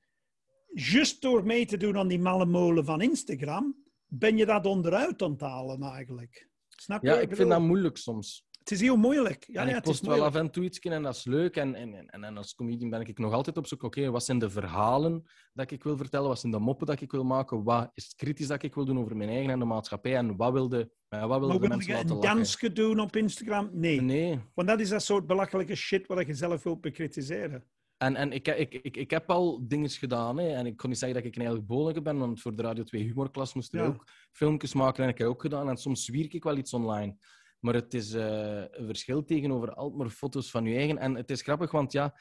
juist 0.73 1.21
door 1.21 1.43
mee 1.43 1.65
te 1.65 1.77
doen 1.77 1.97
aan 1.97 2.07
die 2.07 2.19
malle 2.19 2.45
molen 2.45 2.85
van 2.85 3.01
Instagram, 3.01 3.75
ben 4.05 4.37
je 4.37 4.45
dat 4.45 4.65
onderuit 4.65 5.21
aan 5.21 5.31
het 5.31 5.41
halen 5.41 5.81
eigenlijk. 5.81 6.49
Snap 6.67 7.01
je? 7.01 7.07
Ja, 7.07 7.13
wat 7.13 7.23
ik 7.23 7.35
vind 7.35 7.49
dat 7.49 7.61
moeilijk 7.61 7.97
soms. 7.97 8.49
Het 8.59 8.71
is 8.71 8.81
heel 8.81 8.95
moeilijk. 8.95 9.45
Ja, 9.47 9.61
en 9.61 9.69
ja, 9.69 9.77
ik 9.77 9.83
post 9.83 10.05
wel 10.05 10.23
af 10.23 10.35
en 10.35 10.51
toe 10.51 10.63
iets 10.63 10.79
en 10.79 11.03
dat 11.03 11.15
is 11.15 11.25
leuk. 11.25 11.55
En, 11.55 11.75
en, 11.75 12.09
en, 12.09 12.23
en 12.23 12.37
als 12.37 12.55
comedian 12.55 12.89
ben 12.89 13.01
ik 13.01 13.17
nog 13.17 13.33
altijd 13.33 13.57
op 13.57 13.67
zoek. 13.67 13.83
Oké, 13.83 14.09
wat 14.09 14.23
zijn 14.23 14.39
de 14.39 14.49
verhalen 14.49 15.23
dat 15.53 15.71
ik 15.71 15.83
wil 15.83 15.97
vertellen? 15.97 16.27
Wat 16.27 16.39
zijn 16.39 16.51
de 16.51 16.59
moppen 16.59 16.87
dat 16.87 17.01
ik 17.01 17.11
wil 17.11 17.23
maken? 17.23 17.63
Wat 17.63 17.91
is 17.93 18.03
het 18.03 18.15
kritisch 18.15 18.47
dat 18.47 18.63
ik 18.63 18.75
wil 18.75 18.85
doen 18.85 18.99
over 18.99 19.15
mijn 19.15 19.29
eigen 19.29 19.49
en 19.49 19.59
de 19.59 19.65
maatschappij? 19.65 20.15
En 20.15 20.35
wat 20.35 20.51
wilde, 20.51 20.91
wat 21.09 21.19
wilde 21.19 21.39
Maar 21.39 21.39
de 21.39 21.59
wil 21.59 21.69
mensen 21.69 21.93
laten 21.93 22.15
een 22.15 22.21
dansje 22.21 22.71
doen 22.71 22.99
op 22.99 23.15
Instagram? 23.15 23.69
Nee. 23.73 24.01
Nee. 24.01 24.39
Want 24.53 24.67
dat 24.67 24.79
is 24.79 24.89
dat 24.89 25.03
soort 25.03 25.27
belachelijke 25.27 25.75
shit 25.75 26.07
wat 26.07 26.27
je 26.27 26.33
zelf 26.33 26.63
wilt 26.63 26.81
bekritiseren. 26.81 27.65
En, 28.01 28.15
en 28.15 28.31
ik, 28.31 28.47
ik, 28.47 28.73
ik, 28.73 28.97
ik 28.97 29.09
heb 29.11 29.29
al 29.29 29.67
dingen 29.67 29.89
gedaan. 29.89 30.37
Hè. 30.37 30.47
En 30.47 30.65
ik 30.65 30.77
kon 30.77 30.89
niet 30.89 30.99
zeggen 30.99 31.17
dat 31.17 31.27
ik 31.27 31.35
een 31.35 31.41
eigenlijk 31.41 31.71
bolige 31.71 32.01
ben, 32.01 32.17
want 32.17 32.41
voor 32.41 32.55
de 32.55 32.61
Radio 32.61 32.83
2 32.83 33.03
Humorklas 33.03 33.53
moesten 33.53 33.79
we 33.79 33.85
Ja. 33.85 33.91
ook 33.91 34.03
filmpjes 34.31 34.73
maken. 34.73 35.03
En 35.03 35.09
ik 35.09 35.17
heb 35.17 35.27
ook 35.27 35.41
gedaan. 35.41 35.69
En 35.69 35.77
soms 35.77 36.05
zwier 36.05 36.33
ik 36.35 36.43
wel 36.43 36.57
iets 36.57 36.73
online. 36.73 37.15
Maar 37.59 37.73
het 37.73 37.93
is 37.93 38.13
eh, 38.13 38.63
een 38.71 38.85
verschil 38.85 39.25
tegenover 39.25 39.73
altijd 39.73 39.97
maar 39.97 40.09
foto's 40.09 40.51
van 40.51 40.65
je 40.65 40.75
eigen. 40.75 40.97
En 40.97 41.15
het 41.15 41.29
is 41.29 41.41
grappig, 41.41 41.71
want 41.71 41.91
ja, 41.91 42.19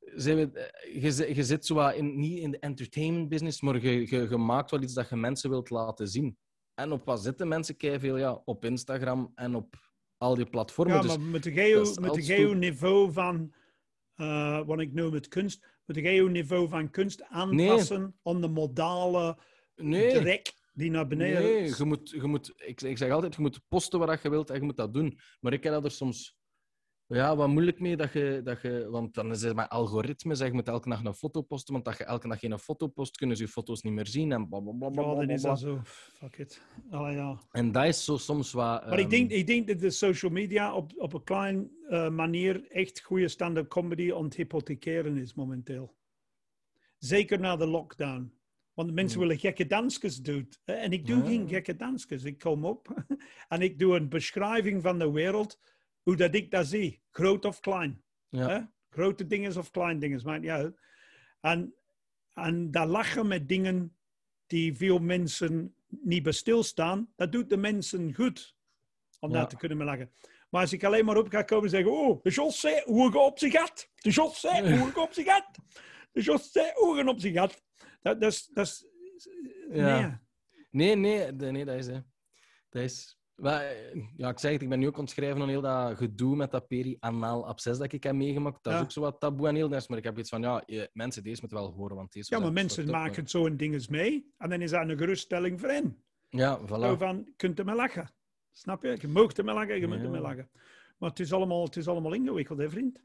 zijn 0.00 0.36
we, 0.36 0.52
eh, 0.52 1.02
je, 1.02 1.34
je 1.34 1.44
zit 1.44 1.66
zo 1.66 1.88
in, 1.88 2.18
niet 2.18 2.38
in 2.38 2.50
de 2.50 2.58
entertainment 2.58 3.28
business, 3.28 3.60
maar 3.60 3.82
je, 3.82 4.10
je, 4.10 4.26
je 4.30 4.36
maakt 4.36 4.70
wel 4.70 4.82
iets 4.82 4.94
dat 4.94 5.08
je 5.08 5.16
mensen 5.16 5.50
wilt 5.50 5.70
laten 5.70 6.08
zien. 6.08 6.36
En 6.74 6.92
op 6.92 7.04
wat 7.04 7.22
zitten 7.22 7.48
mensen 7.48 7.74
veel 7.78 8.16
Ja, 8.16 8.42
op 8.44 8.64
Instagram 8.64 9.32
en 9.34 9.54
op 9.54 9.74
al 10.16 10.34
die 10.34 10.50
platformen. 10.50 10.94
Ja, 10.94 11.00
dus, 11.02 11.16
maar 11.16 11.26
met 11.26 11.44
met 12.00 12.24
geo 12.24 12.48
goed. 12.48 12.56
niveau 12.58 13.12
van, 13.12 13.52
eh, 14.20 14.66
wat 14.66 14.80
ik 14.80 14.92
noem 14.92 15.12
het 15.12 15.28
kunst, 15.28 15.66
met 15.84 15.96
de 15.96 16.02
geo 16.02 16.26
niveau 16.26 16.68
van 16.68 16.90
kunst 16.90 17.22
aanpassen 17.22 18.18
aan 18.22 18.40
de 18.40 18.48
modale 18.48 19.38
nee. 19.76 20.18
drek 20.18 20.52
die 20.72 20.90
naar 20.90 21.06
beneden 21.06 21.42
Nee, 21.42 21.74
je 21.76 21.84
moet, 21.84 22.10
je 22.10 22.22
moet, 22.22 22.52
ik, 22.56 22.82
ik 22.82 22.98
zeg 22.98 23.10
altijd, 23.10 23.34
je 23.34 23.40
moet 23.40 23.60
posten 23.68 23.98
wat 23.98 24.22
je 24.22 24.30
wilt 24.30 24.50
en 24.50 24.56
je 24.56 24.62
moet 24.62 24.76
dat 24.76 24.94
doen. 24.94 25.18
Maar 25.40 25.52
ik 25.52 25.62
heb 25.62 25.72
dat 25.72 25.84
er 25.84 25.90
soms 25.90 26.39
ja, 27.18 27.36
wat 27.36 27.48
moeilijk 27.48 27.80
mee, 27.80 27.96
dat 27.96 28.12
je, 28.12 28.40
dat 28.44 28.62
je, 28.62 28.86
want 28.90 29.14
dan 29.14 29.30
is 29.30 29.42
het 29.42 29.54
maar 29.54 29.68
algoritme, 29.68 30.34
zeg, 30.34 30.48
je 30.48 30.54
moet 30.54 30.68
elke 30.68 30.88
dag 30.88 31.04
een 31.04 31.14
foto 31.14 31.42
posten, 31.42 31.74
want 31.74 31.86
als 31.86 31.96
je 31.96 32.04
elke 32.04 32.28
dag 32.28 32.38
geen 32.38 32.58
foto 32.58 32.86
post, 32.86 33.16
kunnen 33.16 33.36
ze 33.36 33.42
je 33.42 33.48
foto's 33.48 33.82
niet 33.82 33.92
meer 33.92 34.06
zien 34.06 34.32
en 34.32 34.48
blablabla. 34.48 35.02
Ja, 35.02 35.14
dan 35.14 35.30
is 35.30 35.42
dat 35.42 35.58
zo. 35.58 35.80
Fuck 35.84 36.38
it. 36.38 36.62
Allee, 36.90 37.16
ja. 37.16 37.38
En 37.50 37.72
dat 37.72 37.84
is 37.84 38.04
zo 38.04 38.16
soms 38.16 38.52
wat... 38.52 38.86
Maar 38.86 38.92
ik, 38.92 38.98
ehm, 38.98 39.08
denk, 39.08 39.30
ik 39.30 39.46
denk 39.46 39.66
dat 39.66 39.78
de 39.80 39.90
social 39.90 40.32
media 40.32 40.74
op, 40.74 40.92
op 40.96 41.12
een 41.12 41.24
klein 41.24 41.70
eh, 41.88 42.08
manier 42.10 42.66
echt 42.70 43.02
goede 43.02 43.28
stand-up 43.28 43.68
comedy 43.68 44.12
aan 44.14 44.24
het 44.24 44.34
hypothekeren 44.34 45.16
is 45.16 45.34
momenteel. 45.34 45.96
Zeker 46.98 47.40
na 47.40 47.56
de 47.56 47.66
lockdown. 47.66 48.32
Want 48.74 48.92
mensen 48.92 49.18
Hmm. 49.18 49.26
willen 49.28 49.40
gekke 49.42 49.66
dansjes 49.66 50.16
doen. 50.22 50.48
En 50.64 50.92
ik 50.92 51.06
doe 51.06 51.16
Ja. 51.18 51.24
geen 51.24 51.48
gekke 51.48 51.76
dansjes. 51.76 52.24
Ik 52.24 52.38
kom 52.38 52.64
op 52.64 53.04
en 53.48 53.60
ik 53.60 53.78
doe 53.78 53.96
een 53.96 54.08
beschrijving 54.08 54.82
van 54.82 54.98
de 54.98 55.10
wereld, 55.10 55.58
hoe 56.10 56.18
dat 56.18 56.34
ik 56.34 56.50
dat 56.50 56.66
zie. 56.66 57.02
Groot 57.10 57.44
of 57.44 57.60
klein. 57.60 58.02
Ja. 58.28 58.48
Hè? 58.48 58.60
Grote 58.88 59.26
dingen 59.26 59.56
of 59.56 59.70
klein 59.70 59.98
dingen, 59.98 60.20
maakt 60.24 60.40
niet 60.40 60.50
uit. 60.50 60.76
En, 61.40 61.74
en 62.34 62.70
dat 62.70 62.88
lachen 62.88 63.26
met 63.26 63.48
dingen 63.48 63.96
die 64.46 64.76
veel 64.76 64.98
mensen 64.98 65.74
niet 65.88 66.22
bij 66.22 66.32
stilstaan, 66.32 67.12
dat 67.16 67.32
doet 67.32 67.48
de 67.48 67.56
mensen 67.56 68.14
goed 68.14 68.56
om 69.18 69.30
Ja. 69.30 69.36
daar 69.36 69.48
te 69.48 69.56
kunnen 69.56 69.84
lachen. 69.84 70.10
Maar 70.48 70.60
als 70.60 70.72
ik 70.72 70.84
alleen 70.84 71.04
maar 71.04 71.16
op 71.16 71.28
ga 71.28 71.42
komen 71.42 71.64
en 71.64 71.70
zeggen, 71.70 71.92
oh, 71.92 72.22
de 72.22 72.30
Jos 72.30 72.60
zei 72.60 72.82
hoe 72.84 73.08
ik 73.08 73.14
op 73.14 73.38
zich 73.38 73.56
had. 73.56 73.90
De 73.94 74.10
Jos 74.10 74.40
zei 74.40 74.78
hoe 74.78 74.88
ik 74.88 74.96
op 74.96 75.12
zich 75.12 75.26
had. 75.26 75.58
De 76.12 76.20
Jos 76.20 76.52
zei 76.52 76.70
hoe 76.74 76.98
ik 77.00 77.08
op 77.08 77.20
zich 77.20 77.36
had. 77.36 77.62
Dat, 78.02 78.20
dat 78.20 78.32
is... 78.32 78.46
Dat 78.46 78.66
is 78.66 78.86
Ja. 79.72 80.20
nee. 80.70 80.96
Nee, 80.96 81.34
nee, 81.34 81.64
dat 81.64 81.76
is... 81.76 81.86
Hè. 81.86 82.00
Dat 82.70 82.82
is 82.82 83.19
ja, 84.16 84.28
ik 84.28 84.38
zeg 84.38 84.52
het, 84.52 84.62
ik 84.62 84.68
ben 84.68 84.78
nu 84.78 84.86
ook 84.86 84.98
ontschrijven 84.98 85.42
aan 85.42 85.48
heel 85.48 85.60
dat 85.60 85.96
gedoe 85.96 86.36
met 86.36 86.50
dat 86.50 86.66
peri-anaal 86.66 87.46
absces 87.46 87.78
dat 87.78 87.92
ik 87.92 88.02
heb 88.02 88.14
meegemaakt. 88.14 88.62
Dat 88.62 88.74
is 88.74 88.80
ook 88.80 88.90
zo 88.90 89.00
wat 89.00 89.20
taboe 89.20 89.48
en 89.48 89.54
heel 89.54 89.74
is, 89.74 89.88
maar 89.88 89.98
ik 89.98 90.04
heb 90.04 90.18
iets 90.18 90.28
van, 90.28 90.42
ja, 90.42 90.64
mensen, 90.92 91.22
deze 91.22 91.40
moeten 91.40 91.58
wel 91.58 91.72
horen, 91.72 91.96
want 91.96 92.12
deze... 92.12 92.34
Ja, 92.34 92.40
maar 92.40 92.52
mensen 92.52 92.90
maken 92.90 93.28
zo'n 93.28 93.56
dingen 93.56 93.82
mee 93.90 94.32
en 94.38 94.50
dan 94.50 94.60
is 94.60 94.70
dat 94.70 94.88
een 94.88 94.98
geruststelling 94.98 95.60
voor 95.60 95.68
hen. 95.68 96.04
Ja, 96.28 96.58
Zo 96.66 96.94
voilà. 96.94 96.98
van, 96.98 97.32
kunt 97.36 97.58
er 97.58 97.64
mee 97.64 97.74
lachen. 97.74 98.10
Snap 98.52 98.82
je? 98.82 98.96
Je 99.00 99.08
mag 99.08 99.36
er 99.36 99.44
lachen, 99.44 99.80
je 99.80 99.86
moet 99.86 100.02
er 100.02 100.20
lachen. 100.20 100.50
Maar 100.98 101.10
het 101.10 101.20
is 101.20 101.32
allemaal, 101.32 101.64
het 101.64 101.76
is 101.76 101.88
allemaal 101.88 102.12
ingewikkeld, 102.12 102.58
hè, 102.58 102.70
vriend? 102.70 103.00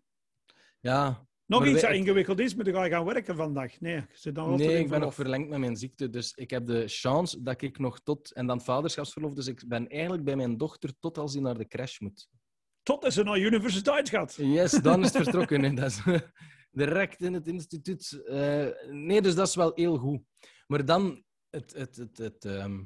Ja, 0.80 1.28
Nog 1.46 1.60
Maar 1.60 1.70
iets 1.70 1.82
dat 1.82 1.92
ingewikkeld 1.92 2.40
is, 2.40 2.56
maar 2.56 2.66
dan 2.66 2.74
ga 2.74 2.84
je 2.84 2.92
gaan 2.92 3.06
werken 3.06 3.36
vandaag. 3.36 3.80
Nee, 3.80 4.06
zit 4.12 4.36
dan 4.36 4.56
nee, 4.56 4.80
ik 4.80 4.90
ben 4.90 5.00
nog 5.00 5.14
verlengd 5.14 5.50
met 5.50 5.60
mijn 5.60 5.76
ziekte, 5.76 6.10
dus 6.10 6.34
ik 6.34 6.50
heb 6.50 6.66
de 6.66 6.84
chance 6.88 7.42
dat 7.42 7.62
ik 7.62 7.78
nog 7.78 8.00
tot... 8.00 8.32
En 8.32 8.48
dan 8.48 8.62
vaderschapsverlof, 8.62 9.34
dus 9.34 9.48
ik 9.48 9.68
ben 9.68 9.88
eigenlijk 9.88 10.24
bij 10.24 10.36
mijn 10.36 10.58
dochter 10.58 11.00
tot 11.00 11.18
als 11.18 11.34
hij 11.34 11.42
naar 11.42 11.58
de 11.58 11.68
crash 11.68 12.00
moet. 12.00 12.30
Tot 12.84 13.04
als 13.04 13.14
ze 13.14 13.24
naar 13.24 13.40
universiteit 13.40 14.10
gaat. 14.10 14.36
Yes, 14.36 14.72
dan 14.72 15.04
is 15.04 15.14
het 15.14 15.24
vertrokken. 15.24 15.64
hè. 15.64 15.74
Dat 15.74 15.90
is, 15.90 16.02
Direct 16.76 17.22
in 17.22 17.34
het 17.34 17.48
instituut. 17.48 18.24
Eh, 18.26 18.68
nee, 18.90 19.22
dus 19.22 19.36
dat 19.36 19.48
is 19.48 19.56
wel 19.56 19.72
heel 19.76 19.98
goed. 19.98 20.22
Maar 20.68 20.86
dan, 20.86 21.24
het, 21.50 21.74
het, 21.74 21.96
het, 21.96 22.18
het, 22.18 22.46
ehm, 22.46 22.84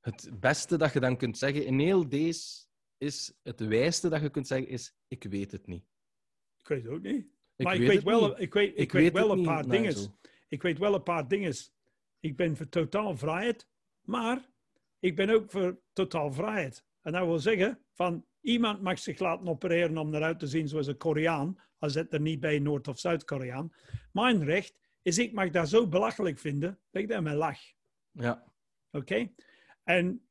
het 0.00 0.30
beste 0.40 0.76
dat 0.76 0.92
je 0.92 1.00
dan 1.00 1.16
kunt 1.16 1.38
zeggen 1.38 1.66
in 1.66 1.78
heel 1.78 2.08
deze 2.08 2.66
is, 2.98 3.34
het 3.42 3.60
wijste 3.60 4.08
dat 4.08 4.20
je 4.20 4.30
kunt 4.30 4.46
zeggen 4.46 4.68
is, 4.68 4.94
ik 5.08 5.24
weet 5.24 5.52
het 5.52 5.66
niet. 5.66 5.84
Ik 6.56 6.68
weet 6.68 6.82
het 6.82 6.92
ook 6.92 7.02
niet. 7.02 7.37
Maar 7.64 7.74
ik 7.74 7.86
weet, 7.88 8.02
wel, 8.02 8.28
niet. 8.28 8.38
ik 8.38 8.54
weet, 8.54 8.70
ik 8.70 8.78
Ik 8.78 8.92
weet 8.92 9.02
weet 9.02 9.12
wel 9.12 9.30
een 9.30 9.42
paar 9.42 9.68
dingen. 9.68 9.94
Ik 10.48 10.62
weet 10.62 10.78
wel 10.78 10.94
een 10.94 11.02
paar 11.02 11.28
dingen. 11.28 11.54
Ik 12.20 12.36
ben 12.36 12.56
voor 12.56 12.68
totaal 12.68 13.16
vrijheid, 13.16 13.68
maar 14.02 14.48
ik 14.98 15.16
ben 15.16 15.30
ook 15.30 15.50
voor 15.50 15.80
totaal 15.92 16.32
vrijheid. 16.32 16.84
En 17.02 17.12
dat 17.12 17.26
wil 17.26 17.38
zeggen, 17.38 17.78
van 17.92 18.24
iemand 18.40 18.82
mag 18.82 18.98
zich 18.98 19.18
laten 19.18 19.48
opereren 19.48 19.98
om 19.98 20.14
eruit 20.14 20.38
te 20.38 20.46
zien 20.46 20.68
zoals 20.68 20.86
een 20.86 20.96
Koreaan, 20.96 21.58
als 21.78 21.94
het 21.94 22.12
er 22.12 22.20
niet 22.20 22.40
bij 22.40 22.58
Noord- 22.58 22.88
of 22.88 22.98
Zuid-Koreaan. 22.98 23.72
Mijn 24.12 24.44
recht 24.44 24.78
is, 25.02 25.18
ik 25.18 25.32
mag 25.32 25.50
dat 25.50 25.68
zo 25.68 25.88
belachelijk 25.88 26.38
vinden, 26.38 26.78
dat 26.90 27.02
ik 27.02 27.08
daarmee 27.08 27.34
lach. 27.34 27.58
Ja, 28.10 28.44
Oké? 28.90 29.30
En 29.84 30.28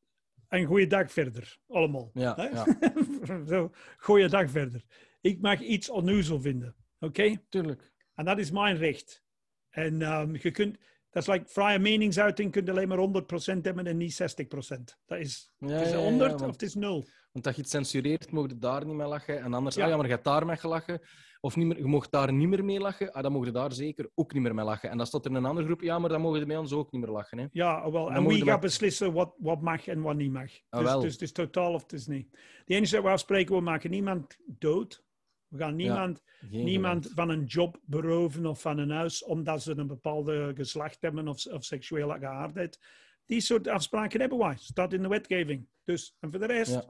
een 0.50 0.66
goede 0.66 0.88
dag 0.88 1.12
verder, 1.12 1.58
allemaal. 1.68 2.10
ja, 2.14 2.66
zo, 3.48 3.72
goeie 3.98 4.28
dag 4.28 4.50
verder. 4.50 4.84
Ik 5.22 5.42
mag 5.42 5.62
iets 5.62 5.90
onnozel 5.90 6.42
vinden. 6.42 6.76
Oké? 7.00 7.36
tuurlijk. 7.50 7.94
En 8.14 8.26
dat 8.26 8.38
is 8.38 8.52
mijn 8.52 8.78
recht. 8.78 9.24
En 9.70 10.02
ehm, 10.02 10.36
je 10.42 10.52
kunt, 10.52 10.78
dat 11.10 11.28
is 11.28 11.30
like 11.34 11.46
vrije 11.48 11.80
meningsuiting, 11.80 12.52
kun 12.52 12.66
je 12.66 12.72
alleen 12.72 12.88
maar 12.88 13.24
100% 13.58 13.62
hebben 13.62 13.88
en 13.88 13.98
niet 13.98 14.14
60%. 14.14 14.98
Dat 15.06 15.20
is, 15.20 15.54
Ja, 15.58 15.68
het 15.68 15.86
is 15.86 15.92
ja, 15.92 15.98
ja, 15.98 16.04
100 16.04 16.42
of 16.42 16.52
het 16.52 16.62
is 16.62 16.76
0. 16.76 17.08
Want 17.32 17.46
dat 17.46 17.56
je 17.56 17.62
iets 17.62 17.72
censureert, 17.72 18.32
mocht 18.32 18.50
je 18.52 18.58
daar 18.58 18.86
niet 18.86 18.96
mee 18.96 19.08
lachen. 19.08 19.40
En 19.40 19.54
anders, 19.54 19.76
Ja. 19.76 19.84
ah 19.84 19.90
ja, 19.90 19.96
maar 19.96 20.06
je 20.06 20.12
hebt 20.12 20.24
daar 20.24 20.46
mee 20.46 20.58
gelachen. 20.58 21.02
Of 21.40 21.56
niet 21.56 21.68
meer, 21.68 21.78
je 21.78 21.86
mocht 21.86 22.12
daar 22.12 22.34
niet 22.34 22.48
meer 22.48 22.66
mee 22.66 22.80
lachen. 22.80 23.12
Ah, 23.12 23.24
dan 23.24 23.32
mocht 23.32 23.46
je 23.46 23.52
daar 23.52 23.72
zeker 23.74 24.10
ook 24.16 24.34
niet 24.34 24.42
meer 24.42 24.56
mee 24.56 24.66
lachen. 24.66 24.90
En 24.90 24.98
dan 24.98 25.06
staat 25.06 25.26
er 25.26 25.32
een 25.32 25.46
andere 25.46 25.66
groep, 25.66 25.82
ja, 25.82 26.00
maar 26.00 26.10
dan 26.10 26.22
mogen 26.22 26.40
je 26.40 26.46
bij 26.46 26.58
ons 26.58 26.74
ook 26.74 26.92
niet 26.92 27.02
meer 27.02 27.12
lachen. 27.12 27.38
Hè. 27.38 27.46
Ja, 27.52 27.92
wel. 27.92 28.06
Dan 28.06 28.14
En 28.14 28.28
wie 28.28 28.44
gaat 28.44 28.60
beslissen 28.60 29.14
wat, 29.14 29.34
wat 29.38 29.62
mag 29.62 29.88
en 29.88 30.02
wat 30.02 30.16
niet 30.16 30.32
mag? 30.32 30.52
Ah, 30.70 30.80
dus, 30.80 30.90
wel. 30.90 31.02
dus 31.02 31.14
het 31.14 31.22
is 31.22 31.32
totaal 31.32 31.74
of 31.74 31.82
het 31.82 31.94
is 31.94 32.08
niet. 32.08 32.32
De 32.66 32.76
enige 32.76 32.96
dat 32.96 33.04
we 33.04 33.10
afspreken, 33.10 33.56
we 33.56 33.62
maken 33.62 33.90
niemand 33.90 34.38
dood. 34.46 35.06
We 35.48 35.58
gaan 35.58 35.76
niemand, 35.76 36.24
niemand 36.50 37.12
van 37.14 37.30
een 37.30 37.44
job 37.44 37.80
beroven 37.82 38.46
of 38.46 38.62
van 38.62 38.78
een 38.78 38.90
huis 38.92 39.24
omdat 39.24 39.62
ze 39.62 39.78
een 39.78 39.88
bepaalde 39.88 40.52
geslacht 40.56 41.02
hebben 41.02 41.28
of, 41.28 41.46
of 41.46 41.64
seksuele 41.64 42.20
geaardheid. 42.20 42.80
Die 43.26 43.42
soort 43.42 43.68
afspraken 43.68 44.20
hebben 44.20 44.38
wij. 44.38 44.56
Staat 44.60 44.94
in 44.94 45.02
de 45.02 45.08
wetgeving. 45.08 45.68
Dus, 45.84 46.16
en 46.20 46.30
voor 46.32 46.40
de 46.40 46.46
rest, 46.46 46.72
Ja. 46.74 46.84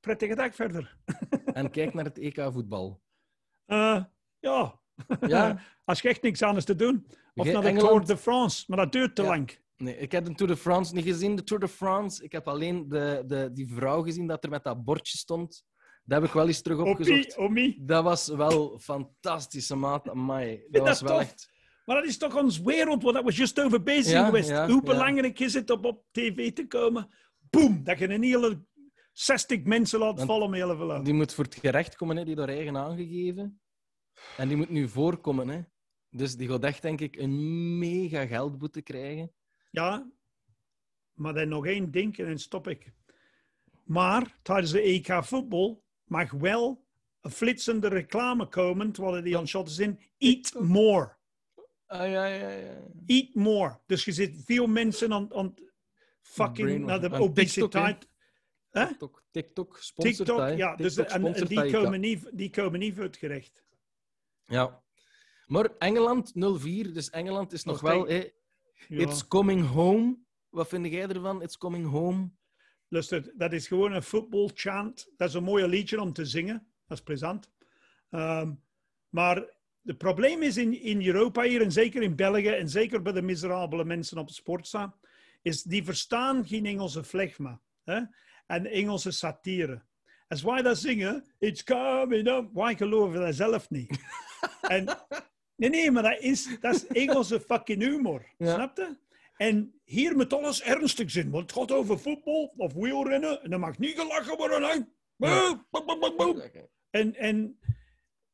prettige 0.00 0.34
dag 0.34 0.54
verder. 0.54 0.96
En 1.52 1.70
kijk 1.70 1.94
naar 1.94 2.04
het 2.04 2.18
EK 2.18 2.40
voetbal. 2.52 3.02
Eh, 3.64 4.04
ja, 4.38 4.80
Ja, 5.20 5.60
als 5.84 6.00
je 6.00 6.08
echt 6.08 6.22
niks 6.22 6.42
anders 6.42 6.64
te 6.64 6.76
doen. 6.76 7.06
Of 7.34 7.44
naar 7.52 7.62
de 7.62 7.68
Engeland- 7.68 7.88
Tour 7.88 8.04
de 8.06 8.16
France, 8.16 8.64
maar 8.66 8.76
dat 8.78 8.92
duurt 8.92 9.14
te 9.14 9.22
Ja. 9.22 9.28
lang. 9.28 9.58
nee, 9.76 9.96
ik 9.98 10.12
heb 10.12 10.24
de 10.24 10.34
Tour 10.34 10.52
de 10.52 10.58
France 10.58 10.94
niet 10.94 11.04
gezien. 11.04 11.36
De 11.36 11.44
Tour 11.44 11.62
de 11.62 11.68
France, 11.68 12.24
ik 12.24 12.32
heb 12.32 12.48
alleen 12.48 12.88
de, 12.88 13.22
de, 13.26 13.50
die 13.52 13.68
vrouw 13.74 14.02
gezien 14.02 14.26
dat 14.26 14.44
er 14.44 14.50
met 14.50 14.64
dat 14.64 14.84
bordje 14.84 15.18
stond. 15.18 15.64
Dat 16.06 16.20
heb 16.20 16.28
ik 16.28 16.34
wel 16.34 16.46
eens 16.46 16.62
terug 16.62 16.78
opgezocht. 16.78 17.36
Dat 17.86 18.04
was 18.04 18.28
wel 18.28 18.78
fantastische 18.78 19.74
maat. 19.74 20.08
Amai. 20.08 20.56
Dat 20.56 20.72
dat 20.72 20.82
was 20.82 21.00
wel 21.00 21.10
tof? 21.10 21.20
echt... 21.20 21.50
Maar 21.84 21.96
dat 21.96 22.04
is 22.04 22.18
toch 22.18 22.36
ons 22.36 22.60
wereld 22.60 23.02
waar 23.02 23.24
we 23.24 23.32
just 23.32 23.60
over 23.60 23.82
bezig 23.82 24.12
Ja, 24.12 24.24
geweest. 24.24 24.48
ja, 24.48 24.66
Hoe 24.66 24.74
ja. 24.74 24.80
belangrijk 24.80 25.40
is 25.40 25.54
het 25.54 25.70
om 25.70 25.84
op 25.84 26.04
tv 26.10 26.52
te 26.52 26.66
komen? 26.66 27.08
Boom, 27.50 27.84
dat 27.84 27.98
je 27.98 28.08
een 28.08 28.22
hele 28.22 28.64
60 29.12 29.62
mensen 29.62 29.98
laat 29.98 30.16
Want 30.16 30.28
vallen 30.30 30.50
met 30.50 30.60
hele 30.60 30.76
verloop. 30.76 31.04
Die 31.04 31.14
moet 31.14 31.34
voor 31.34 31.44
het 31.44 31.54
gerecht 31.54 31.96
komen, 31.96 32.16
hè, 32.16 32.24
die 32.24 32.34
door 32.34 32.48
eigen 32.48 32.76
aangegeven. 32.76 33.60
En 34.36 34.48
die 34.48 34.56
moet 34.56 34.70
nu 34.70 34.88
voorkomen. 34.88 35.48
Hè. 35.48 35.60
Dus 36.10 36.36
die 36.36 36.48
gaat 36.48 36.64
echt, 36.64 36.82
denk 36.82 37.00
ik, 37.00 37.16
een 37.16 37.78
mega 37.78 38.26
geldboete 38.26 38.82
krijgen. 38.82 39.32
Ja, 39.70 40.10
maar 41.12 41.34
dan 41.34 41.48
nog 41.48 41.66
één 41.66 41.90
ding 41.90 42.18
en 42.18 42.26
dan 42.26 42.38
stop 42.38 42.68
ik. 42.68 42.92
Maar 43.84 44.38
tijdens 44.42 44.72
de 44.72 44.80
EK 44.80 45.24
voetbal 45.24 45.84
mag 46.06 46.30
wel 46.30 46.84
een 47.20 47.30
flitsende 47.30 47.88
reclame 47.88 48.48
komen, 48.48 48.92
terwijl 48.92 49.22
die 49.22 49.36
aan 49.36 49.48
shot 49.48 49.68
is 49.68 49.78
in, 49.78 50.00
eat 50.18 50.54
more. 50.58 51.14
Ah, 51.86 52.10
ja, 52.10 52.26
ja, 52.26 52.48
ja. 52.48 52.82
Eat 53.06 53.34
more. 53.34 53.78
Dus 53.86 54.04
je 54.04 54.12
zit 54.12 54.42
veel 54.44 54.66
mensen 54.66 55.12
aan, 55.12 55.34
aan 55.34 55.54
fucking 56.20 56.84
naar 56.84 57.00
de 57.00 57.10
obesiteit. 57.10 58.08
TikTok, 58.70 59.22
TikTok 59.30 59.80
TikTok, 59.94 60.56
ja, 60.56 60.76
dus 60.76 60.94
TikTok 60.94 61.14
en, 61.14 61.34
en 61.34 61.46
die, 61.46 61.72
komen 61.72 62.00
niet, 62.00 62.30
die 62.32 62.50
komen 62.50 62.78
niet 62.78 62.94
voor 62.94 63.04
het 63.04 63.16
gerecht. 63.16 63.64
Ja. 64.44 64.82
Maar 65.46 65.70
Engeland 65.78 66.32
0-4, 66.32 66.32
dus 66.92 67.10
Engeland 67.10 67.52
is 67.52 67.64
nog 67.64 67.82
Nog 67.82 67.90
wel... 67.90 68.12
Ja. 68.88 68.98
It's 69.00 69.26
coming 69.28 69.66
home. 69.66 70.18
Wat 70.48 70.68
vind 70.68 70.86
jij 70.86 71.08
ervan? 71.08 71.42
It's 71.42 71.58
coming 71.58 71.86
home. 71.86 72.30
Luister, 72.88 73.32
dat 73.34 73.52
is 73.52 73.66
gewoon 73.66 73.92
een 73.92 74.02
voetbalchant. 74.02 75.12
Dat 75.16 75.28
is 75.28 75.34
een 75.34 75.42
mooie 75.42 75.68
liedje 75.68 76.00
om 76.00 76.12
te 76.12 76.24
zingen. 76.24 76.66
Dat 76.86 76.98
is 76.98 77.04
plezant. 77.04 77.50
Ehm, 78.10 78.52
maar 79.08 79.36
het 79.84 79.98
probleem 79.98 80.42
is 80.42 80.56
in, 80.56 80.80
in 80.80 81.06
Europa 81.06 81.42
hier, 81.42 81.62
en 81.62 81.72
zeker 81.72 82.02
in 82.02 82.16
België, 82.16 82.48
en 82.48 82.68
zeker 82.68 83.02
bij 83.02 83.12
de 83.12 83.22
miserabele 83.22 83.84
mensen 83.84 84.18
op 84.18 84.30
Sportza, 84.30 84.94
is 85.42 85.62
die 85.62 85.84
verstaan 85.84 86.46
geen 86.46 86.66
Engelse 86.66 87.04
flegma. 87.04 87.60
Hè? 87.84 88.00
En 88.46 88.66
Engelse 88.66 89.10
satire. 89.10 89.82
Als 90.28 90.42
wij 90.42 90.62
dat 90.62 90.78
zingen, 90.78 91.24
it's 91.38 91.64
coming 91.64 92.28
up, 92.28 92.48
wij 92.52 92.76
geloven 92.76 93.20
dat 93.20 93.34
zelf 93.34 93.70
niet. 93.70 93.98
en, 94.60 94.84
nee, 95.56 95.70
nee, 95.70 95.90
maar 95.90 96.02
dat 96.02 96.20
is, 96.20 96.56
dat 96.60 96.74
is 96.74 96.86
Engelse 96.86 97.40
fucking 97.40 97.82
humor. 97.82 98.26
Ja. 98.38 98.54
Snap 98.54 98.76
je? 98.76 98.96
En 99.36 99.80
hier 99.84 100.16
moet 100.16 100.32
alles 100.32 100.62
ernstig 100.62 101.10
zijn, 101.10 101.30
want 101.30 101.50
het 101.50 101.58
gaat 101.58 101.72
over 101.72 101.98
voetbal 101.98 102.54
of 102.56 102.72
wielrennen 102.72 103.42
en 103.42 103.50
dan 103.50 103.60
mag 103.60 103.78
niet 103.78 103.98
gelachen 103.98 104.36
worden. 104.36 104.62
Hè? 104.62 104.78
En, 106.90 107.14
en 107.14 107.58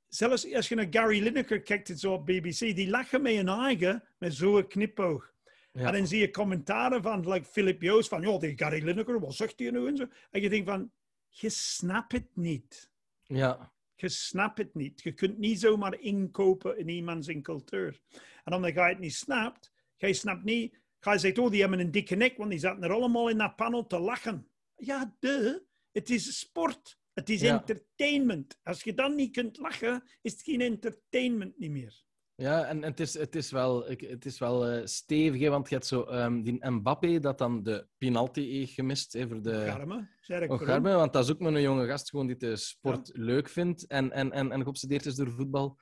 zelfs 0.09 0.55
als 0.55 0.69
je 0.69 0.75
naar 0.75 0.87
Gary 0.91 1.23
Lineker 1.23 1.63
kijkt 1.63 1.99
zo 1.99 2.13
op 2.13 2.27
BBC, 2.27 2.59
die 2.59 2.89
lachen 2.89 3.23
met 3.23 3.35
hun 3.35 3.49
eigen 3.49 4.05
met 4.19 4.35
zo'n 4.35 4.67
knipoog. 4.67 5.33
Ja. 5.73 5.87
En 5.87 5.93
dan 5.93 6.07
zie 6.07 6.21
je 6.21 6.31
commentaren 6.31 7.03
van 7.03 7.29
like 7.31 7.47
Philip 7.47 7.83
Joost 7.83 8.09
van, 8.09 8.23
ja, 8.23 8.39
die 8.39 8.59
Gary 8.59 8.85
Lineker, 8.85 9.21
wat 9.21 9.35
zegt 9.35 9.59
hij 9.59 9.71
nu 9.71 9.87
en 9.87 9.97
zo. 9.97 10.07
En 10.31 10.41
je 10.41 10.49
denkt 10.49 10.69
van, 10.69 10.91
je 11.29 11.49
snapt 11.49 12.13
het 12.13 12.29
niet. 12.37 12.91
Ja. 13.23 13.73
Je 13.95 14.09
snapt 14.09 14.59
het 14.59 14.75
niet. 14.75 15.03
Je 15.03 15.13
kunt 15.13 15.39
niet 15.39 15.61
zomaar 15.61 16.01
inkopen 16.01 16.79
in 16.79 16.89
iemands 16.89 17.29
in 17.29 17.43
cultuur. 17.43 18.01
En 18.45 18.55
omdat 18.55 18.75
je 18.75 18.81
het 18.81 18.99
niet 18.99 19.15
snapt, 19.15 19.73
je 19.97 20.15
snapt 20.15 20.45
niet, 20.45 20.81
ga 21.05 21.13
je 21.13 21.19
zeggen, 21.19 21.43
oh, 21.43 21.51
die 21.51 21.61
hebben 21.61 21.81
een 21.81 21.91
dikke 21.91 22.15
nek, 22.15 22.37
want 22.37 22.51
die 22.51 22.59
zaten 22.59 22.83
er 22.83 22.93
allemaal 22.93 23.29
in 23.29 23.39
dat 23.39 23.57
panel 23.57 23.87
te 23.87 23.99
lachen. 23.99 24.49
Ja, 24.77 25.17
de. 25.19 25.65
Het 25.93 26.11
is 26.11 26.39
sport. 26.39 26.99
Het 27.13 27.31
is 27.31 27.41
Ja. 27.41 27.59
entertainment. 27.59 28.59
Als 28.63 28.83
je 28.83 28.95
dan 28.95 29.15
niet 29.15 29.33
kunt 29.33 29.59
lachen, 29.59 30.03
is 30.23 30.33
het 30.33 30.43
geen 30.43 30.61
entertainment 30.61 31.59
niet 31.59 31.71
meer. 31.71 32.05
Ja, 32.35 32.65
en 32.65 32.83
het 32.83 33.01
is, 33.01 33.15
het 33.15 33.35
is 33.37 33.51
wel, 33.51 33.85
het 33.87 34.25
is 34.25 34.39
wel 34.39 34.67
eh, 34.67 34.87
stevig, 34.87 35.41
hè, 35.41 35.49
want 35.49 35.69
je 35.69 35.75
hebt 35.75 35.87
zo 35.87 36.03
ehm, 36.03 36.43
die 36.43 36.71
Mbappé 36.71 37.19
dat 37.19 37.39
dan 37.39 37.63
de 37.63 37.87
penalty 37.99 38.41
heeft 38.41 38.73
gemist 38.73 39.13
hè, 39.13 39.29
voor 39.29 39.43
de 39.43 39.65
Garme, 39.65 40.09
zeg 40.21 40.41
ik. 40.41 40.51
Garme, 40.53 40.95
want 40.95 41.13
dat 41.13 41.25
is 41.25 41.31
ook 41.31 41.39
maar 41.39 41.55
een 41.55 41.61
jonge 41.63 41.87
gast 41.87 42.11
gewoon 42.11 42.27
die 42.27 42.37
de 42.37 42.57
sport 42.57 43.11
leuk 43.15 43.49
vindt 43.49 43.87
en, 43.87 44.13
en, 44.13 44.33
en, 44.33 44.53
en 44.53 44.63
geobsedeerd 44.63 45.07
is 45.07 45.15
door 45.15 45.31
voetbal. 45.31 45.79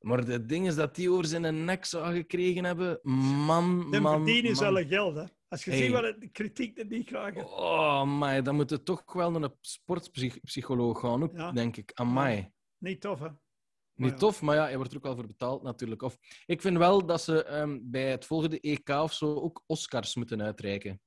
Maar 0.00 0.24
de 0.24 0.46
ding 0.46 0.66
is 0.66 0.74
dat 0.74 0.94
die 0.94 1.10
over 1.10 1.24
zijn 1.24 1.64
nek 1.64 1.84
zou 1.84 2.14
gekregen 2.14 2.64
hebben, 2.64 2.98
man, 3.46 3.90
Dan 3.90 4.02
man, 4.02 4.24
verdienen 4.24 4.56
ze 4.56 4.62
man. 4.64 4.70
alle 4.72 4.86
geld. 4.86 5.14
Hè. 5.16 5.24
Als 5.48 5.64
je 5.64 5.70
Hey. 5.70 5.80
ziet 5.80 5.90
wat 5.92 6.02
het- 6.02 6.20
de 6.20 6.28
kritiek 6.28 6.76
dat 6.76 6.88
die 6.88 7.04
krijgen. 7.04 7.44
Oh, 7.46 8.18
maar 8.18 8.42
dan 8.42 8.54
moet 8.54 8.70
het 8.70 8.84
toch 8.84 9.12
wel 9.12 9.30
naar 9.30 9.42
een 9.42 9.54
sportpsycholoog 9.60 11.00
gaan, 11.00 11.22
ook, 11.22 11.32
Ja. 11.36 11.52
denk 11.52 11.76
ik. 11.76 11.90
Amai. 11.94 12.50
Niet 12.78 13.00
tof, 13.00 13.18
hè? 13.18 13.28
Niet 13.94 14.10
ja. 14.10 14.16
tof, 14.16 14.42
maar 14.42 14.54
ja, 14.56 14.68
je 14.68 14.76
wordt 14.76 14.90
er 14.90 14.96
ook 14.96 15.02
wel 15.02 15.14
voor 15.14 15.26
betaald 15.26 15.62
natuurlijk. 15.62 16.02
Of, 16.02 16.18
ik 16.46 16.60
vind 16.60 16.76
wel 16.78 17.06
dat 17.06 17.22
ze 17.22 17.44
ehm, 17.44 17.78
bij 17.82 18.10
het 18.10 18.24
volgende 18.24 18.58
EK 18.60 18.88
of 18.88 19.12
zo 19.12 19.34
ook 19.34 19.62
Oscars 19.66 20.14
moeten 20.14 20.42
uitreiken. 20.42 21.00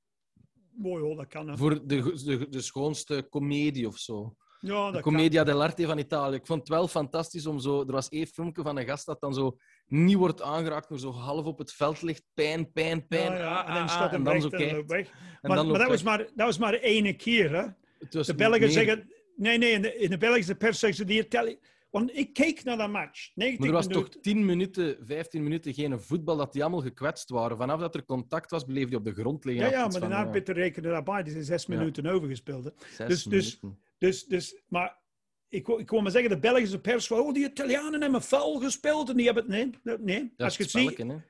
Mooi 0.71 1.03
hoor, 1.03 1.15
dat 1.15 1.27
kan. 1.27 1.47
Hè. 1.47 1.57
Voor 1.57 1.87
de, 1.87 2.13
de, 2.25 2.49
de 2.49 2.61
schoonste 2.61 3.27
comedie 3.29 3.87
of 3.87 3.97
zo. 3.97 4.35
Ja, 4.61 4.85
De 4.87 4.91
dat 4.93 5.01
Commedia 5.01 5.43
dell'arte 5.43 5.85
van 5.85 5.97
Italië. 5.97 6.35
Ik 6.35 6.45
vond 6.45 6.59
het 6.59 6.69
wel 6.69 6.87
fantastisch 6.87 7.45
om 7.45 7.59
zo... 7.59 7.79
Er 7.81 7.91
was 7.91 8.09
één 8.09 8.27
filmpje 8.27 8.61
van 8.63 8.77
een 8.77 8.85
gast 8.85 9.05
dat 9.05 9.21
dan 9.21 9.33
zo 9.33 9.57
niet 9.87 10.15
wordt 10.17 10.41
aangeraakt, 10.41 10.89
maar 10.89 10.99
zo 10.99 11.11
half 11.11 11.45
op 11.45 11.57
het 11.57 11.73
veld 11.73 12.01
ligt. 12.01 12.23
Pijn, 12.33 12.71
pijn, 12.71 13.07
pijn. 13.07 13.31
Ja, 13.31 13.37
ja. 13.37 13.61
ah, 13.61 13.67
En 13.67 13.73
dan 13.73 13.83
ah, 13.83 13.89
staat 13.89 14.05
ah, 14.05 14.11
hem 14.11 14.27
en 14.27 14.87
weg. 14.87 15.07
En 15.07 15.13
Maar, 15.41 15.55
dat, 15.57 15.65
was 15.67 15.87
weg. 15.87 16.03
maar, 16.03 16.17
dat 16.17 16.45
was 16.45 16.57
maar 16.57 16.71
de 16.71 16.79
ene 16.81 17.13
keer. 17.13 17.55
Hè? 17.55 17.65
De 18.09 18.35
Belgen 18.35 18.59
meer- 18.59 18.69
zeggen... 18.69 19.09
Nee, 19.35 19.57
nee, 19.57 19.71
in 19.71 19.81
de, 19.81 19.95
in 19.95 20.09
de 20.09 20.17
Belgische 20.17 20.55
pers 20.55 20.79
zeggen 20.79 20.97
ze 20.97 21.05
die 21.05 21.23
Italië... 21.25 21.59
Want 21.89 22.17
ik 22.17 22.33
keek 22.33 22.63
naar 22.63 22.77
dat 22.77 22.89
match. 22.89 23.31
90 23.35 23.59
Maar 23.59 23.67
er 23.67 23.73
was 23.75 23.87
minuten. 23.87 24.11
toch 24.11 24.21
10 24.21 24.45
minuten, 24.45 24.97
15 25.05 25.43
minuten 25.43 25.73
geen 25.73 26.01
voetbal 26.01 26.37
dat 26.37 26.53
die 26.53 26.61
allemaal 26.61 26.81
gekwetst 26.81 27.29
waren. 27.29 27.57
Vanaf 27.57 27.79
dat 27.79 27.95
er 27.95 28.05
contact 28.05 28.51
was, 28.51 28.63
bleef 28.63 28.87
die 28.87 28.97
op 28.97 29.05
de 29.05 29.13
grond 29.13 29.45
liggen. 29.45 29.65
Ja, 29.65 29.71
ja, 29.71 29.87
maar 29.87 30.09
de 30.09 30.15
arbiter 30.15 30.55
rekende 30.55 30.89
daarbij. 30.89 31.23
Die 31.23 31.31
zijn 31.31 31.43
zes 31.43 31.65
minuten 31.65 32.05
overgespeeld. 32.05 32.63
Zes 32.77 33.07
Dus- 33.07 33.23
dus- 33.23 33.25
minuten. 33.25 33.59
Dus, 33.69 33.90
dus, 34.27 34.61
maar 34.67 34.99
ik, 35.47 35.65
wil- 35.67 35.79
ik 35.79 35.89
wil 35.89 36.01
maar 36.01 36.11
zeggen, 36.11 36.29
de 36.29 36.39
Belgische 36.39 36.79
pers 36.81 37.07
van, 37.07 37.19
oh, 37.19 37.33
die 37.33 37.45
Italianen 37.45 38.01
hebben 38.01 38.21
foul 38.21 38.59
gespeeld 38.59 39.09
en 39.09 39.15
die 39.15 39.25
hebben 39.25 39.43
het... 39.51 39.83
Nee, 39.83 39.97
nee. 39.97 40.33
Dat 40.37 40.45
Als 40.47 40.57
je 40.57 40.63
ziet, 40.69 40.97
nee, 40.97 41.21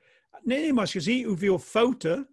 nee, 0.42 0.72
maar 0.72 0.80
als 0.80 0.92
je 0.92 1.00
ziet 1.00 1.24
hoeveel 1.24 1.58
fouten 1.58 2.28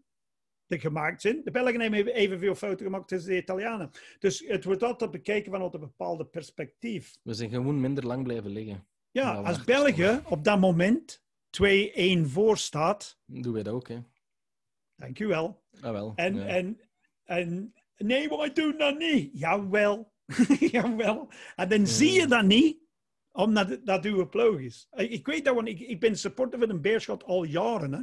er 0.68 0.80
gemaakt 0.80 1.22
zijn, 1.22 1.42
de 1.44 1.52
Belgen 1.52 1.80
hebben 1.82 2.00
even- 2.00 2.14
evenveel 2.14 2.56
fouten 2.56 2.86
gemaakt 2.86 3.12
als 3.12 3.24
de 3.24 3.38
Italianen. 3.38 3.92
Dus 4.20 4.44
het 4.48 4.64
wordt 4.64 4.84
altijd 4.84 5.12
bekeken 5.12 5.52
vanuit 5.52 5.74
een 5.74 5.80
bepaalde 5.80 6.26
perspectief. 6.26 7.18
We 7.24 7.34
zijn 7.34 7.50
gewoon 7.50 7.82
minder 7.82 8.06
lang 8.06 8.24
blijven 8.24 8.52
liggen. 8.52 8.88
Ja, 9.12 9.34
Nou, 9.34 9.46
als 9.46 9.64
België 9.64 10.22
op 10.26 10.44
dat 10.44 10.60
moment 10.60 11.24
2-1 11.50 12.22
voor 12.22 12.58
staat, 12.58 13.20
Doen 13.26 13.54
wij 13.54 13.64
dat 13.64 13.74
ook, 13.74 13.88
hè. 13.88 13.98
dank 14.96 15.20
u 15.20 15.28
wel. 15.28 15.64
Ah, 15.82 15.92
wel. 15.92 16.14
En, 16.16 16.36
ja. 16.36 16.46
en, 16.46 16.80
en 17.24 17.74
nee, 17.98 18.28
wij 18.30 18.54
doen 18.54 18.78
dat 18.78 18.98
niet. 18.98 19.30
Jawel, 19.40 20.14
jawel. 20.72 21.32
En 21.56 21.70
dan 21.70 21.88
zie 21.88 22.12
je 22.12 22.28
dat 22.28 22.46
niet, 22.46 22.78
omdat 23.32 23.80
dat 23.84 24.06
uw 24.06 24.30
ploeg 24.30 24.60
is. 24.60 24.88
Ik 24.96 25.26
weet 25.26 25.46
dat, 25.46 25.56
want 25.56 25.68
ik, 25.68 25.80
ik 25.80 26.00
ben 26.00 26.18
supporter 26.18 26.60
van 26.60 26.70
een 26.70 26.82
Beerschot 26.82 27.24
al 27.24 27.44
jaren. 27.44 27.94
Hè. 27.94 28.02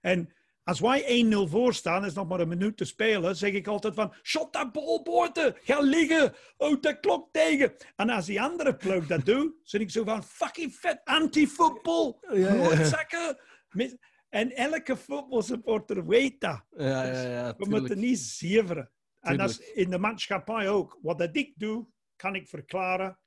En 0.00 0.32
als 0.64 0.80
wij 0.80 1.26
1-0 1.32 1.50
voor 1.50 1.74
staan, 1.74 2.04
is 2.04 2.14
nog 2.14 2.28
maar 2.28 2.40
een 2.40 2.48
minuut 2.48 2.76
te 2.76 2.84
spelen, 2.84 3.36
zeg 3.36 3.52
ik 3.52 3.66
altijd 3.66 3.94
van, 3.94 4.14
shot 4.22 4.52
dat 4.52 4.72
bal 4.72 5.02
buiten, 5.02 5.56
ga 5.62 5.80
liggen, 5.80 6.34
houd 6.56 6.82
de 6.82 7.00
klok 7.00 7.28
tegen. 7.32 7.72
En 7.96 8.10
als 8.10 8.26
die 8.26 8.40
andere 8.40 8.76
ploeg 8.76 9.06
dat 9.06 9.24
doet, 9.24 9.54
zeg 9.62 9.80
ik 9.80 9.90
zo 9.90 10.04
van, 10.04 10.24
fucking 10.24 10.74
vet, 10.74 11.00
anti-football, 11.04 12.16
Ja, 12.32 12.54
ja, 12.54 13.36
ja. 13.72 13.96
En 14.28 14.56
elke 14.56 14.96
voetbalsupporter 14.96 16.06
weet 16.06 16.40
dat. 16.40 16.64
ja, 16.76 17.04
ja, 17.04 17.22
ja, 17.22 17.54
We 17.56 17.68
moeten 17.68 17.98
niet 17.98 18.18
zeveren. 18.18 18.90
En 19.22 19.36
dat 19.36 19.50
is 19.50 19.58
in 19.58 19.90
de 19.90 19.98
maatschappij 19.98 20.68
ook. 20.68 20.98
Wat 21.02 21.18
dat 21.18 21.36
ik 21.36 21.52
doe, 21.56 21.86
kan 22.16 22.34
ik 22.34 22.48
verklaren. 22.48 23.18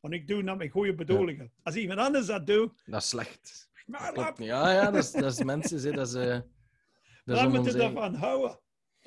Want 0.00 0.14
ik 0.14 0.28
doe 0.28 0.42
dat 0.44 0.56
met 0.56 0.70
goede 0.70 0.94
bedoelingen. 0.94 1.52
Als 1.62 1.74
iemand 1.74 2.00
anders 2.00 2.26
dat 2.26 2.46
doet, 2.46 2.82
Dat 2.84 3.02
is 3.02 3.08
slecht. 3.08 3.70
Ja, 4.36 4.72
ja, 4.72 4.90
dat 4.90 5.04
is, 5.04 5.10
dat 5.12 5.32
is 5.32 5.42
mensen. 5.44 5.94
Dat 5.94 6.06
is... 6.08 6.14
eh 6.14 6.26
dat 6.26 7.34
is 7.36 7.42
laat 7.42 7.46
om 7.46 7.52
me 7.52 7.58
ons 7.58 7.68
er 7.68 7.80
eigen- 7.80 7.94
daarvan 7.94 8.14
houden. 8.20 8.60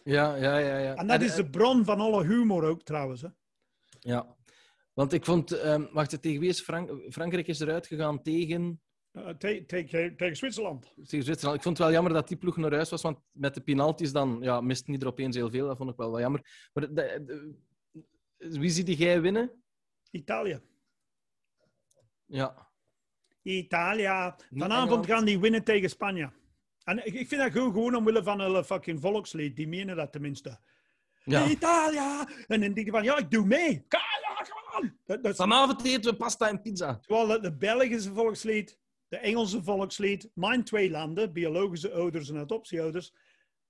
Ja, 0.04 0.36
ja, 0.36 0.58
ja. 0.58 0.78
ja. 0.78 0.96
En 0.96 1.08
dat 1.08 1.22
is 1.22 1.36
de 1.36 1.50
bron 1.50 1.86
van 1.86 2.00
alle 2.00 2.26
humor 2.26 2.64
ook 2.64 2.84
trouwens. 2.84 3.22
Hè. 3.22 3.28
Ja. 4.00 4.36
Want 4.94 5.14
ik 5.14 5.26
vond... 5.26 5.52
ehm 5.52 5.86
wacht, 5.92 6.22
tegen 6.22 6.40
wie 6.40 6.50
is 6.50 6.62
Frank... 6.62 6.92
Frankrijk 7.14 7.48
is 7.48 7.60
eruit 7.60 7.88
gegaan 7.88 8.22
tegen... 8.22 8.82
Uh, 9.14 9.28
te- 9.30 9.64
tegen 9.68 10.16
tegen 10.18 10.36
Zwitserland. 10.38 10.94
tegen 10.96 11.24
Zwitserland. 11.26 11.58
Ik 11.58 11.64
vond 11.64 11.78
het 11.78 11.86
wel 11.88 11.96
jammer 11.96 12.14
dat 12.14 12.28
die 12.28 12.38
ploeg 12.38 12.58
naar 12.58 12.74
huis 12.74 12.90
was, 12.90 13.02
want 13.02 13.20
met 13.32 13.54
de 13.54 13.62
penalties 13.62 14.12
dan 14.12 14.38
ja, 14.42 14.62
miste 14.62 14.92
niet 14.92 15.02
er 15.02 15.08
opeens 15.08 15.36
heel 15.36 15.50
veel. 15.50 15.68
Dat 15.68 15.78
vond 15.78 15.90
ik 15.90 15.96
wel 15.98 16.12
wat 16.12 16.20
jammer. 16.22 16.70
Maar 16.74 16.88
de- 16.88 16.94
de- 16.94 17.24
de- 18.38 18.60
wie 18.60 18.70
zie 18.70 18.96
jij 18.96 19.22
winnen? 19.22 19.64
Italië. 20.12 20.62
Ja. 22.26 22.68
Italië. 23.42 24.34
Vanavond 24.52 25.06
gaan 25.06 25.26
die 25.26 25.40
winnen 25.40 25.64
tegen 25.64 25.90
Spanje. 25.90 26.32
En 26.84 26.98
ik, 27.06 27.14
ik 27.14 27.28
vind 27.28 27.42
dat 27.42 27.52
goed, 27.52 27.74
gewoon 27.74 27.96
omwille 27.96 28.24
van 28.24 28.40
hun 28.42 28.64
fucking 28.64 29.00
volkslied. 29.02 29.56
Die 29.56 29.68
menen 29.68 29.96
dat 29.96 30.12
tenminste. 30.12 30.60
ja. 31.24 31.48
Italië! 31.50 32.24
En 32.48 32.62
dan 32.62 32.74
denk 32.74 32.86
je 32.86 32.92
van, 32.92 33.04
ja, 33.04 33.18
ik 33.18 33.32
doe 33.32 33.46
mee. 33.46 33.86
Ka- 33.88 33.98
Ja, 34.22 34.46
come 34.50 34.80
on! 34.82 34.98
Dat, 35.06 35.24
dat 35.24 35.32
is 35.32 35.38
Vanavond 35.38 35.86
eten 35.86 36.12
we 36.12 36.18
pasta 36.18 36.50
en 36.50 36.62
pizza. 36.62 37.00
Terwijl 37.00 37.42
de 37.42 37.56
Belgische 37.58 38.14
volkslied, 38.14 38.80
de 39.10 39.18
Engelse 39.18 39.64
volkslied 39.64 40.30
Mijn 40.34 40.64
Twee 40.64 40.90
Landen, 40.90 41.34
biologische 41.34 41.92
ouders 41.92 42.30
en 42.30 42.38
adoptieouders, 42.38 43.14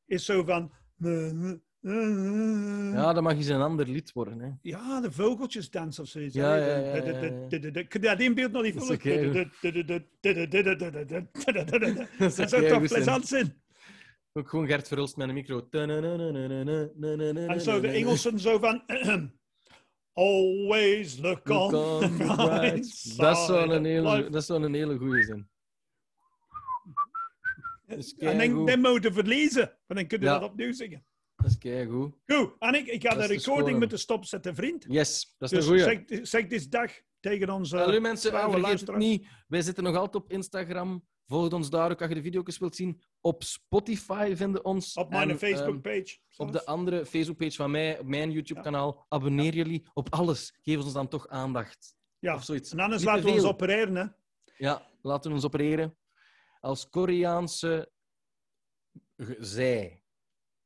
is 0.05 0.25
zo 0.25 0.43
van... 0.43 0.71
Ja, 1.81 3.13
dan 3.13 3.23
mag 3.23 3.33
eens 3.33 3.47
een 3.47 3.61
ander 3.61 3.87
lied 3.87 4.11
worden. 4.11 4.39
Hè. 4.39 4.49
Ja, 4.61 5.01
de 5.01 5.11
vogeltjes 5.11 5.69
dansen 5.69 6.03
of 6.03 6.09
zoiets. 6.09 6.35
Ja, 6.35 6.55
ja, 6.55 6.77
ja, 6.77 7.01
dat 7.99 8.19
inbeeld 8.19 8.51
nog 8.51 8.63
niet 8.63 8.73
voor. 8.73 8.87
Dat 12.17 12.49
zou 12.49 12.67
toch 12.67 12.87
plezant 12.87 13.27
zijn? 13.27 13.61
Ook 14.33 14.49
gewoon 14.49 14.67
Gert 14.67 14.87
Verhulst 14.87 15.17
met 15.17 15.27
een 15.27 15.33
micro. 15.33 15.67
En 15.71 17.61
zo 17.61 17.79
de 17.79 17.87
Engelsen 17.87 18.39
zo 18.39 18.59
van... 18.59 18.83
Always 20.19 21.19
look 21.19 21.49
on 21.49 21.69
the 21.71 22.09
bright 22.17 22.85
side 22.85 23.15
Dat 23.21 23.37
zou 23.37 23.67
of 23.69 23.75
een 23.75 23.85
hele, 23.85 24.29
dat 24.29 24.45
zou 24.45 24.63
een 24.63 24.73
hele. 24.73 24.97
Dat 27.87 27.97
is 27.97 28.15
En 28.17 28.37
dan, 28.37 28.65
dan 28.65 28.79
moeten 28.81 29.13
verliezen. 29.13 29.61
Want 29.87 29.99
dan 29.99 30.07
kunnen 30.07 30.27
we 30.27 30.33
Ja. 30.33 30.39
dat 30.39 30.49
opnieuw 30.49 30.73
zingen. 30.73 31.05
Dat 31.35 31.45
is 31.45 31.57
keigoed. 31.57 32.15
Goed, 32.25 32.51
en 32.59 32.73
ik, 32.73 32.87
ik 32.87 33.01
ga 33.03 33.09
Dat 33.09 33.17
de 33.17 33.23
is 33.23 33.27
de 33.27 33.33
recording 33.33 33.67
score. 33.67 33.77
moeten 33.79 33.99
stopzetten, 33.99 34.55
vriend. 34.55 34.85
Yes, 34.89 35.35
dat 35.37 35.51
is 35.51 35.57
Dus 35.57 35.67
een 35.67 35.79
goeie. 35.89 36.03
zeg, 36.07 36.27
zeg 36.27 36.47
dit 36.47 36.71
dag 36.71 36.91
tegen 37.19 37.49
onze 37.49 37.77
Hallo 37.77 37.99
mensen, 37.99 38.31
vergeet 38.31 38.79
het 38.87 38.95
niet. 38.97 39.27
Wij 39.47 39.61
zitten 39.61 39.83
nog 39.83 39.95
altijd 39.95 40.23
op 40.23 40.31
Instagram. 40.31 41.07
Volg 41.29 41.53
ons 41.53 41.69
daar 41.69 41.91
ook 41.91 41.99
als 42.01 42.09
je 42.09 42.15
de 42.15 42.21
video's 42.21 42.57
wilt 42.57 42.75
zien. 42.75 43.01
Op 43.21 43.43
Spotify 43.43 44.33
vinden 44.35 44.65
ons. 44.65 44.93
Op 44.93 45.09
mijn 45.09 45.21
En, 45.21 45.29
ehm, 45.29 45.37
Facebook-page. 45.37 46.17
op 46.37 46.51
de 46.51 46.65
andere 46.65 47.05
Facebookpage 47.05 47.55
van 47.55 47.71
mij, 47.71 47.99
op 47.99 48.05
mijn 48.05 48.31
YouTube-kanaal. 48.31 49.05
Abonneer 49.09 49.53
jullie 49.55 49.87
op 49.93 50.13
alles. 50.13 50.53
Geef 50.61 50.83
ons 50.83 50.93
dan 50.93 51.07
toch 51.07 51.27
aandacht. 51.27 51.95
ja. 52.19 52.35
Of 52.35 52.43
zoiets. 52.43 52.71
En 52.71 52.79
anders 52.79 53.01
Niet 53.01 53.09
laten 53.11 53.25
we 53.25 53.31
ons 53.31 53.43
opereren. 53.43 53.95
Hè. 53.95 54.05
Ja, 54.57 54.87
laten 55.01 55.29
we 55.29 55.35
ons 55.35 55.45
opereren. 55.45 55.97
Als 56.59 56.89
Koreaanse 56.89 57.91
zij. 59.39 60.03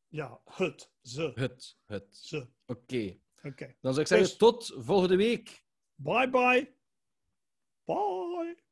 Ja, 0.07 0.41
het, 0.45 0.91
ze, 1.01 1.31
Het. 1.35 1.77
Het. 1.85 2.17
ze. 2.17 2.47
Oké. 2.65 3.19
Oké. 3.43 3.75
Dan 3.81 3.93
zou 3.93 3.99
ik 3.99 4.07
zeggen, 4.07 4.27
Dus- 4.27 4.37
tot 4.37 4.73
volgende 4.77 5.15
week. 5.15 5.63
Bye 5.95 6.29
bye. 6.29 6.75
Bye. 7.85 8.62